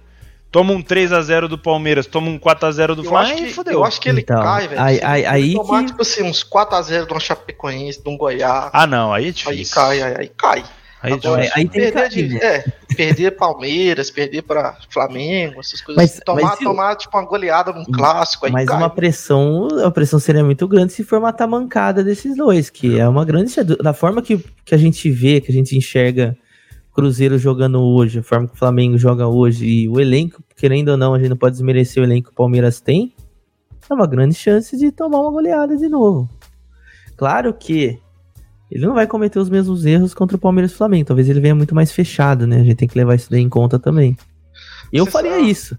Toma 0.50 0.72
um 0.72 0.82
3x0 0.82 1.48
do 1.48 1.58
Palmeiras, 1.58 2.06
toma 2.06 2.30
um 2.30 2.38
4x0 2.38 2.94
do 2.94 3.04
Flamengo 3.04 3.44
e 3.44 3.52
fodeu. 3.52 3.74
Eu 3.74 3.84
acho 3.84 4.00
que 4.00 4.08
ele 4.08 4.20
então, 4.20 4.42
cai, 4.42 4.68
velho. 4.68 4.80
Aí, 4.80 5.00
aí, 5.02 5.26
aí 5.26 5.54
tomar, 5.54 5.80
que... 5.80 5.86
tipo 5.86 6.02
assim, 6.02 6.22
uns 6.22 6.42
4x0 6.42 7.06
de 7.06 7.14
um 7.14 7.20
Chapecoense, 7.20 8.02
de 8.02 8.08
um 8.08 8.16
Goiás. 8.16 8.70
Ah, 8.72 8.86
não, 8.86 9.12
aí 9.12 9.28
é 9.28 9.30
difícil. 9.32 9.82
Aí 9.82 9.98
cai, 9.98 10.02
aí, 10.02 10.16
aí 10.18 10.28
cai. 10.36 10.64
Aí, 11.02 11.12
Agora, 11.12 11.42
aí, 11.42 11.50
aí 11.54 11.68
tem 11.68 11.92
perder, 11.92 12.08
de, 12.08 12.36
é, 12.38 12.64
perder 12.96 13.30
Palmeiras, 13.36 14.10
perder 14.10 14.42
para 14.42 14.76
Flamengo, 14.88 15.60
essas 15.60 15.80
coisas. 15.80 16.02
Mas, 16.02 16.12
assim. 16.14 16.20
tomar, 16.24 16.42
mas 16.42 16.58
tomar 16.58 16.96
tipo 16.96 17.16
uma 17.16 17.26
goleada 17.26 17.72
num 17.72 17.84
clássico. 17.84 18.46
Aí 18.46 18.52
mas 18.52 18.66
cai. 18.66 18.76
uma 18.76 18.90
pressão, 18.90 19.68
a 19.84 19.90
pressão 19.90 20.18
seria 20.18 20.42
muito 20.42 20.66
grande 20.66 20.92
se 20.92 21.04
for 21.04 21.20
matar 21.20 21.44
a 21.44 21.48
mancada 21.48 22.02
desses 22.02 22.34
dois, 22.34 22.70
que 22.70 22.98
é 22.98 23.06
uma 23.06 23.24
grande. 23.24 23.54
Da 23.62 23.92
forma 23.92 24.22
que, 24.22 24.42
que 24.64 24.74
a 24.74 24.78
gente 24.78 25.10
vê, 25.10 25.40
que 25.40 25.50
a 25.50 25.54
gente 25.54 25.76
enxerga 25.76 26.36
Cruzeiro 26.96 27.38
jogando 27.38 27.78
hoje, 27.82 28.20
a 28.20 28.22
forma 28.22 28.48
que 28.48 28.54
o 28.54 28.56
Flamengo 28.56 28.96
joga 28.96 29.26
hoje 29.26 29.66
e 29.66 29.86
o 29.86 30.00
elenco, 30.00 30.42
querendo 30.56 30.88
ou 30.88 30.96
não, 30.96 31.12
a 31.12 31.18
gente 31.18 31.28
não 31.28 31.36
pode 31.36 31.52
desmerecer 31.52 32.02
o 32.02 32.06
elenco 32.06 32.28
que 32.28 32.32
o 32.32 32.34
Palmeiras 32.34 32.80
tem. 32.80 33.14
é 33.88 33.92
uma 33.92 34.06
grande 34.06 34.34
chance 34.34 34.74
de 34.78 34.90
tomar 34.90 35.20
uma 35.20 35.30
goleada 35.30 35.76
de 35.76 35.90
novo. 35.90 36.26
Claro 37.14 37.52
que 37.52 38.00
ele 38.70 38.86
não 38.86 38.94
vai 38.94 39.06
cometer 39.06 39.38
os 39.38 39.50
mesmos 39.50 39.84
erros 39.84 40.14
contra 40.14 40.38
o 40.38 40.40
Palmeiras 40.40 40.70
e 40.70 40.74
o 40.74 40.76
Flamengo. 40.78 41.04
Talvez 41.04 41.28
ele 41.28 41.38
venha 41.38 41.54
muito 41.54 41.74
mais 41.74 41.92
fechado, 41.92 42.46
né? 42.46 42.56
A 42.56 42.64
gente 42.64 42.76
tem 42.76 42.88
que 42.88 42.96
levar 42.96 43.14
isso 43.14 43.30
daí 43.30 43.42
em 43.42 43.48
conta 43.48 43.78
também. 43.78 44.16
Eu 44.90 45.04
Você 45.04 45.10
faria 45.10 45.32
sabe, 45.32 45.50
isso. 45.50 45.78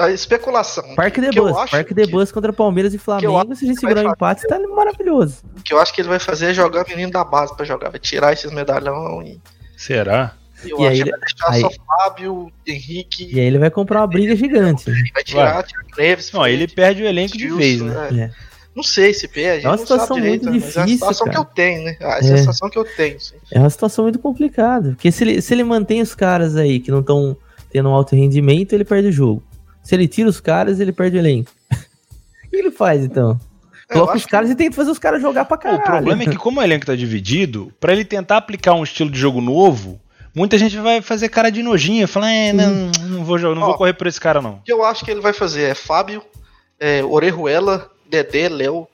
A 0.00 0.10
especulação. 0.10 0.96
Parque 0.96 1.20
de 1.20 1.30
Bus. 1.30 1.70
Parque 1.70 1.94
de 1.94 2.06
Bus 2.08 2.32
contra 2.32 2.52
Palmeiras 2.52 2.92
e 2.92 2.98
Flamengo. 2.98 3.54
Se 3.54 3.64
a 3.64 3.68
gente 3.68 3.78
segurar 3.78 4.04
o 4.04 4.08
um 4.08 4.10
empate, 4.10 4.44
tá 4.48 4.58
maravilhoso. 4.58 5.44
O 5.56 5.62
que 5.62 5.72
eu 5.72 5.78
acho 5.78 5.94
que 5.94 6.00
ele 6.00 6.08
vai 6.08 6.18
fazer 6.18 6.46
é 6.46 6.52
jogar 6.52 6.84
o 6.84 6.88
menino 6.88 7.12
da 7.12 7.22
base 7.22 7.56
pra 7.56 7.64
jogar. 7.64 7.90
Vai 7.90 8.00
tirar 8.00 8.32
esses 8.32 8.50
medalhão 8.50 9.22
e. 9.22 9.40
Será? 9.76 10.34
Eu 10.64 10.80
e 10.80 10.86
acho 10.86 10.86
aí 10.86 11.00
ele, 11.00 11.10
vai 11.10 11.20
deixar 11.20 11.50
aí, 11.50 11.60
só 11.60 11.70
Fábio, 11.86 12.52
Henrique. 12.66 13.28
E 13.32 13.38
aí 13.38 13.46
ele 13.46 13.58
vai 13.58 13.70
comprar 13.70 14.00
uma 14.00 14.06
briga 14.06 14.34
gigante. 14.34 14.90
Vai 15.12 15.24
tirar, 15.24 15.62
tirar 15.62 15.84
Neves. 15.96 16.32
Não, 16.32 16.46
ele 16.46 16.66
perde 16.66 17.02
o 17.02 17.06
elenco 17.06 17.36
de 17.36 17.48
vez, 17.48 17.80
né? 17.80 18.08
É. 18.10 18.20
É. 18.22 18.30
Não 18.74 18.82
sei 18.82 19.12
se 19.12 19.26
perde. 19.26 19.66
É 19.66 19.68
uma 19.68 19.78
situação 19.78 20.16
direito, 20.16 20.48
muito 20.48 20.60
difícil. 20.60 20.80
É 20.80 20.84
a 20.84 20.88
situação 20.88 21.26
cara. 21.26 21.36
que 21.36 21.42
eu 21.42 21.44
tenho, 21.52 21.84
né? 21.84 21.96
A 22.00 22.18
é. 22.18 22.22
sensação 22.22 22.70
que 22.70 22.78
eu 22.78 22.84
tenho. 22.84 23.20
Sim. 23.20 23.34
É 23.50 23.58
uma 23.58 23.70
situação 23.70 24.04
muito 24.04 24.18
complicada. 24.18 24.90
Porque 24.90 25.10
se 25.10 25.24
ele, 25.24 25.42
se 25.42 25.52
ele 25.52 25.64
mantém 25.64 26.00
os 26.00 26.14
caras 26.14 26.54
aí 26.54 26.78
que 26.78 26.90
não 26.90 27.00
estão 27.00 27.36
tendo 27.70 27.88
um 27.88 27.92
alto 27.92 28.14
rendimento, 28.14 28.72
ele 28.72 28.84
perde 28.84 29.08
o 29.08 29.12
jogo. 29.12 29.42
Se 29.82 29.94
ele 29.94 30.06
tira 30.06 30.28
os 30.28 30.38
caras, 30.38 30.78
ele 30.80 30.92
perde 30.92 31.16
o 31.16 31.18
elenco. 31.18 31.50
o 31.72 32.50
que 32.50 32.56
ele 32.56 32.70
faz 32.70 33.04
então? 33.04 33.38
Coloca 33.90 34.16
os 34.16 34.26
caras 34.26 34.48
que... 34.48 34.52
e 34.52 34.56
tenta 34.56 34.76
fazer 34.76 34.90
os 34.90 34.98
caras 34.98 35.20
jogar 35.20 35.44
pra 35.46 35.56
caralho. 35.56 35.80
O 35.80 35.84
problema 35.84 36.22
é 36.22 36.26
que, 36.26 36.36
como 36.36 36.60
o 36.60 36.62
elenco 36.62 36.86
tá 36.86 36.94
dividido, 36.94 37.72
para 37.80 37.92
ele 37.92 38.04
tentar 38.04 38.36
aplicar 38.36 38.74
um 38.74 38.84
estilo 38.84 39.10
de 39.10 39.18
jogo 39.18 39.40
novo, 39.40 39.98
muita 40.38 40.56
gente 40.56 40.78
vai 40.78 41.02
fazer 41.02 41.28
cara 41.28 41.50
de 41.50 41.62
nojinha, 41.62 42.06
falar, 42.06 42.30
é, 42.30 42.52
não, 42.52 42.90
não, 43.08 43.24
vou, 43.24 43.38
não 43.38 43.62
Ó, 43.62 43.66
vou 43.66 43.74
correr 43.74 43.92
por 43.92 44.06
esse 44.06 44.20
cara, 44.20 44.40
não. 44.40 44.54
O 44.54 44.62
que 44.62 44.72
eu 44.72 44.84
acho 44.84 45.04
que 45.04 45.10
ele 45.10 45.20
vai 45.20 45.32
fazer 45.32 45.64
é 45.64 45.74
Fábio, 45.74 46.24
é, 46.78 47.04
Orejuela, 47.04 47.90
Dedé, 48.08 48.48
Léo 48.48 48.86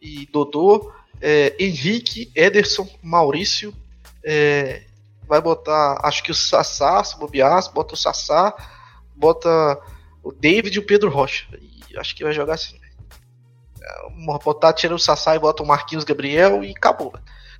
e 0.00 0.26
Dodô, 0.32 0.90
é, 1.20 1.54
Henrique, 1.58 2.32
Ederson, 2.34 2.88
Maurício, 3.02 3.74
é, 4.24 4.84
vai 5.28 5.40
botar, 5.40 6.00
acho 6.02 6.22
que 6.22 6.30
o 6.30 6.34
Sassá, 6.34 7.04
se 7.04 7.18
bobear, 7.18 7.70
bota 7.72 7.92
o 7.92 7.96
Sassá, 7.96 8.54
bota 9.14 9.78
o 10.22 10.32
David 10.32 10.76
e 10.76 10.80
o 10.80 10.86
Pedro 10.86 11.10
Rocha. 11.10 11.46
E 11.90 11.98
acho 11.98 12.16
que 12.16 12.24
vai 12.24 12.32
jogar 12.32 12.54
assim. 12.54 12.78
Né? 12.78 12.88
É, 13.82 14.38
botar, 14.42 14.72
tira 14.72 14.94
o 14.94 14.98
Sassá 14.98 15.36
e 15.36 15.38
bota 15.38 15.62
o 15.62 15.66
Marquinhos 15.66 16.04
Gabriel 16.04 16.64
e 16.64 16.70
acabou. 16.70 17.12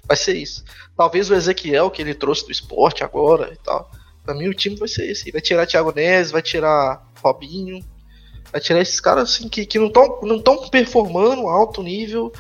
Vai 0.07 0.17
ser 0.17 0.37
isso. 0.37 0.65
Talvez 0.97 1.31
o 1.31 1.35
Ezequiel, 1.35 1.91
que 1.91 2.01
ele 2.01 2.15
trouxe 2.15 2.45
do 2.45 2.53
esporte 2.53 3.03
agora 3.03 3.53
e 3.53 3.57
tal. 3.57 3.91
Pra 4.25 4.35
mim 4.35 4.49
o 4.49 4.55
time 4.55 4.77
vai 4.77 4.89
ser 4.89 5.11
esse. 5.11 5.31
Vai 5.31 5.41
tirar 5.41 5.67
Thiago 5.67 5.93
Neves, 5.93 6.31
vai 6.31 6.43
tirar 6.43 7.05
Robinho. 7.23 7.85
Vai 8.53 8.61
tirar 8.61 8.81
esses 8.81 9.01
caras 9.01 9.31
assim 9.31 9.49
que, 9.49 9.67
que 9.67 9.79
não 9.79 9.89
estão 9.89 10.21
não 10.23 10.41
tão 10.41 10.69
performando 10.69 11.49
alto 11.49 11.83
nível 11.83 12.33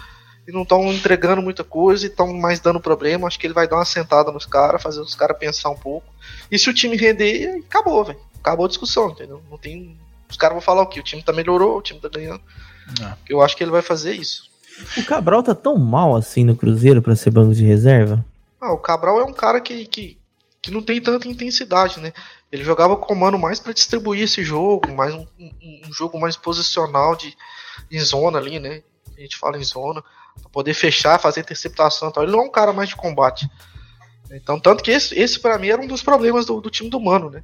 e 0.46 0.52
não 0.52 0.62
estão 0.62 0.92
entregando 0.92 1.42
muita 1.42 1.64
coisa 1.64 2.06
e 2.06 2.08
estão 2.08 2.32
mais 2.32 2.60
dando 2.60 2.80
problema. 2.80 3.26
Acho 3.26 3.38
que 3.38 3.46
ele 3.46 3.54
vai 3.54 3.68
dar 3.68 3.76
uma 3.76 3.84
sentada 3.84 4.30
nos 4.30 4.46
caras, 4.46 4.82
fazer 4.82 5.00
os 5.00 5.14
caras 5.14 5.38
pensar 5.38 5.70
um 5.70 5.76
pouco. 5.76 6.06
E 6.50 6.58
se 6.58 6.70
o 6.70 6.74
time 6.74 6.96
render, 6.96 7.62
acabou, 7.68 8.04
velho. 8.04 8.20
Acabou 8.38 8.66
a 8.66 8.68
discussão, 8.68 9.10
entendeu? 9.10 9.42
Não 9.50 9.58
tem. 9.58 9.98
Os 10.30 10.36
caras 10.36 10.54
vão 10.54 10.62
falar 10.62 10.82
o 10.82 10.86
quê? 10.86 11.00
O 11.00 11.04
time 11.04 11.22
tá 11.22 11.32
melhorou, 11.32 11.78
o 11.78 11.82
time 11.82 12.00
tá 12.00 12.08
ganhando. 12.08 12.42
É. 13.02 13.14
Eu 13.28 13.42
acho 13.42 13.56
que 13.56 13.64
ele 13.64 13.72
vai 13.72 13.82
fazer 13.82 14.12
isso. 14.12 14.45
O 14.96 15.04
Cabral 15.04 15.42
tá 15.42 15.54
tão 15.54 15.76
mal 15.76 16.14
assim 16.14 16.44
no 16.44 16.56
Cruzeiro 16.56 17.00
para 17.00 17.16
ser 17.16 17.30
banco 17.30 17.54
de 17.54 17.64
reserva? 17.64 18.24
Ah, 18.60 18.72
o 18.72 18.78
Cabral 18.78 19.20
é 19.20 19.24
um 19.24 19.32
cara 19.32 19.60
que, 19.60 19.86
que, 19.86 20.18
que 20.62 20.70
não 20.70 20.82
tem 20.82 21.00
tanta 21.00 21.28
intensidade, 21.28 22.00
né? 22.00 22.12
Ele 22.50 22.64
jogava 22.64 22.96
com 22.96 23.12
o 23.12 23.16
Mano 23.16 23.38
mais 23.38 23.58
para 23.58 23.72
distribuir 23.72 24.22
esse 24.22 24.44
jogo, 24.44 24.92
mais 24.92 25.14
um, 25.14 25.26
um, 25.38 25.80
um, 25.86 25.92
jogo 25.92 26.18
mais 26.18 26.36
posicional 26.36 27.16
de 27.16 27.36
em 27.90 28.00
zona 28.00 28.38
ali, 28.38 28.58
né? 28.58 28.82
A 29.16 29.20
gente 29.20 29.36
fala 29.36 29.58
em 29.58 29.64
zona, 29.64 30.02
pra 30.40 30.50
poder 30.50 30.74
fechar, 30.74 31.18
fazer 31.18 31.40
interceptação 31.40 32.08
e 32.08 32.12
tal. 32.12 32.22
Ele 32.22 32.32
não 32.32 32.40
é 32.40 32.44
um 32.44 32.50
cara 32.50 32.72
mais 32.72 32.88
de 32.88 32.96
combate. 32.96 33.48
Então, 34.30 34.58
tanto 34.58 34.82
que 34.82 34.90
esse, 34.90 35.14
esse 35.18 35.38
para 35.38 35.58
mim 35.58 35.68
era 35.68 35.80
um 35.80 35.86
dos 35.86 36.02
problemas 36.02 36.46
do, 36.46 36.60
do 36.60 36.70
time 36.70 36.90
do 36.90 37.00
Mano, 37.00 37.30
né? 37.30 37.42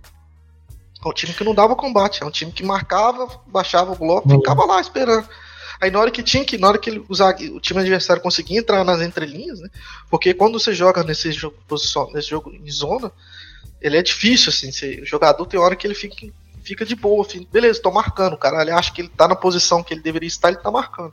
É 1.05 1.09
um 1.09 1.13
time 1.13 1.33
que 1.35 1.45
não 1.45 1.55
dava 1.55 1.75
combate, 1.75 2.23
é 2.23 2.27
um 2.27 2.31
time 2.31 2.53
que 2.53 2.65
marcava, 2.65 3.29
baixava 3.47 3.93
o 3.93 3.97
bloco, 3.97 4.29
ficava 4.29 4.65
lá 4.65 4.81
esperando. 4.81 5.29
Aí 5.83 5.91
na 5.91 5.99
hora 5.99 6.13
que 6.13 6.23
tinha 6.23 6.45
que, 6.45 6.57
na 6.57 6.69
hora 6.69 6.79
que 6.79 6.89
ele 6.89 7.05
usar, 7.09 7.35
o 7.35 7.59
time 7.59 7.81
adversário 7.81 8.23
conseguia 8.23 8.57
entrar 8.57 8.85
nas 8.85 9.01
entrelinhas, 9.01 9.59
né? 9.59 9.69
Porque 10.09 10.33
quando 10.33 10.61
você 10.61 10.73
joga 10.73 11.03
nesse 11.03 11.33
jogo, 11.33 11.57
nesse 12.15 12.31
jogo 12.31 12.53
em 12.53 12.71
zona, 12.71 13.11
ele 13.81 13.97
é 13.97 14.03
difícil, 14.03 14.51
assim, 14.51 14.71
o 15.01 15.05
jogador 15.05 15.45
tem 15.45 15.59
hora 15.59 15.75
que 15.75 15.85
ele 15.85 15.97
fica, 15.97 16.15
fica 16.63 16.87
de 16.87 16.95
boa, 16.95 17.25
fica, 17.25 17.45
beleza, 17.51 17.83
tô 17.83 17.91
marcando, 17.91 18.35
o 18.35 18.39
cara 18.39 18.63
ele 18.63 18.71
acha 18.71 18.93
que 18.93 19.01
ele 19.01 19.09
tá 19.09 19.27
na 19.27 19.35
posição 19.35 19.83
que 19.83 19.93
ele 19.93 20.01
deveria 20.01 20.29
estar, 20.29 20.51
ele 20.51 20.59
tá 20.59 20.71
marcando. 20.71 21.13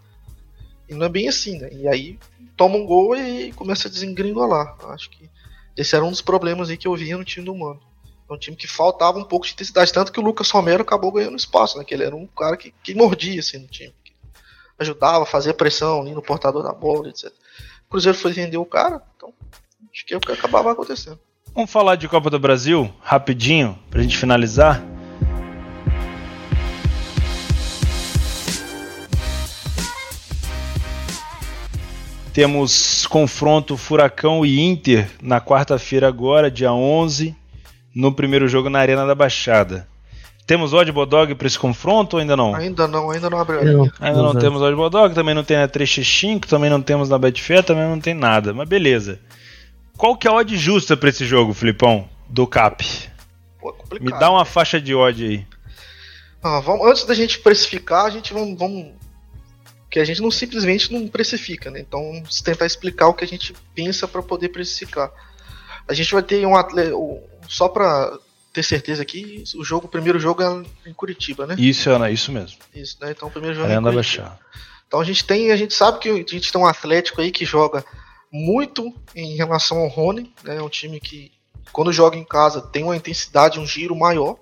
E 0.87 0.93
não 0.93 1.07
é 1.07 1.09
bem 1.09 1.27
assim, 1.27 1.57
né? 1.57 1.69
E 1.73 1.87
aí 1.87 2.19
toma 2.55 2.75
um 2.75 2.85
gol 2.85 3.15
e 3.15 3.51
começa 3.53 3.87
a 3.87 3.91
desengringolar. 3.91 4.77
Acho 4.89 5.09
que 5.09 5.27
esse 5.75 5.95
era 5.95 6.05
um 6.05 6.11
dos 6.11 6.21
problemas 6.21 6.69
aí 6.69 6.77
que 6.77 6.87
eu 6.87 6.95
via 6.95 7.17
no 7.17 7.25
time 7.25 7.43
do 7.43 7.55
Mano. 7.55 7.81
É 8.29 8.33
um 8.33 8.37
time 8.37 8.55
que 8.55 8.67
faltava 8.67 9.17
um 9.17 9.23
pouco 9.23 9.47
de 9.47 9.53
intensidade, 9.53 9.91
tanto 9.91 10.11
que 10.11 10.19
o 10.19 10.23
Lucas 10.23 10.51
Romero 10.51 10.83
acabou 10.83 11.11
ganhando 11.11 11.35
espaço, 11.35 11.75
né? 11.79 11.83
Que 11.83 11.95
ele 11.95 12.03
era 12.03 12.15
um 12.15 12.27
cara 12.27 12.55
que, 12.55 12.71
que 12.83 12.93
mordia 12.93 13.39
assim 13.39 13.57
no 13.57 13.67
time 13.67 13.91
ajudava, 14.79 15.25
fazia 15.25 15.53
pressão 15.53 16.01
ali 16.01 16.13
no 16.13 16.21
portador 16.21 16.63
da 16.63 16.71
bola, 16.71 17.09
etc. 17.09 17.31
O 17.87 17.89
Cruzeiro 17.89 18.17
foi 18.17 18.31
vender 18.31 18.57
o 18.57 18.65
cara, 18.65 19.01
então 19.15 19.33
acho 19.91 20.05
que 20.05 20.13
é 20.13 20.17
o 20.17 20.21
que 20.21 20.31
acabava 20.31 20.71
acontecendo. 20.71 21.19
Vamos 21.53 21.71
falar 21.71 21.95
de 21.95 22.07
Copa 22.07 22.29
do 22.29 22.39
Brasil, 22.39 22.93
rapidinho, 23.01 23.77
pra 23.89 24.01
gente 24.01 24.17
finalizar. 24.17 24.81
Temos 32.31 33.05
confronto 33.07 33.75
Furacão 33.75 34.45
e 34.45 34.61
Inter 34.61 35.09
na 35.21 35.41
quarta-feira 35.41 36.07
agora, 36.07 36.49
dia 36.49 36.71
11, 36.71 37.35
no 37.93 38.13
primeiro 38.13 38.47
jogo 38.47 38.69
na 38.69 38.79
Arena 38.79 39.05
da 39.05 39.15
Baixada. 39.15 39.88
Temos 40.49 40.73
Odd 40.73 40.91
Bodog 40.91 41.35
para 41.35 41.45
esse 41.45 41.59
confronto 41.59 42.15
ou 42.15 42.19
ainda 42.19 42.35
não? 42.35 42.55
Ainda 42.55 42.87
não, 42.87 43.11
ainda 43.11 43.29
não 43.29 43.37
abriu 43.37 43.59
a 43.59 43.63
linha. 43.63 43.93
Ainda 43.99 44.19
não 44.19 44.33
temos 44.33 44.59
Odd 44.59 44.75
Bodog, 44.75 45.13
também 45.13 45.35
não 45.35 45.43
tem 45.43 45.55
na 45.55 45.67
3x5, 45.67 46.47
também 46.47 46.71
não 46.71 46.81
temos 46.81 47.07
na 47.07 47.19
Betfair, 47.19 47.63
também 47.63 47.87
não 47.87 47.99
tem 47.99 48.15
nada. 48.15 48.51
Mas 48.51 48.67
beleza. 48.67 49.19
Qual 49.95 50.17
que 50.17 50.27
é 50.27 50.31
a 50.31 50.33
odd 50.33 50.57
justa 50.57 50.97
para 50.97 51.09
esse 51.09 51.23
jogo, 51.23 51.53
Filipão? 51.53 52.09
Do 52.27 52.47
Cap? 52.47 52.83
Pô, 53.61 53.75
é 53.91 53.99
Me 53.99 54.09
dá 54.09 54.31
uma 54.31 54.43
faixa 54.43 54.81
de 54.81 54.95
odd 54.95 55.23
aí. 55.23 55.47
Ah, 56.41 56.59
vamos, 56.59 56.87
antes 56.87 57.05
da 57.05 57.13
gente 57.13 57.37
precificar, 57.37 58.05
a 58.05 58.09
gente 58.09 58.33
vamos, 58.33 58.57
vamos 58.57 58.87
que 59.87 59.99
a 59.99 60.03
gente 60.03 60.19
não 60.19 60.31
simplesmente 60.31 60.91
não 60.91 61.07
precifica, 61.07 61.69
né? 61.69 61.79
Então 61.81 62.01
vamos 62.11 62.41
tentar 62.41 62.65
explicar 62.65 63.07
o 63.07 63.13
que 63.13 63.23
a 63.23 63.27
gente 63.27 63.53
pensa 63.75 64.07
para 64.07 64.23
poder 64.23 64.49
precificar. 64.49 65.11
A 65.87 65.93
gente 65.93 66.11
vai 66.11 66.23
ter 66.23 66.43
um 66.43 66.55
atleta, 66.55 66.95
só 67.47 67.67
para 67.67 68.17
ter 68.59 68.63
certeza 68.63 69.01
aqui, 69.01 69.43
o 69.55 69.63
jogo, 69.63 69.87
o 69.87 69.89
primeiro 69.89 70.19
jogo 70.19 70.43
é 70.43 70.89
em 70.89 70.93
Curitiba, 70.93 71.47
né? 71.47 71.55
Isso, 71.57 71.89
é 71.89 72.11
isso 72.11 72.31
mesmo. 72.31 72.57
Isso, 72.75 72.97
né? 72.99 73.11
Então 73.11 73.29
o 73.29 73.31
primeiro 73.31 73.55
jogo 73.55 73.69
é 73.69 73.75
em 73.75 73.81
Curitiba. 73.81 74.39
Então 74.87 74.99
a 74.99 75.03
gente 75.03 75.23
tem, 75.23 75.51
a 75.51 75.55
gente 75.55 75.73
sabe 75.73 75.99
que 75.99 76.09
a 76.09 76.15
gente 76.15 76.51
tem 76.51 76.61
um 76.61 76.65
Atlético 76.65 77.21
aí 77.21 77.31
que 77.31 77.45
joga 77.45 77.85
muito 78.31 78.93
em 79.15 79.35
relação 79.35 79.77
ao 79.77 79.87
Rony, 79.87 80.33
né? 80.43 80.57
É 80.57 80.61
um 80.61 80.69
time 80.69 80.99
que 80.99 81.31
quando 81.71 81.93
joga 81.93 82.17
em 82.17 82.23
casa 82.23 82.61
tem 82.61 82.83
uma 82.83 82.97
intensidade, 82.97 83.59
um 83.59 83.65
giro 83.65 83.95
maior. 83.95 84.35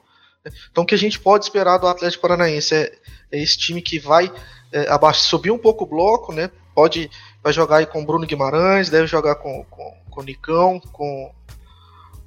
Né? 0.43 0.51
Então 0.71 0.83
o 0.83 0.87
que 0.87 0.95
a 0.95 0.97
gente 0.97 1.19
pode 1.19 1.45
esperar 1.45 1.77
do 1.77 1.87
Atlético 1.87 2.21
Paranaense 2.21 2.73
é, 2.73 2.97
é 3.31 3.41
esse 3.41 3.57
time 3.57 3.81
que 3.81 3.99
vai 3.99 4.31
é, 4.71 4.89
abaixo, 4.89 5.21
subir 5.21 5.51
um 5.51 5.59
pouco 5.59 5.83
o 5.83 5.87
bloco, 5.87 6.33
né? 6.33 6.49
Pode 6.73 7.09
vai 7.43 7.53
jogar 7.53 7.77
aí 7.77 7.85
com 7.85 8.05
Bruno 8.05 8.25
Guimarães, 8.25 8.89
deve 8.89 9.05
jogar 9.05 9.35
com, 9.35 9.63
com, 9.69 9.97
com 10.09 10.21
o 10.21 10.23
Nicão, 10.23 10.79
com 10.91 11.31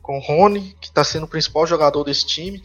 com 0.03 0.19
o 0.19 0.21
Rony, 0.21 0.77
que 0.81 0.89
está 0.89 1.05
sendo 1.05 1.25
o 1.25 1.29
principal 1.29 1.67
jogador 1.67 2.05
desse 2.05 2.27
time, 2.27 2.63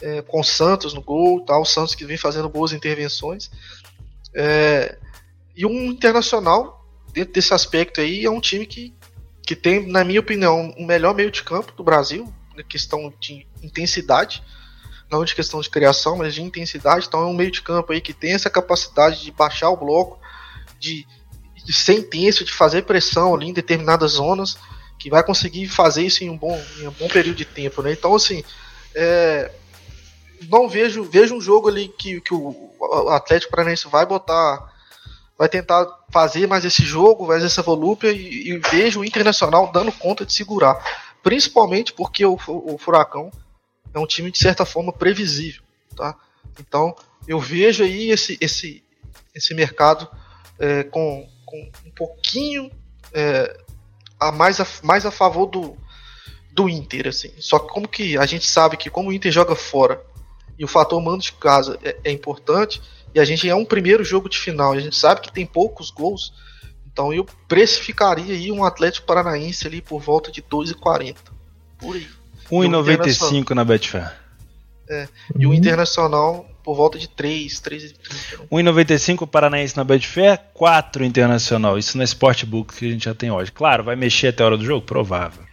é, 0.00 0.22
com 0.22 0.40
o 0.40 0.44
Santos 0.44 0.92
no 0.92 1.02
gol, 1.02 1.44
tá, 1.44 1.58
o 1.58 1.64
Santos 1.64 1.94
que 1.94 2.04
vem 2.04 2.16
fazendo 2.16 2.48
boas 2.48 2.72
intervenções. 2.72 3.50
É, 4.34 4.98
e 5.56 5.64
um 5.64 5.86
internacional, 5.86 6.86
dentro 7.12 7.32
desse 7.32 7.54
aspecto 7.54 8.00
aí, 8.00 8.24
é 8.24 8.30
um 8.30 8.40
time 8.40 8.66
que, 8.66 8.94
que 9.42 9.56
tem, 9.56 9.86
na 9.86 10.04
minha 10.04 10.20
opinião, 10.20 10.74
o 10.76 10.84
melhor 10.84 11.14
meio 11.14 11.30
de 11.30 11.42
campo 11.42 11.72
do 11.72 11.82
Brasil, 11.82 12.32
na 12.54 12.62
questão 12.62 13.12
de 13.20 13.46
intensidade, 13.62 14.42
não 15.10 15.24
de 15.24 15.34
questão 15.34 15.60
de 15.60 15.70
criação, 15.70 16.16
mas 16.16 16.34
de 16.34 16.42
intensidade. 16.42 17.06
Então 17.06 17.20
é 17.20 17.26
um 17.26 17.34
meio 17.34 17.50
de 17.50 17.62
campo 17.62 17.92
aí 17.92 18.00
que 18.00 18.12
tem 18.12 18.34
essa 18.34 18.50
capacidade 18.50 19.22
de 19.22 19.30
baixar 19.30 19.70
o 19.70 19.76
bloco, 19.76 20.18
de, 20.78 21.06
de 21.64 21.72
ser 21.72 21.94
intenso, 21.94 22.44
de 22.44 22.52
fazer 22.52 22.82
pressão 22.82 23.34
ali 23.34 23.48
em 23.48 23.52
determinadas 23.52 24.12
zonas 24.12 24.58
que 24.98 25.10
vai 25.10 25.22
conseguir 25.22 25.68
fazer 25.68 26.02
isso 26.02 26.24
em 26.24 26.30
um 26.30 26.36
bom, 26.36 26.60
em 26.78 26.88
um 26.88 26.92
bom 26.92 27.08
período 27.08 27.36
de 27.36 27.44
tempo, 27.44 27.82
né? 27.82 27.92
Então, 27.92 28.14
assim, 28.14 28.42
é, 28.94 29.50
não 30.48 30.68
vejo, 30.68 31.04
vejo 31.04 31.34
um 31.34 31.40
jogo 31.40 31.68
ali 31.68 31.88
que, 31.88 32.20
que 32.20 32.34
o 32.34 32.70
Atlético 33.10 33.50
Paranaense 33.50 33.88
vai 33.88 34.06
botar, 34.06 34.72
vai 35.38 35.48
tentar 35.48 35.86
fazer 36.10 36.46
mais 36.46 36.64
esse 36.64 36.82
jogo, 36.82 37.26
mais 37.26 37.44
essa 37.44 37.62
volúpia 37.62 38.10
e, 38.10 38.50
e 38.50 38.58
vejo 38.70 39.00
o 39.00 39.04
Internacional 39.04 39.70
dando 39.72 39.92
conta 39.92 40.24
de 40.24 40.32
segurar, 40.32 40.82
principalmente 41.22 41.92
porque 41.92 42.24
o, 42.24 42.38
o 42.46 42.78
Furacão 42.78 43.30
é 43.94 43.98
um 43.98 44.06
time 44.06 44.30
de 44.30 44.38
certa 44.38 44.64
forma 44.64 44.92
previsível, 44.92 45.62
tá? 45.94 46.16
Então, 46.58 46.94
eu 47.26 47.38
vejo 47.38 47.82
aí 47.82 48.10
esse, 48.10 48.38
esse, 48.40 48.82
esse 49.34 49.54
mercado 49.54 50.08
é, 50.58 50.84
com, 50.84 51.28
com, 51.44 51.70
um 51.84 51.90
pouquinho 51.90 52.70
é, 53.12 53.58
a 54.18 54.32
mais, 54.32 54.60
a, 54.60 54.66
mais 54.82 55.06
a 55.06 55.10
favor 55.10 55.46
do, 55.46 55.76
do 56.52 56.68
Inter, 56.68 57.08
assim. 57.08 57.32
Só 57.38 57.58
que 57.58 57.68
como 57.68 57.86
que 57.86 58.16
a 58.16 58.26
gente 58.26 58.48
sabe 58.48 58.76
que 58.76 58.90
como 58.90 59.10
o 59.10 59.12
Inter 59.12 59.30
joga 59.30 59.54
fora 59.54 60.02
e 60.58 60.64
o 60.64 60.68
fator 60.68 61.00
mando 61.02 61.22
de 61.22 61.32
casa 61.32 61.78
é, 61.82 61.96
é 62.04 62.10
importante, 62.10 62.80
e 63.14 63.20
a 63.20 63.24
gente 63.24 63.48
é 63.48 63.54
um 63.54 63.64
primeiro 63.64 64.04
jogo 64.04 64.28
de 64.28 64.38
final, 64.38 64.74
e 64.74 64.78
a 64.78 64.80
gente 64.80 64.96
sabe 64.96 65.20
que 65.20 65.32
tem 65.32 65.44
poucos 65.44 65.90
gols, 65.90 66.32
então 66.86 67.12
eu 67.12 67.26
precificaria 67.46 68.34
aí 68.34 68.50
um 68.50 68.64
Atlético 68.64 69.06
Paranaense 69.06 69.66
ali 69.66 69.82
por 69.82 70.00
volta 70.00 70.32
de 70.32 70.42
2,40. 70.42 71.16
Por 71.78 71.96
aí. 71.96 72.06
1,95 72.50 73.50
na 73.50 73.64
Betfair. 73.64 74.14
É, 74.88 75.08
e 75.36 75.46
o 75.46 75.52
Internacional 75.52 76.48
por 76.66 76.74
volta 76.74 76.98
de 76.98 77.08
3, 77.08 77.60
3 77.60 77.94
1,95 78.50 79.24
Paranaense 79.24 79.76
na 79.76 79.84
Betfair, 79.84 80.40
4 80.52 81.04
Internacional. 81.04 81.78
Isso 81.78 81.96
na 81.96 82.02
Sportbook 82.02 82.74
que 82.74 82.86
a 82.86 82.90
gente 82.90 83.04
já 83.04 83.14
tem 83.14 83.30
hoje. 83.30 83.52
Claro, 83.52 83.84
vai 83.84 83.94
mexer 83.94 84.26
até 84.26 84.42
a 84.42 84.46
hora 84.46 84.56
do 84.56 84.64
jogo? 84.64 84.84
Provável. 84.84 85.44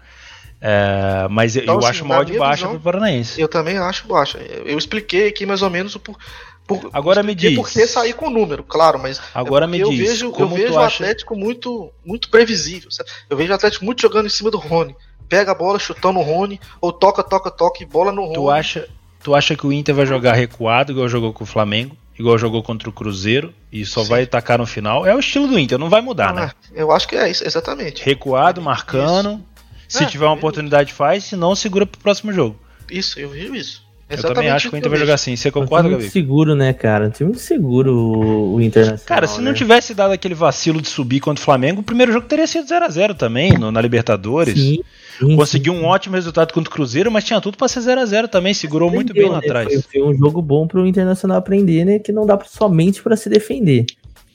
É, 0.60 1.28
mas 1.30 1.56
então, 1.56 1.76
eu 1.76 1.80
assim, 1.80 1.90
acho 1.90 2.04
uma 2.04 2.18
odd 2.18 2.36
baixa 2.36 2.68
para 2.68 2.78
o 2.78 2.80
Paranaense. 2.80 3.40
Eu 3.40 3.48
também 3.48 3.78
acho 3.78 4.08
baixa. 4.08 4.40
Eu 4.40 4.76
expliquei 4.76 5.28
aqui 5.28 5.46
mais 5.46 5.62
ou 5.62 5.70
menos 5.70 5.94
o 5.94 6.00
por, 6.00 6.18
por, 6.66 6.90
Agora 6.92 7.22
me 7.22 7.36
diz. 7.36 7.56
Por 7.56 7.70
que 7.70 7.86
sair 7.86 8.14
com 8.14 8.26
o 8.26 8.32
número, 8.32 8.64
claro, 8.64 8.98
mas 8.98 9.22
Agora 9.36 9.66
é 9.66 9.68
me 9.68 9.80
eu 9.80 9.92
diz. 9.92 10.10
Vejo, 10.10 10.34
eu 10.36 10.48
vejo 10.48 10.74
o 10.74 10.80
acha... 10.80 11.04
Atlético 11.04 11.36
muito, 11.36 11.92
muito 12.04 12.28
previsível. 12.32 12.90
Sabe? 12.90 13.08
Eu 13.30 13.38
vejo 13.38 13.52
o 13.52 13.56
Atlético 13.56 13.86
muito 13.86 14.02
jogando 14.02 14.26
em 14.26 14.30
cima 14.30 14.50
do 14.50 14.58
Rony. 14.58 14.96
Pega 15.30 15.52
a 15.52 15.56
bola, 15.56 15.78
chutando 15.78 16.18
o 16.18 16.24
Rony, 16.24 16.60
ou 16.82 16.92
toca, 16.92 17.22
toca, 17.22 17.52
toca 17.52 17.84
e 17.84 17.86
bola 17.86 18.12
no 18.12 18.24
Rony. 18.24 18.34
Tu 18.34 18.50
acha, 18.50 18.90
tu 19.24 19.34
acha 19.34 19.56
que 19.56 19.66
o 19.66 19.72
Inter 19.72 19.96
vai 19.96 20.06
jogar 20.06 20.34
recuado, 20.34 20.92
igual 20.92 21.08
jogou 21.08 21.34
com 21.34 21.44
o 21.44 21.48
Flamengo? 21.48 21.98
igual 22.18 22.38
jogou 22.38 22.62
contra 22.62 22.90
o 22.90 22.94
Cruzeiro 22.94 23.54
e 23.72 23.86
só 23.86 24.04
Sim. 24.04 24.10
vai 24.10 24.24
atacar 24.24 24.60
no 24.60 24.66
final. 24.66 25.06
É 25.06 25.16
o 25.16 25.20
estilo 25.20 25.48
do 25.48 25.58
Inter, 25.58 25.78
não 25.78 25.90
vai 25.90 26.02
mudar, 26.02 26.30
ah, 26.30 26.34
né? 26.34 26.52
Eu 26.74 26.92
acho 26.92 27.08
que 27.08 27.16
é 27.16 27.30
isso, 27.30 27.46
exatamente. 27.46 28.04
Recuado, 28.04 28.62
marcando. 28.62 29.44
Isso. 29.88 29.98
Se 29.98 30.04
é, 30.04 30.08
tiver 30.08 30.26
uma 30.26 30.36
oportunidade, 30.36 30.94
faz. 30.94 31.26
Se 31.26 31.36
não, 31.36 31.56
segura 31.56 31.86
pro 31.86 32.00
próximo 32.00 32.32
jogo. 32.32 32.60
Isso, 32.90 33.20
eu 33.20 33.30
vi 33.30 33.46
isso. 33.58 33.84
Exatamente 34.10 34.30
eu 34.30 34.36
também 34.36 34.50
acho 34.52 34.70
que 34.70 34.76
o 34.76 34.78
Inter 34.78 34.90
vai 34.90 35.00
jogar 35.00 35.14
assim. 35.16 35.36
Você 35.36 35.50
concorda, 35.50 35.90
Gabi? 35.90 36.02
muito 36.02 36.12
seguro, 36.12 36.56
né, 36.56 36.74
cara? 36.74 37.08
Um 37.08 37.10
time 37.10 37.30
muito 37.30 37.42
seguro 37.42 37.96
o, 37.96 38.56
o 38.56 38.62
Internacional. 38.62 39.06
Cara, 39.06 39.28
se 39.28 39.40
né? 39.40 39.46
não 39.46 39.54
tivesse 39.54 39.94
dado 39.94 40.12
aquele 40.12 40.36
vacilo 40.36 40.82
de 40.82 40.88
subir 40.88 41.20
contra 41.20 41.42
o 41.42 41.46
Flamengo, 41.46 41.82
o 41.82 41.84
primeiro 41.84 42.12
jogo 42.12 42.28
teria 42.28 42.46
sido 42.46 42.68
0x0 42.68 43.16
também, 43.16 43.54
no, 43.58 43.72
na 43.72 43.82
Libertadores. 43.82 44.54
Sim. 44.54 44.80
Sim, 45.20 45.36
Conseguiu 45.36 45.74
sim. 45.74 45.80
um 45.80 45.86
ótimo 45.86 46.16
resultado 46.16 46.54
contra 46.54 46.70
o 46.70 46.74
Cruzeiro, 46.74 47.12
mas 47.12 47.24
tinha 47.24 47.40
tudo 47.40 47.58
para 47.58 47.68
ser 47.68 47.82
0 47.82 48.02
a 48.02 48.06
0 48.06 48.28
também, 48.28 48.54
segurou 48.54 48.90
Aprendeu, 48.90 49.06
muito 49.06 49.14
bem 49.14 49.30
lá 49.30 49.40
né? 49.40 49.46
atrás. 49.46 49.68
Foi, 49.68 49.82
foi, 49.82 50.04
um 50.04 50.18
jogo 50.18 50.42
bom 50.42 50.68
para 50.68 50.82
o 50.82 50.88
Internacional 50.88 51.38
aprender, 51.38 51.86
né? 51.86 52.00
Que 52.00 52.12
não 52.12 52.26
dá 52.26 52.40
somente 52.46 53.02
para 53.02 53.16
se 53.16 53.30
defender. 53.30 53.86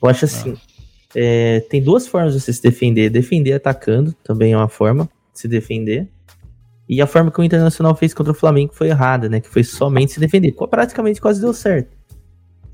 Eu 0.02 0.08
acho 0.08 0.24
assim, 0.24 0.54
ah. 0.56 0.78
é, 1.14 1.60
tem 1.68 1.82
duas 1.82 2.06
formas 2.06 2.34
de 2.34 2.40
você 2.40 2.52
se 2.52 2.62
defender. 2.62 3.10
Defender 3.10 3.54
atacando 3.54 4.14
também 4.22 4.52
é 4.52 4.56
uma 4.56 4.68
forma 4.68 5.04
de 5.32 5.40
se 5.40 5.48
defender. 5.48 6.08
E 6.88 7.02
a 7.02 7.06
forma 7.06 7.30
que 7.30 7.40
o 7.40 7.44
Internacional 7.44 7.94
fez 7.94 8.14
contra 8.14 8.32
o 8.32 8.36
Flamengo 8.36 8.72
foi 8.72 8.88
errada, 8.88 9.28
né? 9.28 9.40
Que 9.40 9.48
foi 9.48 9.62
somente 9.64 10.12
se 10.12 10.20
defender. 10.20 10.52
Praticamente 10.52 11.20
quase 11.20 11.40
deu 11.40 11.52
certo. 11.52 11.97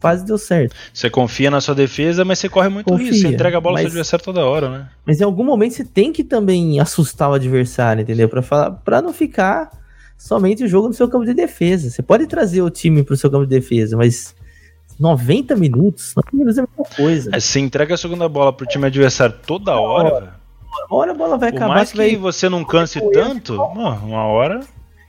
Quase 0.05 0.23
deu 0.23 0.37
certo. 0.37 0.77
Você 0.93 1.09
confia 1.09 1.51
na 1.51 1.63
sua 1.63 1.75
defesa, 1.75 2.27
mas 2.27 2.39
você 2.39 2.47
corre 2.47 2.69
muito 2.69 2.85
confia, 2.85 3.07
risco. 3.07 3.27
Você 3.27 3.35
entrega 3.35 3.57
a 3.57 3.61
bola 3.61 3.77
mas, 3.77 3.87
ao 3.87 3.91
seu 3.91 4.01
adversário 4.01 4.23
toda 4.23 4.45
hora, 4.45 4.69
né? 4.69 4.89
Mas 5.07 5.19
em 5.19 5.25
algum 5.25 5.43
momento 5.43 5.73
você 5.73 5.83
tem 5.83 6.13
que 6.13 6.23
também 6.23 6.79
assustar 6.79 7.31
o 7.31 7.33
adversário, 7.33 8.03
entendeu? 8.03 8.29
Para 8.29 8.43
falar, 8.43 8.71
para 8.73 9.01
não 9.01 9.15
ficar 9.15 9.71
somente 10.19 10.63
o 10.63 10.69
jogo 10.69 10.89
no 10.89 10.93
seu 10.93 11.09
campo 11.09 11.25
de 11.25 11.33
defesa. 11.33 11.89
Você 11.89 12.03
pode 12.03 12.27
trazer 12.27 12.61
o 12.61 12.69
time 12.69 13.03
pro 13.03 13.17
seu 13.17 13.31
campo 13.31 13.47
de 13.47 13.59
defesa, 13.59 13.97
mas 13.97 14.35
90 15.01 15.57
minutos, 15.57 16.13
90 16.15 16.37
minutos 16.37 16.59
é 16.59 16.61
a 16.61 16.67
mesma 16.69 16.97
coisa. 16.97 17.31
É, 17.33 17.41
você 17.41 17.59
entrega 17.59 17.95
a 17.95 17.97
segunda 17.97 18.29
bola 18.29 18.53
pro 18.53 18.67
time 18.67 18.87
adversário 18.87 19.35
toda 19.47 19.73
hora, 19.73 20.35
uma 20.91 20.99
hora 20.99 21.13
a 21.13 21.15
bola 21.15 21.39
vai 21.39 21.51
Por 21.51 21.57
acabar. 21.57 21.75
mais 21.77 21.93
que 21.93 21.97
vai... 21.97 22.15
você 22.15 22.47
não 22.51 22.63
canse 22.63 23.01
tanto, 23.11 23.55
uma 23.55 24.27
hora. 24.27 24.61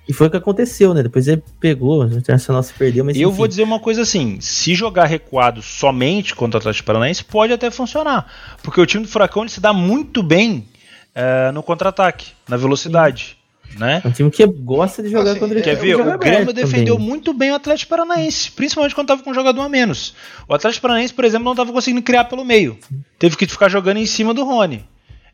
E 0.07 0.13
foi 0.13 0.27
o 0.27 0.29
que 0.29 0.37
aconteceu, 0.37 0.93
né? 0.93 1.01
Depois 1.01 1.27
ele 1.27 1.43
pegou, 1.59 2.03
o 2.03 2.05
Internacional 2.05 2.61
se 2.61 2.73
perdeu, 2.73 3.03
mas. 3.03 3.17
Eu 3.17 3.29
enfim. 3.29 3.37
vou 3.37 3.47
dizer 3.47 3.63
uma 3.63 3.79
coisa 3.79 4.03
assim: 4.03 4.39
se 4.39 4.75
jogar 4.75 5.05
recuado 5.05 5.61
somente 5.61 6.35
contra 6.35 6.57
o 6.57 6.59
Atlético 6.59 6.85
Paranaense, 6.85 7.23
pode 7.23 7.51
até 7.51 7.71
funcionar. 7.71 8.31
Porque 8.61 8.79
o 8.79 8.85
time 8.85 9.03
do 9.03 9.09
Furacão 9.09 9.47
se 9.47 9.59
dá 9.59 9.73
muito 9.73 10.21
bem 10.21 10.67
é, 11.13 11.51
no 11.51 11.63
contra-ataque, 11.63 12.27
na 12.47 12.57
velocidade. 12.57 13.37
Né? 13.77 14.01
É 14.03 14.07
um 14.07 14.11
time 14.11 14.31
que 14.31 14.45
gosta 14.45 15.03
de 15.03 15.09
jogar 15.09 15.31
assim, 15.31 15.39
contra 15.39 15.61
Quer 15.61 15.75
ver? 15.75 15.95
O 15.95 16.17
Grêmio 16.17 16.53
defendeu 16.53 16.95
também. 16.95 17.09
muito 17.09 17.33
bem 17.33 17.51
o 17.51 17.55
Atlético 17.55 17.89
Paranaense, 17.89 18.51
principalmente 18.51 18.95
quando 18.95 19.05
estava 19.05 19.23
com 19.23 19.31
um 19.31 19.33
jogador 19.33 19.61
a 19.61 19.67
menos. 19.67 20.13
O 20.47 20.53
Atlético 20.53 20.83
Paranaense, 20.83 21.13
por 21.13 21.25
exemplo, 21.25 21.43
não 21.43 21.51
estava 21.51 21.73
conseguindo 21.73 22.01
criar 22.01 22.25
pelo 22.25 22.45
meio. 22.45 22.77
Teve 23.19 23.35
que 23.35 23.45
ficar 23.45 23.67
jogando 23.67 23.97
em 23.97 24.05
cima 24.05 24.33
do 24.33 24.45
Rony. 24.45 24.85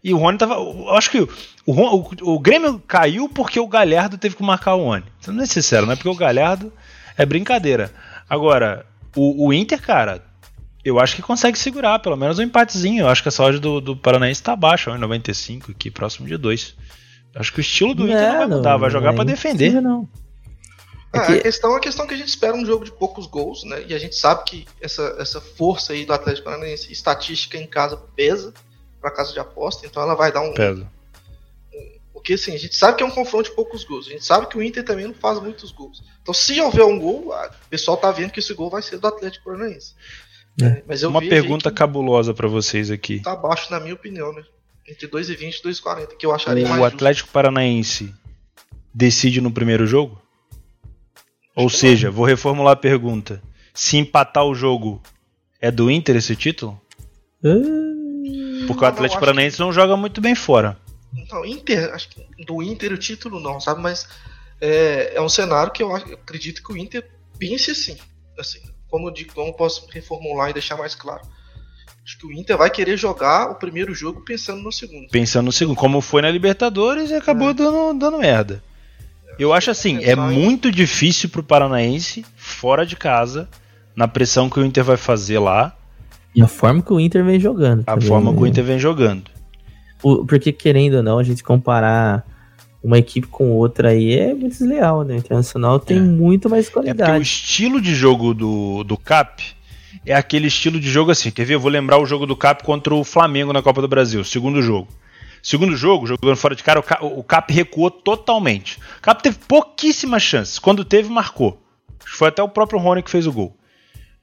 E 0.03 0.13
o 0.13 0.17
Rony 0.17 0.37
tava. 0.37 0.55
Eu 0.55 0.89
acho 0.95 1.11
que 1.11 1.19
o, 1.19 1.27
o, 1.65 2.33
o, 2.33 2.39
Grêmio 2.39 2.79
caiu 2.87 3.29
porque 3.29 3.59
o 3.59 3.67
Galhardo 3.67 4.17
teve 4.17 4.35
que 4.35 4.43
marcar 4.43 4.75
o 4.75 4.85
Rony. 4.85 5.05
Sendo 5.19 5.41
é 5.41 5.45
sincero, 5.45 5.85
não 5.85 5.93
é 5.93 5.95
porque 5.95 6.09
o 6.09 6.15
Galhardo 6.15 6.73
é 7.17 7.25
brincadeira. 7.25 7.91
Agora, 8.27 8.85
o, 9.15 9.47
o 9.47 9.53
Inter, 9.53 9.79
cara, 9.79 10.23
eu 10.83 10.99
acho 10.99 11.15
que 11.15 11.21
consegue 11.21 11.57
segurar, 11.57 11.99
pelo 11.99 12.15
menos 12.15 12.39
um 12.39 12.43
empatezinho. 12.43 13.01
Eu 13.01 13.09
acho 13.09 13.21
que 13.21 13.29
a 13.29 13.31
saúde 13.31 13.59
do, 13.59 13.79
do 13.79 13.95
Paranaense 13.95 14.41
tá 14.41 14.55
baixa, 14.55 14.91
1,95 14.91 15.69
aqui, 15.69 15.91
próximo 15.91 16.27
de 16.27 16.35
2. 16.35 16.75
Acho 17.35 17.53
que 17.53 17.59
o 17.59 17.61
estilo 17.61 17.93
do 17.93 18.05
Inter 18.05 18.21
não, 18.21 18.31
não 18.31 18.37
vai 18.37 18.47
mudar, 18.47 18.77
vai 18.77 18.89
jogar 18.89 19.13
para 19.13 19.23
defender. 19.23 19.79
Não. 19.81 20.09
É 21.13 21.19
que... 21.19 21.33
a, 21.33 21.41
questão, 21.41 21.75
a 21.75 21.79
questão 21.79 22.05
é 22.05 22.07
que 22.07 22.13
a 22.15 22.17
gente 22.17 22.29
espera 22.29 22.55
um 22.55 22.65
jogo 22.65 22.85
de 22.85 22.91
poucos 22.91 23.27
gols, 23.27 23.63
né? 23.65 23.83
E 23.87 23.93
a 23.93 23.99
gente 23.99 24.15
sabe 24.15 24.43
que 24.45 24.65
essa, 24.81 25.15
essa 25.19 25.39
força 25.39 25.93
aí 25.93 26.05
do 26.05 26.13
Atlético 26.13 26.45
Paranaense, 26.45 26.91
estatística 26.91 27.57
em 27.57 27.67
casa, 27.67 27.97
pesa 28.15 28.51
para 29.01 29.11
casa 29.11 29.33
de 29.33 29.39
aposta, 29.39 29.85
então 29.85 30.01
ela 30.01 30.15
vai 30.15 30.31
dar 30.31 30.41
um. 30.41 30.53
Pesa. 30.53 30.87
Um, 31.73 31.99
porque 32.13 32.33
assim, 32.33 32.53
a 32.53 32.57
gente 32.57 32.75
sabe 32.75 32.97
que 32.97 33.03
é 33.03 33.05
um 33.05 33.11
confronto 33.11 33.49
de 33.49 33.55
poucos 33.55 33.83
gols. 33.83 34.07
A 34.07 34.11
gente 34.11 34.23
sabe 34.23 34.47
que 34.47 34.57
o 34.57 34.63
Inter 34.63 34.85
também 34.85 35.07
não 35.07 35.13
faz 35.13 35.41
muitos 35.41 35.71
gols. 35.71 36.03
Então, 36.21 36.33
se 36.33 36.61
houver 36.61 36.85
um 36.85 36.99
gol, 36.99 37.33
o 37.33 37.69
pessoal 37.69 37.97
tá 37.97 38.11
vendo 38.11 38.31
que 38.31 38.39
esse 38.39 38.53
gol 38.53 38.69
vai 38.69 38.81
ser 38.81 38.99
do 38.99 39.07
Atlético 39.07 39.45
Paranaense. 39.45 39.95
É. 40.61 40.65
é 40.65 40.83
mas 40.87 41.01
eu 41.01 41.09
Uma 41.09 41.21
pergunta 41.21 41.71
cabulosa 41.71 42.33
para 42.33 42.47
vocês 42.47 42.91
aqui. 42.91 43.19
Tá 43.19 43.35
baixo, 43.35 43.71
na 43.71 43.79
minha 43.79 43.95
opinião, 43.95 44.31
né? 44.33 44.43
Entre 44.87 45.07
2,20 45.07 45.59
e 45.59 45.69
2,40, 45.69 46.17
que 46.17 46.25
eu 46.25 46.33
acharia 46.33 46.65
o 46.65 46.69
mais. 46.69 46.81
O 46.81 46.85
Atlético 46.85 47.27
justo. 47.27 47.33
Paranaense 47.33 48.13
decide 48.93 49.41
no 49.41 49.51
primeiro 49.51 49.87
jogo? 49.87 50.21
Ou 51.55 51.69
seja, 51.69 52.09
vou 52.09 52.25
reformular 52.25 52.73
a 52.73 52.77
pergunta. 52.77 53.41
Se 53.73 53.97
empatar 53.97 54.45
o 54.45 54.55
jogo, 54.55 55.01
é 55.59 55.71
do 55.71 55.89
Inter 55.89 56.15
esse 56.15 56.35
título? 56.35 56.79
Uh... 57.43 58.00
Porque 58.67 58.83
o 58.83 58.87
Atlético 58.87 59.19
Paranaense 59.19 59.57
que... 59.57 59.61
não 59.61 59.71
joga 59.71 59.95
muito 59.95 60.21
bem 60.21 60.35
fora. 60.35 60.77
Não, 61.29 61.45
Inter, 61.45 61.93
acho 61.93 62.09
que 62.09 62.25
do 62.45 62.61
Inter 62.63 62.93
o 62.93 62.97
título 62.97 63.39
não, 63.39 63.59
sabe? 63.59 63.81
Mas 63.81 64.07
é, 64.59 65.13
é 65.15 65.21
um 65.21 65.29
cenário 65.29 65.71
que 65.71 65.83
eu, 65.83 65.93
acredito 65.95 66.63
que 66.63 66.71
o 66.71 66.77
Inter 66.77 67.07
pense 67.37 67.71
assim. 67.71 67.97
assim 68.39 68.59
como, 68.87 69.07
eu 69.07 69.13
digo, 69.13 69.33
como 69.33 69.53
posso 69.53 69.87
reformular 69.89 70.49
e 70.49 70.53
deixar 70.53 70.77
mais 70.77 70.93
claro. 70.93 71.21
Acho 72.03 72.17
que 72.17 72.25
o 72.25 72.31
Inter 72.31 72.57
vai 72.57 72.69
querer 72.69 72.97
jogar 72.97 73.51
o 73.51 73.55
primeiro 73.55 73.93
jogo 73.93 74.21
pensando 74.21 74.61
no 74.61 74.71
segundo. 74.71 75.07
Pensando 75.09 75.45
no 75.45 75.51
segundo, 75.51 75.77
como 75.77 76.01
foi 76.01 76.21
na 76.21 76.29
Libertadores 76.29 77.09
e 77.09 77.15
acabou 77.15 77.51
é. 77.51 77.53
dando, 77.53 77.93
dando 77.97 78.17
merda. 78.17 78.61
Eu 79.39 79.53
acho 79.53 79.71
assim, 79.71 80.03
é 80.03 80.15
muito 80.15 80.71
difícil 80.71 81.29
pro 81.29 81.41
Paranaense, 81.41 82.25
fora 82.35 82.85
de 82.85 82.95
casa, 82.95 83.47
na 83.95 84.07
pressão 84.07 84.49
que 84.49 84.59
o 84.59 84.65
Inter 84.65 84.83
vai 84.83 84.97
fazer 84.97 85.39
lá, 85.39 85.75
e 86.35 86.41
a 86.41 86.47
forma 86.47 86.81
que 86.81 86.93
o 86.93 86.99
Inter 86.99 87.23
vem 87.23 87.39
jogando. 87.39 87.81
A 87.81 87.93
também, 87.93 88.07
forma 88.07 88.31
né? 88.31 88.37
que 88.37 88.43
o 88.43 88.47
Inter 88.47 88.63
vem 88.63 88.79
jogando. 88.79 89.23
O, 90.01 90.25
porque, 90.25 90.51
querendo 90.51 90.97
ou 90.97 91.03
não, 91.03 91.19
a 91.19 91.23
gente 91.23 91.43
comparar 91.43 92.25
uma 92.83 92.97
equipe 92.97 93.27
com 93.27 93.51
outra 93.51 93.89
aí 93.89 94.17
é 94.17 94.33
muito 94.33 94.57
desleal, 94.57 95.03
né? 95.03 95.15
O 95.15 95.17
Internacional 95.17 95.79
tem 95.79 95.97
é. 95.97 96.01
muito 96.01 96.49
mais 96.49 96.69
qualidade. 96.69 97.01
É 97.01 97.05
porque 97.05 97.19
o 97.19 97.21
estilo 97.21 97.81
de 97.81 97.93
jogo 97.93 98.33
do, 98.33 98.83
do 98.83 98.97
Cap 98.97 99.43
é 100.05 100.15
aquele 100.15 100.47
estilo 100.47 100.79
de 100.79 100.89
jogo 100.89 101.11
assim. 101.11 101.29
Quer 101.29 101.45
ver? 101.45 101.55
Eu 101.55 101.59
vou 101.59 101.69
lembrar 101.69 102.01
o 102.01 102.05
jogo 102.05 102.25
do 102.25 102.35
Cap 102.35 102.63
contra 102.63 102.95
o 102.95 103.03
Flamengo 103.03 103.53
na 103.53 103.61
Copa 103.61 103.81
do 103.81 103.87
Brasil, 103.87 104.23
segundo 104.23 104.61
jogo. 104.61 104.87
Segundo 105.43 105.75
jogo, 105.75 106.05
jogando 106.05 106.35
fora 106.35 106.55
de 106.55 106.63
cara, 106.63 106.79
o 106.79 106.83
Cap, 106.83 107.03
o 107.03 107.23
Cap 107.23 107.51
recuou 107.51 107.89
totalmente. 107.89 108.77
O 108.99 109.01
Cap 109.01 109.21
teve 109.23 109.37
pouquíssimas 109.47 110.21
chances. 110.21 110.59
Quando 110.59 110.85
teve, 110.85 111.09
marcou. 111.09 111.59
Foi 112.05 112.27
até 112.27 112.43
o 112.43 112.49
próprio 112.49 112.79
Rony 112.79 113.01
que 113.01 113.09
fez 113.09 113.25
o 113.25 113.31
gol. 113.31 113.55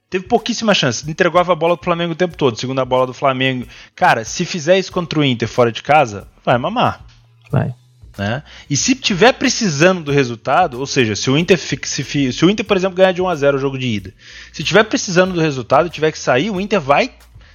Teve 0.09 0.25
pouquíssimas 0.25 0.77
chances. 0.77 1.07
Entregava 1.07 1.53
a 1.53 1.55
bola 1.55 1.77
pro 1.77 1.85
Flamengo 1.85 2.13
o 2.13 2.15
tempo 2.15 2.35
todo. 2.35 2.59
Segunda 2.59 2.83
bola 2.83 3.05
do 3.05 3.13
Flamengo. 3.13 3.67
Cara, 3.95 4.25
se 4.25 4.43
fizer 4.43 4.79
isso 4.79 4.91
contra 4.91 5.19
o 5.19 5.23
Inter 5.23 5.47
fora 5.47 5.71
de 5.71 5.83
casa, 5.83 6.27
vai 6.43 6.57
mamar. 6.57 7.05
Vai. 7.51 7.73
Né? 8.17 8.43
E 8.69 8.75
se 8.75 8.95
tiver 8.95 9.33
precisando 9.33 10.03
do 10.03 10.11
resultado, 10.11 10.79
ou 10.79 10.85
seja, 10.85 11.15
se 11.15 11.29
o 11.29 11.37
Inter 11.37 11.57
se, 11.57 11.79
se 12.33 12.45
o 12.45 12.49
Inter, 12.49 12.65
por 12.65 12.75
exemplo, 12.75 12.97
ganhar 12.97 13.13
de 13.13 13.21
1 13.21 13.29
a 13.29 13.35
0 13.35 13.57
o 13.57 13.61
jogo 13.61 13.77
de 13.77 13.87
ida, 13.87 14.13
se 14.51 14.63
tiver 14.63 14.83
precisando 14.83 15.33
do 15.33 15.39
resultado 15.39 15.87
e 15.87 15.89
tiver 15.89 16.11
que 16.11 16.19
sair, 16.19 16.49
o 16.49 16.59
Inter 16.59 16.81
vai 16.81 17.13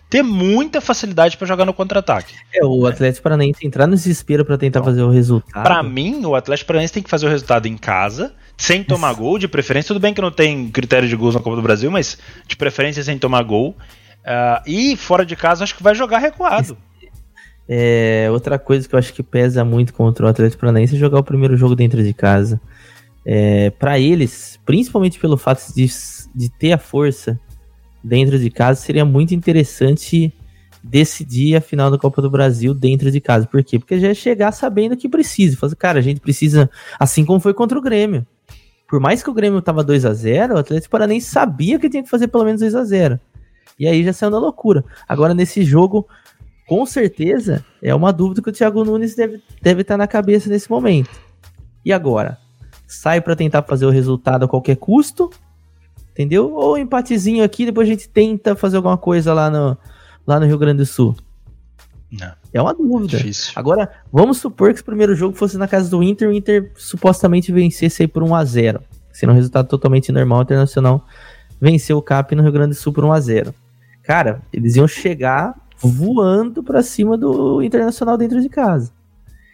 ter 0.09 0.23
muita 0.23 0.81
facilidade 0.81 1.37
para 1.37 1.47
jogar 1.47 1.65
no 1.65 1.75
contra-ataque. 1.75 2.35
É, 2.55 2.65
o 2.65 2.87
Atlético 2.87 3.25
Paranaense 3.25 3.67
entrar 3.67 3.87
no 3.87 3.97
desespero 3.97 4.45
para 4.45 4.57
tentar 4.57 4.83
fazer 4.83 5.03
o 5.03 5.11
resultado. 5.11 5.65
Para 5.65 5.83
mim, 5.83 6.25
o 6.25 6.35
Atlético 6.35 6.69
Paranaense 6.69 6.93
tem 6.93 7.03
que 7.03 7.11
fazer 7.11 7.27
o 7.27 7.31
resultado 7.31 7.67
em 7.67 7.77
casa 7.77 8.33
sem 8.57 8.85
tomar 8.85 9.13
gol, 9.15 9.39
de 9.39 9.49
preferência. 9.49 9.89
Tudo 9.89 10.01
bem 10.01 10.15
que 10.15 10.21
não 10.21 10.31
tem 10.31 10.71
critério 10.71 11.09
de 11.09 11.17
gols 11.17 11.35
na 11.35 11.41
Copa 11.41 11.57
do 11.57 11.63
Brasil, 11.63 11.91
mas 11.91 12.19
de 12.47 12.57
preferência 12.57 13.03
sem 13.03 13.19
tomar 13.19 13.43
gol. 13.43 13.77
Uh, 14.21 14.63
e 14.67 14.97
fora 14.97 15.25
de 15.25 15.37
casa, 15.37 15.65
acho 15.65 15.77
que 15.77 15.83
vai 15.83 15.95
jogar 15.95 16.19
recuado. 16.19 16.77
É, 17.69 18.29
outra 18.31 18.59
coisa 18.59 18.87
que 18.89 18.95
eu 18.95 18.99
acho 18.99 19.13
que 19.13 19.23
pesa 19.23 19.65
muito 19.65 19.95
contra 19.95 20.27
o 20.27 20.29
Atlético 20.29 20.61
Paranaense 20.61 20.97
é 20.97 20.99
jogar 20.99 21.19
o 21.19 21.25
primeiro 21.25 21.57
jogo 21.57 21.75
dentro 21.75 22.03
de 22.03 22.13
casa. 22.13 22.61
É, 23.27 23.71
para 23.71 23.99
eles, 23.99 24.61
principalmente 24.67 25.19
pelo 25.19 25.37
fato 25.37 25.75
de, 25.75 25.87
de 26.35 26.51
ter 26.51 26.73
a 26.73 26.79
força 26.79 27.41
dentro 28.03 28.39
de 28.39 28.51
casa, 28.51 28.81
seria 28.81 29.05
muito 29.05 29.35
interessante 29.35 30.33
decidir 30.83 31.57
a 31.57 31.61
final 31.63 31.91
da 31.91 31.97
Copa 31.97 32.21
do 32.21 32.31
Brasil 32.31 32.75
dentro 32.75 33.11
de 33.11 33.19
casa. 33.19 33.47
Por 33.47 33.65
quê? 33.65 33.79
Porque 33.79 33.99
já 33.99 34.09
é 34.09 34.15
chegar 34.15 34.53
sabendo 34.53 34.97
que 34.97 35.09
precisa. 35.09 35.57
Fazer, 35.57 35.77
cara, 35.77 35.99
a 35.99 36.03
gente 36.03 36.21
precisa, 36.21 36.71
assim 37.01 37.25
como 37.25 37.41
foi 37.41 37.55
contra 37.55 37.79
o 37.79 37.83
Grêmio. 37.83 38.27
Por 38.89 39.01
mais 39.01 39.23
que 39.23 39.31
o 39.31 39.35
Grêmio 39.35 39.63
tava 39.63 39.83
2 39.83 40.05
a 40.05 40.13
0 40.13 40.55
o 40.55 40.59
Atlético 40.59 40.91
Paranaense 40.91 41.31
sabia 41.31 41.79
que 41.79 41.89
tinha 41.89 42.03
que 42.03 42.11
fazer 42.11 42.29
pelo 42.29 42.45
menos 42.45 42.61
2 42.61 42.75
a 42.75 42.85
0 42.85 43.21
E 43.79 43.87
aí 43.87 44.05
já 44.05 44.13
saiu 44.13 44.31
na 44.31 44.39
loucura. 44.39 44.85
Agora, 45.09 45.35
nesse 45.35 45.65
jogo, 45.65 46.07
com 46.67 46.85
certeza, 46.87 47.65
é 47.83 47.95
uma 47.95 48.13
dúvida 48.13 48.43
que 48.43 48.49
o 48.49 48.53
Thiago 48.53 48.85
Nunes 48.85 49.15
deve, 49.15 49.43
deve 49.61 49.83
estar 49.83 49.97
na 49.97 50.07
cabeça 50.07 50.49
nesse 50.49 50.71
momento. 50.71 51.11
E 51.85 51.93
agora? 51.93 52.39
Sai 52.87 53.21
para 53.21 53.37
tentar 53.37 53.63
fazer 53.63 53.87
o 53.87 53.91
resultado 53.91 54.45
a 54.45 54.49
qualquer 54.49 54.77
custo? 54.77 55.31
Entendeu? 56.13 56.53
Ou 56.55 56.79
empatezinho 56.79 57.43
aqui, 57.43 57.67
depois 57.67 57.89
a 57.89 57.91
gente 57.91 58.09
tenta 58.09 58.55
fazer 58.55 58.77
alguma 58.77 58.97
coisa 58.97 59.35
lá 59.35 59.51
no, 59.51 59.77
lá 60.27 60.39
no 60.39 60.47
Rio 60.47 60.59
Grande 60.59 60.79
do 60.79 60.87
Sul? 60.87 61.17
Não. 62.11 62.33
É 62.53 62.63
uma 62.63 62.75
dúvida. 62.75 63.17
Difícil. 63.17 63.53
Agora, 63.57 63.91
vamos 64.13 64.39
supor 64.39 64.73
que 64.73 64.81
o 64.81 64.85
primeiro 64.85 65.15
jogo 65.15 65.37
fosse 65.37 65.57
na 65.59 65.67
casa 65.67 65.91
do 65.91 66.03
Inter, 66.03 66.29
o 66.29 66.33
Inter 66.33 66.73
supostamente 66.77 67.51
vencesse 67.51 68.03
aí 68.03 68.09
por 68.09 68.23
1 68.23 68.35
a 68.35 68.45
0 68.45 68.83
Sendo 69.13 69.33
um 69.33 69.37
resultado 69.37 69.69
totalmente 69.69 70.11
normal, 70.13 70.43
internacional 70.43 71.05
venceu 71.61 71.97
o 71.97 72.03
CAP 72.03 72.35
no 72.35 72.43
Rio 72.43 72.53
Grande 72.53 72.71
do 72.71 72.75
Sul 72.75 72.93
por 72.93 73.05
1 73.05 73.13
a 73.13 73.21
0 73.21 73.55
Cara, 74.03 74.43
eles 74.53 74.77
iam 74.77 74.87
chegar 74.87 75.55
voando 75.79 76.63
para 76.63 76.83
cima 76.83 77.17
do 77.17 77.63
Internacional 77.63 78.17
dentro 78.17 78.41
de 78.41 78.49
casa. 78.49 78.93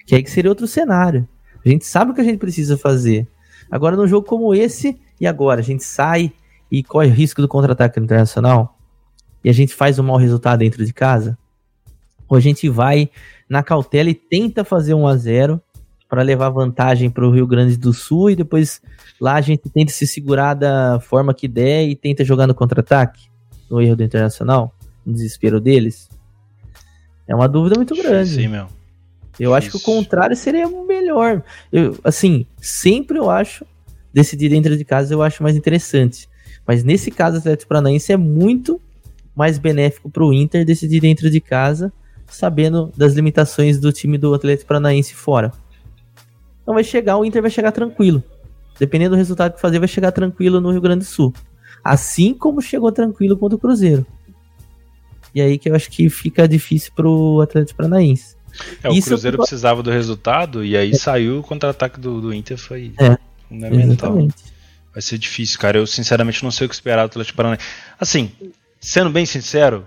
Que 0.07 0.15
aí 0.17 0.23
que 0.23 0.31
seria 0.31 0.51
outro 0.51 0.67
cenário. 0.67 1.27
A 1.65 1.69
gente 1.69 1.87
sabe 1.87 2.11
o 2.11 2.15
que 2.15 2.21
a 2.21 2.25
gente 2.25 2.39
precisa 2.39 2.77
fazer. 2.77 3.29
Agora, 3.71 3.97
num 3.97 4.07
jogo 4.07 4.27
como 4.27 4.55
esse, 4.55 5.01
e 5.21 5.27
agora? 5.27 5.61
A 5.61 5.63
gente 5.63 5.85
sai 5.85 6.33
e 6.71 6.83
corre 6.83 7.09
o 7.09 7.15
risco 7.15 7.41
do 7.41 7.49
contra-ataque 7.49 8.01
internacional? 8.01 8.77
e 9.43 9.49
a 9.49 9.53
gente 9.53 9.75
faz 9.75 9.99
um 9.99 10.03
mau 10.03 10.17
resultado 10.17 10.61
dentro 10.61 10.85
de 10.85 10.93
casa? 10.93 11.39
Ou 12.31 12.37
a 12.37 12.41
gente 12.41 12.69
vai 12.69 13.11
na 13.49 13.63
cautela 13.63 14.09
e 14.09 14.15
tenta 14.15 14.63
fazer 14.65 14.95
um 14.95 15.07
a 15.07 15.17
0 15.17 15.61
para 16.09 16.23
levar 16.23 16.49
vantagem 16.51 17.11
para 17.11 17.27
o 17.27 17.31
Rio 17.31 17.47
Grande 17.47 17.77
do 17.77 17.93
Sul 17.93 18.31
e 18.31 18.37
depois 18.37 18.81
lá 19.21 19.35
a 19.35 19.41
gente 19.41 19.69
tenta 19.69 19.93
se 19.93 20.07
segurar 20.07 20.55
da 20.55 21.01
forma 21.01 21.35
que 21.35 21.49
der 21.49 21.89
e 21.89 21.97
tenta 21.97 22.25
jogar 22.25 22.47
no 22.47 22.55
contra-ataque, 22.55 23.29
no 23.69 23.81
erro 23.81 23.97
do 23.97 24.05
Internacional, 24.05 24.73
no 25.05 25.13
desespero 25.13 25.61
deles? 25.61 26.09
É 27.27 27.35
uma 27.35 27.49
dúvida 27.49 27.75
muito 27.77 27.95
grande. 27.95 28.31
Sim, 28.31 28.49
meu. 28.49 28.67
Eu 29.39 29.51
Isso. 29.51 29.55
acho 29.55 29.71
que 29.71 29.77
o 29.77 29.81
contrário 29.81 30.37
seria 30.37 30.69
melhor. 30.69 31.43
Eu, 31.73 31.99
assim, 32.05 32.47
sempre 32.61 33.19
eu 33.19 33.29
acho 33.29 33.65
decidir 34.13 34.49
dentro 34.49 34.77
de 34.77 34.85
casa 34.85 35.15
eu 35.15 35.23
acho 35.23 35.43
mais 35.43 35.57
interessante. 35.57 36.29
Mas 36.67 36.85
nesse 36.85 37.11
caso, 37.11 37.37
o 37.37 37.39
Atlético 37.41 37.69
Paranaense 37.69 38.13
é 38.13 38.17
muito 38.17 38.81
mais 39.35 39.59
benéfico 39.59 40.11
para 40.11 40.25
o 40.25 40.33
Inter 40.33 40.65
decidir 40.65 41.01
dentro 41.01 41.31
de 41.31 41.41
casa, 41.41 41.93
sabendo 42.31 42.93
das 42.97 43.15
limitações 43.15 43.79
do 43.79 43.93
time 43.93 44.17
do 44.17 44.33
Atlético 44.33 44.69
Paranaense 44.69 45.15
fora. 45.15 45.53
Então 46.63 46.75
vai 46.75 46.85
chegar, 46.85 47.17
o 47.17 47.25
Inter 47.25 47.43
vai 47.43 47.51
chegar 47.51 47.73
tranquilo. 47.73 48.23
Dependendo 48.79 49.11
do 49.11 49.19
resultado 49.19 49.55
que 49.55 49.61
fazer, 49.61 49.79
vai 49.79 49.89
chegar 49.89 50.13
tranquilo 50.13 50.61
no 50.61 50.71
Rio 50.71 50.81
Grande 50.81 51.01
do 51.01 51.05
Sul. 51.05 51.35
Assim 51.85 52.33
como 52.33 52.63
chegou 52.63 52.91
tranquilo 52.93 53.37
contra 53.37 53.57
o 53.57 53.59
Cruzeiro. 53.59 54.07
E 55.35 55.41
aí 55.41 55.59
que 55.59 55.69
eu 55.69 55.75
acho 55.75 55.91
que 55.91 56.09
fica 56.09 56.49
difícil 56.49 56.93
pro 56.95 57.41
Atlético 57.43 57.77
Paranaense. 57.77 58.37
É, 58.83 58.89
o 58.89 58.93
Isso 58.93 59.09
Cruzeiro 59.09 59.37
eu... 59.37 59.41
precisava 59.41 59.83
do 59.83 59.91
resultado 59.91 60.65
e 60.65 60.77
aí 60.77 60.91
é. 60.91 60.95
saiu 60.95 61.41
o 61.41 61.43
contra-ataque 61.43 62.01
do, 62.01 62.21
do 62.21 62.35
Inter 62.35 62.59
foi 62.59 62.93
é, 62.99 63.17
fundamental. 63.49 63.91
Exatamente. 63.91 64.35
Vai 64.93 65.03
ser 65.03 65.19
difícil, 65.19 65.59
cara. 65.59 65.79
Eu 65.79 65.87
sinceramente 65.87 66.43
não 66.43 66.51
sei 66.51 66.67
o 66.67 66.69
que 66.69 66.75
esperar 66.75 67.07
do 67.07 67.11
Atlético 67.11 67.37
Paranaense. 67.37 67.65
Assim, 67.99 68.33
sendo 68.81 69.11
bem 69.11 69.25
sincero, 69.25 69.87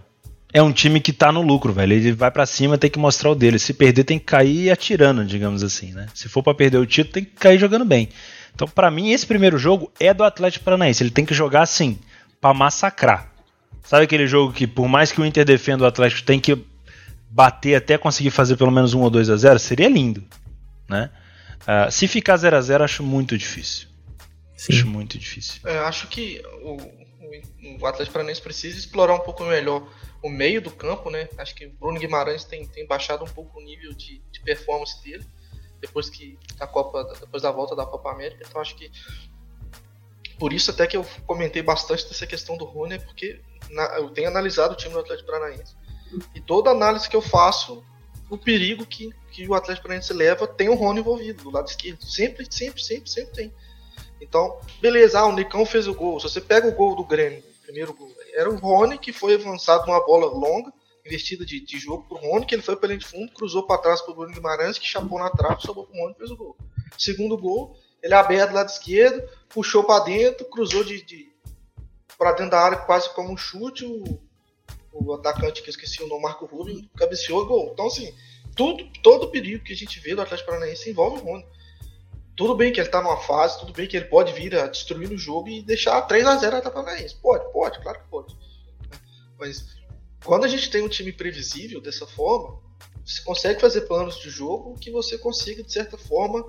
é 0.54 0.62
um 0.62 0.72
time 0.72 1.00
que 1.00 1.12
tá 1.12 1.32
no 1.32 1.42
lucro, 1.42 1.74
velho. 1.74 1.94
Ele 1.94 2.12
vai 2.12 2.30
para 2.30 2.46
cima, 2.46 2.78
tem 2.78 2.90
que 2.90 3.00
mostrar 3.00 3.32
o 3.32 3.36
dele. 3.36 3.58
Se 3.58 3.74
perder, 3.74 4.04
tem 4.04 4.20
que 4.20 4.26
cair 4.26 4.70
atirando, 4.70 5.26
digamos 5.26 5.64
assim, 5.64 5.92
né? 5.92 6.06
Se 6.14 6.30
for 6.30 6.44
para 6.44 6.54
perder 6.54 6.78
o 6.78 6.86
título, 6.86 7.14
tem 7.14 7.26
que 7.26 7.32
cair 7.32 7.58
jogando 7.58 7.84
bem. 7.84 8.10
Então, 8.54 8.68
para 8.68 8.92
mim, 8.92 9.12
esse 9.12 9.26
primeiro 9.26 9.58
jogo 9.58 9.92
é 10.00 10.14
do 10.14 10.24
Atlético 10.24 10.64
Paranaense. 10.64 11.02
Ele 11.02 11.10
tem 11.10 11.26
que 11.26 11.34
jogar 11.34 11.64
assim, 11.64 11.98
para 12.40 12.54
massacrar. 12.54 13.34
Sabe 13.84 14.04
aquele 14.04 14.28
jogo 14.28 14.54
que, 14.54 14.68
por 14.68 14.88
mais 14.88 15.12
que 15.12 15.20
o 15.20 15.26
Inter 15.26 15.44
defenda 15.44 15.84
o 15.84 15.88
Atlético, 15.88 16.22
tem 16.22 16.40
que 16.40 16.64
bater 17.30 17.74
até 17.74 17.98
conseguir 17.98 18.30
fazer 18.30 18.56
pelo 18.56 18.72
menos 18.72 18.94
um 18.94 19.02
ou 19.02 19.10
dois 19.10 19.32
a 19.32 19.36
0 19.36 19.58
Seria 19.58 19.90
lindo, 19.90 20.24
né? 20.88 21.10
Uh, 21.62 21.92
se 21.92 22.08
ficar 22.08 22.38
0 22.38 22.56
a 22.56 22.62
0 22.62 22.84
acho 22.84 23.02
muito 23.02 23.36
difícil. 23.36 23.88
Sim. 24.56 24.74
Acho 24.74 24.88
muito 24.88 25.18
difícil. 25.18 25.62
É, 25.66 25.80
acho 25.80 26.08
que 26.08 26.44
o, 26.62 26.78
o 27.82 27.88
Atlético 27.88 28.14
Paranaense 28.14 28.42
precisa 28.42 28.78
explorar 28.78 29.16
um 29.16 29.20
pouco 29.20 29.44
melhor 29.46 29.88
o 30.24 30.30
meio 30.30 30.62
do 30.62 30.72
campo, 30.72 31.10
né? 31.10 31.28
Acho 31.38 31.54
que 31.54 31.66
o 31.66 31.74
Bruno 31.74 32.00
Guimarães 32.00 32.46
tem, 32.46 32.66
tem 32.66 32.88
baixado 32.88 33.26
um 33.26 33.28
pouco 33.28 33.60
o 33.60 33.62
nível 33.62 33.94
de, 33.94 34.20
de 34.32 34.40
performance 34.40 35.04
dele 35.04 35.26
depois 35.82 36.10
que 36.10 36.40
a 36.62 36.66
Copa, 36.66 37.04
depois 37.20 37.44
da 37.44 37.52
volta 37.52 37.76
da 37.76 37.86
Copa 37.86 38.10
América. 38.10 38.46
Então 38.48 38.62
acho 38.62 38.76
que 38.76 38.90
por 40.40 40.54
isso 40.54 40.72
até 40.72 40.88
que 40.88 40.96
eu 40.96 41.06
comentei 41.28 41.62
bastante 41.62 42.08
dessa 42.08 42.26
questão 42.26 42.58
do 42.58 42.64
Rony, 42.64 43.00
porque 43.00 43.42
na, 43.70 43.84
eu 43.98 44.10
tenho 44.10 44.30
analisado 44.30 44.74
o 44.74 44.78
time 44.78 44.94
do 44.94 45.02
Atlético 45.02 45.30
Paranaense 45.30 45.76
e 46.34 46.40
toda 46.40 46.70
análise 46.70 47.10
que 47.10 47.16
eu 47.16 47.22
faço, 47.22 47.84
o 48.30 48.38
perigo 48.38 48.86
que, 48.86 49.10
que 49.32 49.48
o 49.48 49.54
Atlético 49.54 49.84
Paranaense 49.84 50.14
leva 50.14 50.48
tem 50.48 50.70
o 50.70 50.76
Rony 50.76 51.02
envolvido 51.02 51.44
do 51.44 51.52
lado 51.52 51.68
esquerdo. 51.68 52.04
Sempre, 52.06 52.48
sempre, 52.50 52.82
sempre, 52.82 53.10
sempre 53.10 53.34
tem. 53.34 53.54
Então, 54.22 54.58
beleza, 54.82 55.20
ah, 55.20 55.26
o 55.26 55.36
Nicão 55.36 55.66
fez 55.66 55.86
o 55.86 55.94
gol. 55.94 56.18
Se 56.20 56.30
você 56.30 56.40
pega 56.40 56.68
o 56.68 56.72
gol 56.72 56.96
do 56.96 57.04
Grêmio, 57.04 57.44
primeiro 57.64 57.94
gol, 57.94 58.13
era 58.34 58.50
o 58.50 58.56
Rony 58.56 58.98
que 58.98 59.14
foi 59.14 59.36
avançado 59.36 59.88
numa 59.88 60.04
bola 60.06 60.26
longa, 60.28 60.72
investida 61.06 61.46
de, 61.46 61.60
de 61.60 61.78
jogo 61.78 62.06
pro 62.08 62.18
Rony, 62.18 62.46
que 62.46 62.56
ele 62.56 62.62
foi 62.62 62.76
pela 62.76 62.98
de 62.98 63.06
fundo, 63.06 63.32
cruzou 63.34 63.64
para 63.64 63.82
trás 63.82 64.02
pro 64.02 64.16
Bruno 64.16 64.34
Guimarães, 64.34 64.78
que 64.78 64.88
chapou 64.88 65.20
na 65.20 65.30
trave, 65.30 65.62
sobrou 65.62 65.86
pro 65.86 65.98
Rony 65.98 66.14
e 66.14 66.18
fez 66.18 66.32
o 66.32 66.38
gol. 66.38 66.58
Segundo 66.98 67.38
gol, 67.38 67.78
ele 68.02 68.14
aberto 68.14 68.50
do 68.50 68.56
lado 68.56 68.70
esquerdo, 68.70 69.28
puxou 69.50 69.84
para 69.84 70.04
dentro, 70.04 70.46
cruzou 70.46 70.84
de, 70.84 71.02
de 71.04 71.32
para 72.18 72.32
dentro 72.32 72.52
da 72.52 72.60
área 72.60 72.78
quase 72.78 73.14
como 73.14 73.32
um 73.32 73.38
chute, 73.38 73.86
o, 73.86 74.20
o 74.92 75.14
atacante 75.14 75.62
que 75.62 75.70
eu 75.70 75.72
esqueci 75.72 76.02
o 76.02 76.08
nome, 76.08 76.22
Marco 76.24 76.46
Rubio, 76.46 76.88
cabeceou 76.96 77.44
e 77.44 77.48
gol. 77.48 77.70
Então, 77.74 77.88
assim, 77.88 78.14
tudo, 78.56 78.88
todo 79.02 79.24
o 79.24 79.32
perigo 79.32 79.64
que 79.64 79.74
a 79.74 79.76
gente 79.76 80.00
vê 80.00 80.16
do 80.16 80.22
Atlético 80.22 80.50
Paranaense 80.50 80.90
envolve 80.90 81.22
o 81.22 81.24
Rony. 81.24 81.46
Tudo 82.36 82.56
bem 82.56 82.74
que 82.74 82.80
ele 82.80 82.90
tá 82.90 83.02
numa 83.02 83.18
fase, 83.18 83.60
tudo 83.60 83.74
bem 83.74 83.88
que 83.88 83.96
ele 83.96 84.06
pode 84.06 84.34
vir 84.34 84.56
a 84.56 84.68
destruir 84.68 85.12
o 85.12 85.18
jogo 85.18 85.50
e 85.50 85.62
deixar 85.62 86.02
3 86.02 86.26
a 86.26 86.36
0 86.38 86.58
a 86.58 86.62
Paranaense. 86.72 87.16
Pode, 87.16 87.52
pode, 87.52 87.80
claro 87.82 88.00
que 88.00 88.10
pode. 88.10 88.36
Mas 89.38 89.66
quando 90.24 90.46
a 90.46 90.48
gente 90.48 90.70
tem 90.70 90.82
um 90.82 90.90
time 90.90 91.12
previsível 91.12 91.80
dessa 91.80 92.08
forma, 92.08 92.60
você 93.06 93.22
consegue 93.24 93.62
fazer 93.62 93.82
planos 93.82 94.20
de 94.20 94.30
jogo 94.30 94.80
que 94.80 94.90
você 94.90 95.18
consiga, 95.18 95.62
de 95.62 95.72
certa 95.72 95.98
forma, 95.98 96.44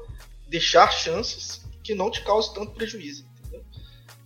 deixar 0.49 0.91
chances 0.91 1.63
que 1.83 1.95
não 1.95 2.11
te 2.11 2.23
causem 2.23 2.55
tanto 2.55 2.73
prejuízo. 2.73 3.27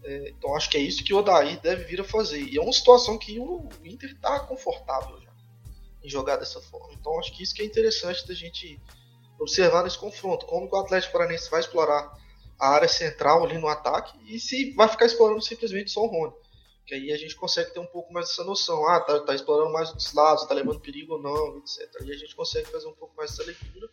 É, 0.05 0.31
então 0.31 0.55
acho 0.55 0.71
que 0.71 0.77
é 0.77 0.81
isso 0.81 1.03
que 1.03 1.13
o 1.13 1.19
Odair 1.19 1.61
deve 1.61 1.85
vir 1.85 2.01
a 2.01 2.05
fazer. 2.05 2.41
E 2.41 2.57
é 2.57 2.61
uma 2.61 2.73
situação 2.73 3.19
que 3.19 3.39
o 3.39 3.69
Inter 3.85 4.11
está 4.13 4.41
confortável 4.41 5.21
já 5.21 5.29
em 6.03 6.09
jogar 6.09 6.37
dessa 6.37 6.61
forma. 6.61 6.95
Então 6.95 7.19
acho 7.19 7.33
que 7.33 7.43
isso 7.43 7.55
que 7.55 7.63
é 7.63 7.65
interessante 7.65 8.27
da 8.27 8.35
gente 8.35 8.81
observar 9.39 9.87
esse 9.87 9.99
confronto, 9.99 10.47
como 10.47 10.69
o 10.71 10.77
Atlético 10.77 11.13
Paranaense 11.13 11.51
vai 11.51 11.61
explorar 11.61 12.13
a 12.59 12.71
área 12.71 12.89
central 12.89 13.45
ali 13.45 13.57
no 13.57 13.69
ataque 13.69 14.19
e 14.27 14.41
se 14.41 14.73
vai 14.73 14.89
ficar 14.89 15.07
explorando 15.07 15.41
simplesmente 15.41 15.91
só 15.91 16.03
o 16.03 16.07
Rony. 16.07 16.33
Que 16.87 16.95
aí 16.95 17.13
a 17.13 17.17
gente 17.17 17.37
consegue 17.37 17.73
ter 17.73 17.81
um 17.81 17.87
pouco 17.87 18.13
mais 18.13 18.31
essa 18.31 18.43
noção. 18.43 18.87
Ah, 18.89 19.01
tá, 19.01 19.21
tá 19.21 19.35
explorando 19.35 19.73
mais 19.73 19.93
os 19.93 20.13
lados, 20.15 20.47
tá 20.47 20.55
levando 20.55 20.81
perigo 20.81 21.15
ou 21.15 21.23
não, 21.23 21.59
etc. 21.59 21.87
E 22.05 22.13
a 22.13 22.17
gente 22.17 22.35
consegue 22.35 22.67
fazer 22.71 22.87
um 22.87 22.95
pouco 22.95 23.15
mais 23.17 23.31
essa 23.31 23.45
leitura 23.45 23.89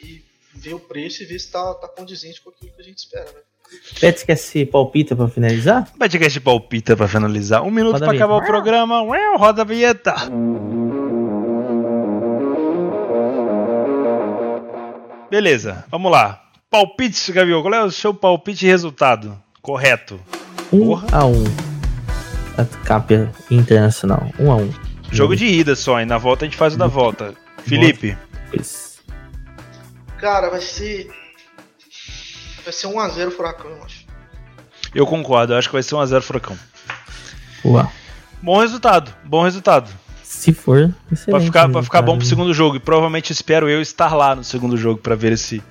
e 0.00 0.24
ver 0.54 0.74
o 0.74 0.80
preço 0.80 1.22
e 1.22 1.26
ver 1.26 1.38
se 1.38 1.50
tá, 1.50 1.74
tá 1.74 1.88
condizente 1.88 2.40
com 2.40 2.50
aquilo 2.50 2.72
que 2.72 2.80
a 2.80 2.84
gente 2.84 2.98
espera, 2.98 3.30
né? 3.32 3.40
Petcast 4.00 4.66
palpita 4.66 5.16
pra 5.16 5.28
finalizar? 5.28 5.90
Petcast 5.98 6.40
palpita 6.40 6.96
pra 6.96 7.08
finalizar. 7.08 7.62
Um 7.62 7.70
minuto 7.70 7.94
roda 7.94 8.06
pra 8.06 8.14
acabar 8.14 8.36
o 8.36 8.44
programa. 8.44 9.02
Ué, 9.02 9.36
roda 9.36 9.62
a 9.62 9.64
vinheta. 9.64 10.14
Beleza, 15.32 15.86
vamos 15.90 16.12
lá. 16.12 16.42
Palpite, 16.70 17.32
Gabriel. 17.32 17.62
Qual 17.62 17.72
é 17.72 17.82
o 17.82 17.90
seu 17.90 18.12
palpite 18.12 18.66
e 18.66 18.68
resultado? 18.68 19.34
Correto. 19.62 20.20
Um 20.70 20.88
Porra. 20.88 21.08
a 21.10 21.24
um. 21.24 21.44
A 22.58 22.66
Cap 22.84 23.14
Internacional. 23.50 24.30
Um 24.38 24.52
a 24.52 24.56
um. 24.56 24.70
Jogo 25.10 25.34
de 25.34 25.46
ida 25.46 25.74
só, 25.74 26.02
e 26.02 26.04
na 26.04 26.18
volta 26.18 26.44
a 26.44 26.46
gente 26.46 26.58
faz 26.58 26.74
o 26.74 26.76
da 26.76 26.86
volta. 26.86 27.32
Felipe. 27.64 28.14
Cara, 30.18 30.50
vai 30.50 30.60
ser. 30.60 31.10
Vai 32.62 32.72
ser 32.74 32.88
1x0 32.88 33.30
Furacão, 33.30 33.70
eu 33.70 33.84
acho. 33.84 34.04
Eu 34.94 35.06
concordo, 35.06 35.54
eu 35.54 35.58
acho 35.58 35.68
que 35.68 35.74
vai 35.74 35.82
ser 35.82 35.94
1x0 35.94 36.20
Furacão. 36.20 36.58
Uau. 37.64 37.90
Bom 38.42 38.60
resultado, 38.60 39.14
bom 39.24 39.44
resultado. 39.44 39.90
Se 40.32 40.52
for, 40.52 40.92
excelente. 41.12 41.30
Pra 41.30 41.40
ficar, 41.40 41.68
pra 41.68 41.82
ficar 41.82 42.02
bom 42.02 42.16
pro 42.16 42.26
segundo 42.26 42.54
jogo. 42.54 42.76
E 42.76 42.80
provavelmente 42.80 43.30
espero 43.30 43.68
eu 43.68 43.82
estar 43.82 44.14
lá 44.14 44.34
no 44.34 44.42
segundo 44.42 44.78
jogo 44.78 44.98
para 44.98 45.14
ver 45.14 45.32
esse. 45.32 45.62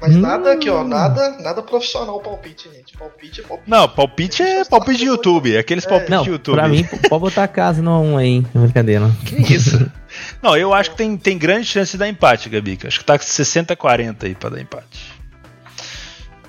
Mas 0.00 0.16
hum. 0.16 0.20
nada 0.20 0.52
aqui, 0.52 0.68
ó, 0.68 0.82
nada, 0.82 1.38
nada 1.40 1.62
profissional 1.62 2.20
palpite, 2.20 2.68
gente. 2.68 2.98
Palpite 2.98 3.40
é 3.40 3.44
palpite. 3.44 3.70
Não, 3.70 3.88
palpite 3.88 4.42
é 4.42 4.64
palpite 4.64 4.98
de 4.98 5.06
YouTube. 5.06 5.56
Aqueles 5.56 5.86
é. 5.86 5.88
palpites 5.88 6.22
de 6.24 6.30
YouTube. 6.30 6.56
Pra 6.56 6.68
mim, 6.68 6.84
pode 7.08 7.20
botar 7.20 7.44
a 7.44 7.48
casa 7.48 7.80
no 7.80 8.02
1 8.02 8.18
aí. 8.18 8.44
É 8.54 8.58
brincadeira. 8.58 9.08
Que 9.24 9.54
isso? 9.54 9.90
Não, 10.42 10.56
eu 10.56 10.74
acho 10.74 10.90
que 10.90 10.96
tem, 10.96 11.16
tem 11.16 11.38
grande 11.38 11.66
chance 11.66 11.92
de 11.92 11.98
dar 11.98 12.08
empate, 12.08 12.48
Gabi. 12.48 12.76
Acho 12.84 12.98
que 12.98 13.04
tá 13.04 13.16
60-40 13.16 14.24
aí 14.24 14.34
pra 14.34 14.50
dar 14.50 14.60
empate. 14.60 15.16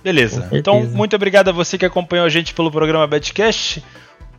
Beleza. 0.04 0.50
Então, 0.52 0.84
muito 0.86 1.16
obrigado 1.16 1.50
a 1.50 1.54
você 1.54 1.78
que 1.78 1.86
acompanhou 1.86 2.26
a 2.26 2.30
gente 2.30 2.54
pelo 2.54 2.72
programa 2.72 3.06
Betcast. 3.06 3.84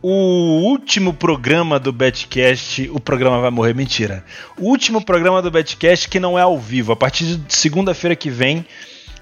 O 0.01 0.61
último 0.63 1.13
programa 1.13 1.79
do 1.79 1.91
Betcast, 1.91 2.89
o 2.91 2.99
programa 2.99 3.39
vai 3.39 3.51
morrer, 3.51 3.75
mentira. 3.75 4.23
O 4.57 4.69
último 4.69 5.03
programa 5.05 5.41
do 5.43 5.51
Betcast 5.51 6.09
que 6.09 6.19
não 6.19 6.39
é 6.39 6.41
ao 6.41 6.57
vivo. 6.57 6.91
A 6.91 6.95
partir 6.95 7.35
de 7.35 7.53
segunda-feira 7.53 8.15
que 8.15 8.29
vem, 8.29 8.65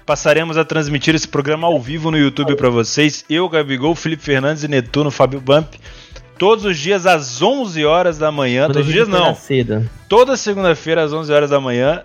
passaremos 0.06 0.56
a 0.56 0.64
transmitir 0.64 1.14
esse 1.14 1.28
programa 1.28 1.66
ao 1.66 1.78
vivo 1.78 2.10
no 2.10 2.16
YouTube 2.16 2.56
para 2.56 2.70
vocês. 2.70 3.26
Eu, 3.28 3.46
Gabigol, 3.48 3.94
Felipe 3.94 4.22
Fernandes 4.22 4.64
e 4.64 4.68
Netuno, 4.68 5.10
Fábio 5.10 5.40
Bump. 5.40 5.74
Todos 6.38 6.64
os 6.64 6.78
dias 6.78 7.06
às 7.06 7.42
11 7.42 7.84
horas 7.84 8.16
da 8.16 8.32
manhã. 8.32 8.66
Todos 8.66 8.86
os 8.86 8.92
dias 8.92 9.06
não. 9.06 9.34
Toda 10.08 10.34
segunda-feira 10.34 11.04
às 11.04 11.12
11 11.12 11.30
horas 11.30 11.50
da 11.50 11.60
manhã 11.60 12.02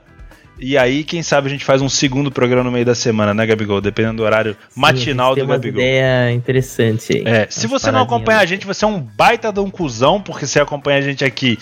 e 0.57 0.77
aí, 0.77 1.03
quem 1.03 1.21
sabe 1.21 1.47
a 1.47 1.49
gente 1.49 1.65
faz 1.65 1.81
um 1.81 1.89
segundo 1.89 2.31
programa 2.31 2.63
no 2.63 2.71
meio 2.71 2.85
da 2.85 2.95
semana, 2.95 3.33
né, 3.33 3.45
Gabigol? 3.45 3.81
Dependendo 3.81 4.17
do 4.17 4.23
horário 4.23 4.55
Sim, 4.69 4.79
matinal 4.79 5.35
do 5.35 5.45
Gabigol. 5.45 5.81
Uma 5.81 5.87
ideia 5.87 6.31
interessante 6.31 7.17
aí. 7.17 7.23
É, 7.25 7.47
se 7.49 7.67
você 7.67 7.91
não 7.91 8.01
acompanha 8.01 8.39
a 8.39 8.45
gente, 8.45 8.65
você 8.65 8.85
é 8.85 8.87
um 8.87 8.99
baita 8.99 9.51
de 9.51 9.59
um 9.59 9.69
cuzão, 9.69 10.21
porque 10.21 10.47
você 10.47 10.59
acompanha 10.59 10.99
a 10.99 11.01
gente 11.01 11.25
aqui 11.25 11.59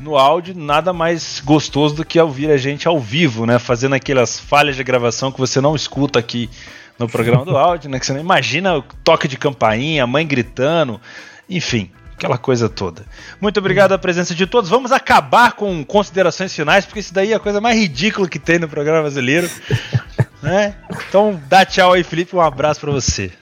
no 0.00 0.16
áudio, 0.16 0.54
nada 0.56 0.92
mais 0.92 1.40
gostoso 1.44 1.94
do 1.94 2.04
que 2.04 2.18
ouvir 2.18 2.50
a 2.50 2.56
gente 2.56 2.88
ao 2.88 2.98
vivo, 2.98 3.46
né? 3.46 3.60
Fazendo 3.60 3.94
aquelas 3.94 4.40
falhas 4.40 4.74
de 4.74 4.82
gravação 4.82 5.30
que 5.30 5.38
você 5.38 5.60
não 5.60 5.76
escuta 5.76 6.18
aqui 6.18 6.50
no 6.98 7.08
programa 7.08 7.44
do 7.44 7.56
áudio, 7.58 7.88
né? 7.88 8.00
Que 8.00 8.06
você 8.06 8.12
não 8.12 8.20
imagina 8.20 8.76
o 8.76 8.82
toque 9.04 9.28
de 9.28 9.36
campainha, 9.36 10.02
a 10.02 10.06
mãe 10.06 10.26
gritando, 10.26 11.00
enfim 11.48 11.90
aquela 12.22 12.38
coisa 12.38 12.68
toda. 12.68 13.04
Muito 13.40 13.58
obrigado 13.58 13.92
à 13.92 13.98
presença 13.98 14.32
de 14.32 14.46
todos. 14.46 14.70
Vamos 14.70 14.92
acabar 14.92 15.52
com 15.52 15.84
considerações 15.84 16.54
finais, 16.54 16.86
porque 16.86 17.00
isso 17.00 17.12
daí 17.12 17.32
é 17.32 17.34
a 17.34 17.40
coisa 17.40 17.60
mais 17.60 17.76
ridícula 17.76 18.28
que 18.28 18.38
tem 18.38 18.60
no 18.60 18.68
programa 18.68 19.00
brasileiro. 19.00 19.50
né? 20.40 20.76
Então, 21.08 21.40
dá 21.48 21.64
tchau 21.66 21.92
aí, 21.92 22.04
Felipe. 22.04 22.36
Um 22.36 22.40
abraço 22.40 22.80
para 22.80 22.92
você. 22.92 23.32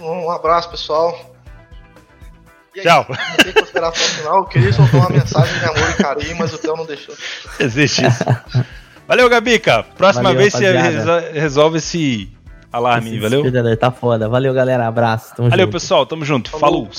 Um 0.00 0.30
abraço, 0.30 0.70
pessoal. 0.70 1.36
Aí, 2.74 2.82
tchau. 2.82 3.06
Não 3.08 3.36
tem 3.36 3.52
consideração 3.52 4.06
final. 4.06 4.36
Eu 4.38 4.44
queria 4.44 4.72
soltar 4.72 5.00
uma 5.00 5.10
mensagem 5.10 5.58
de 5.58 5.64
amor 5.66 5.90
e 5.90 6.02
carinho, 6.02 6.36
mas 6.38 6.54
o 6.54 6.58
Theo 6.58 6.76
não 6.76 6.86
deixou. 6.86 7.14
Existe 7.58 8.06
isso. 8.06 8.24
Valeu, 9.06 9.28
Gabica. 9.28 9.82
Próxima 9.98 10.30
Valeu, 10.30 10.38
vez 10.38 10.54
você 10.54 11.38
resolve 11.38 11.78
esse 11.78 12.32
alarme, 12.72 13.18
valeu? 13.18 13.44
Tá 13.76 13.90
foda. 13.90 14.26
Valeu, 14.26 14.54
galera. 14.54 14.86
Abraço. 14.86 15.34
Tamo 15.34 15.50
valeu, 15.50 15.66
junto. 15.66 15.72
pessoal. 15.72 16.06
Tamo 16.06 16.24
junto. 16.24 16.50
Falou. 16.50 16.86
Falou. 16.86 16.90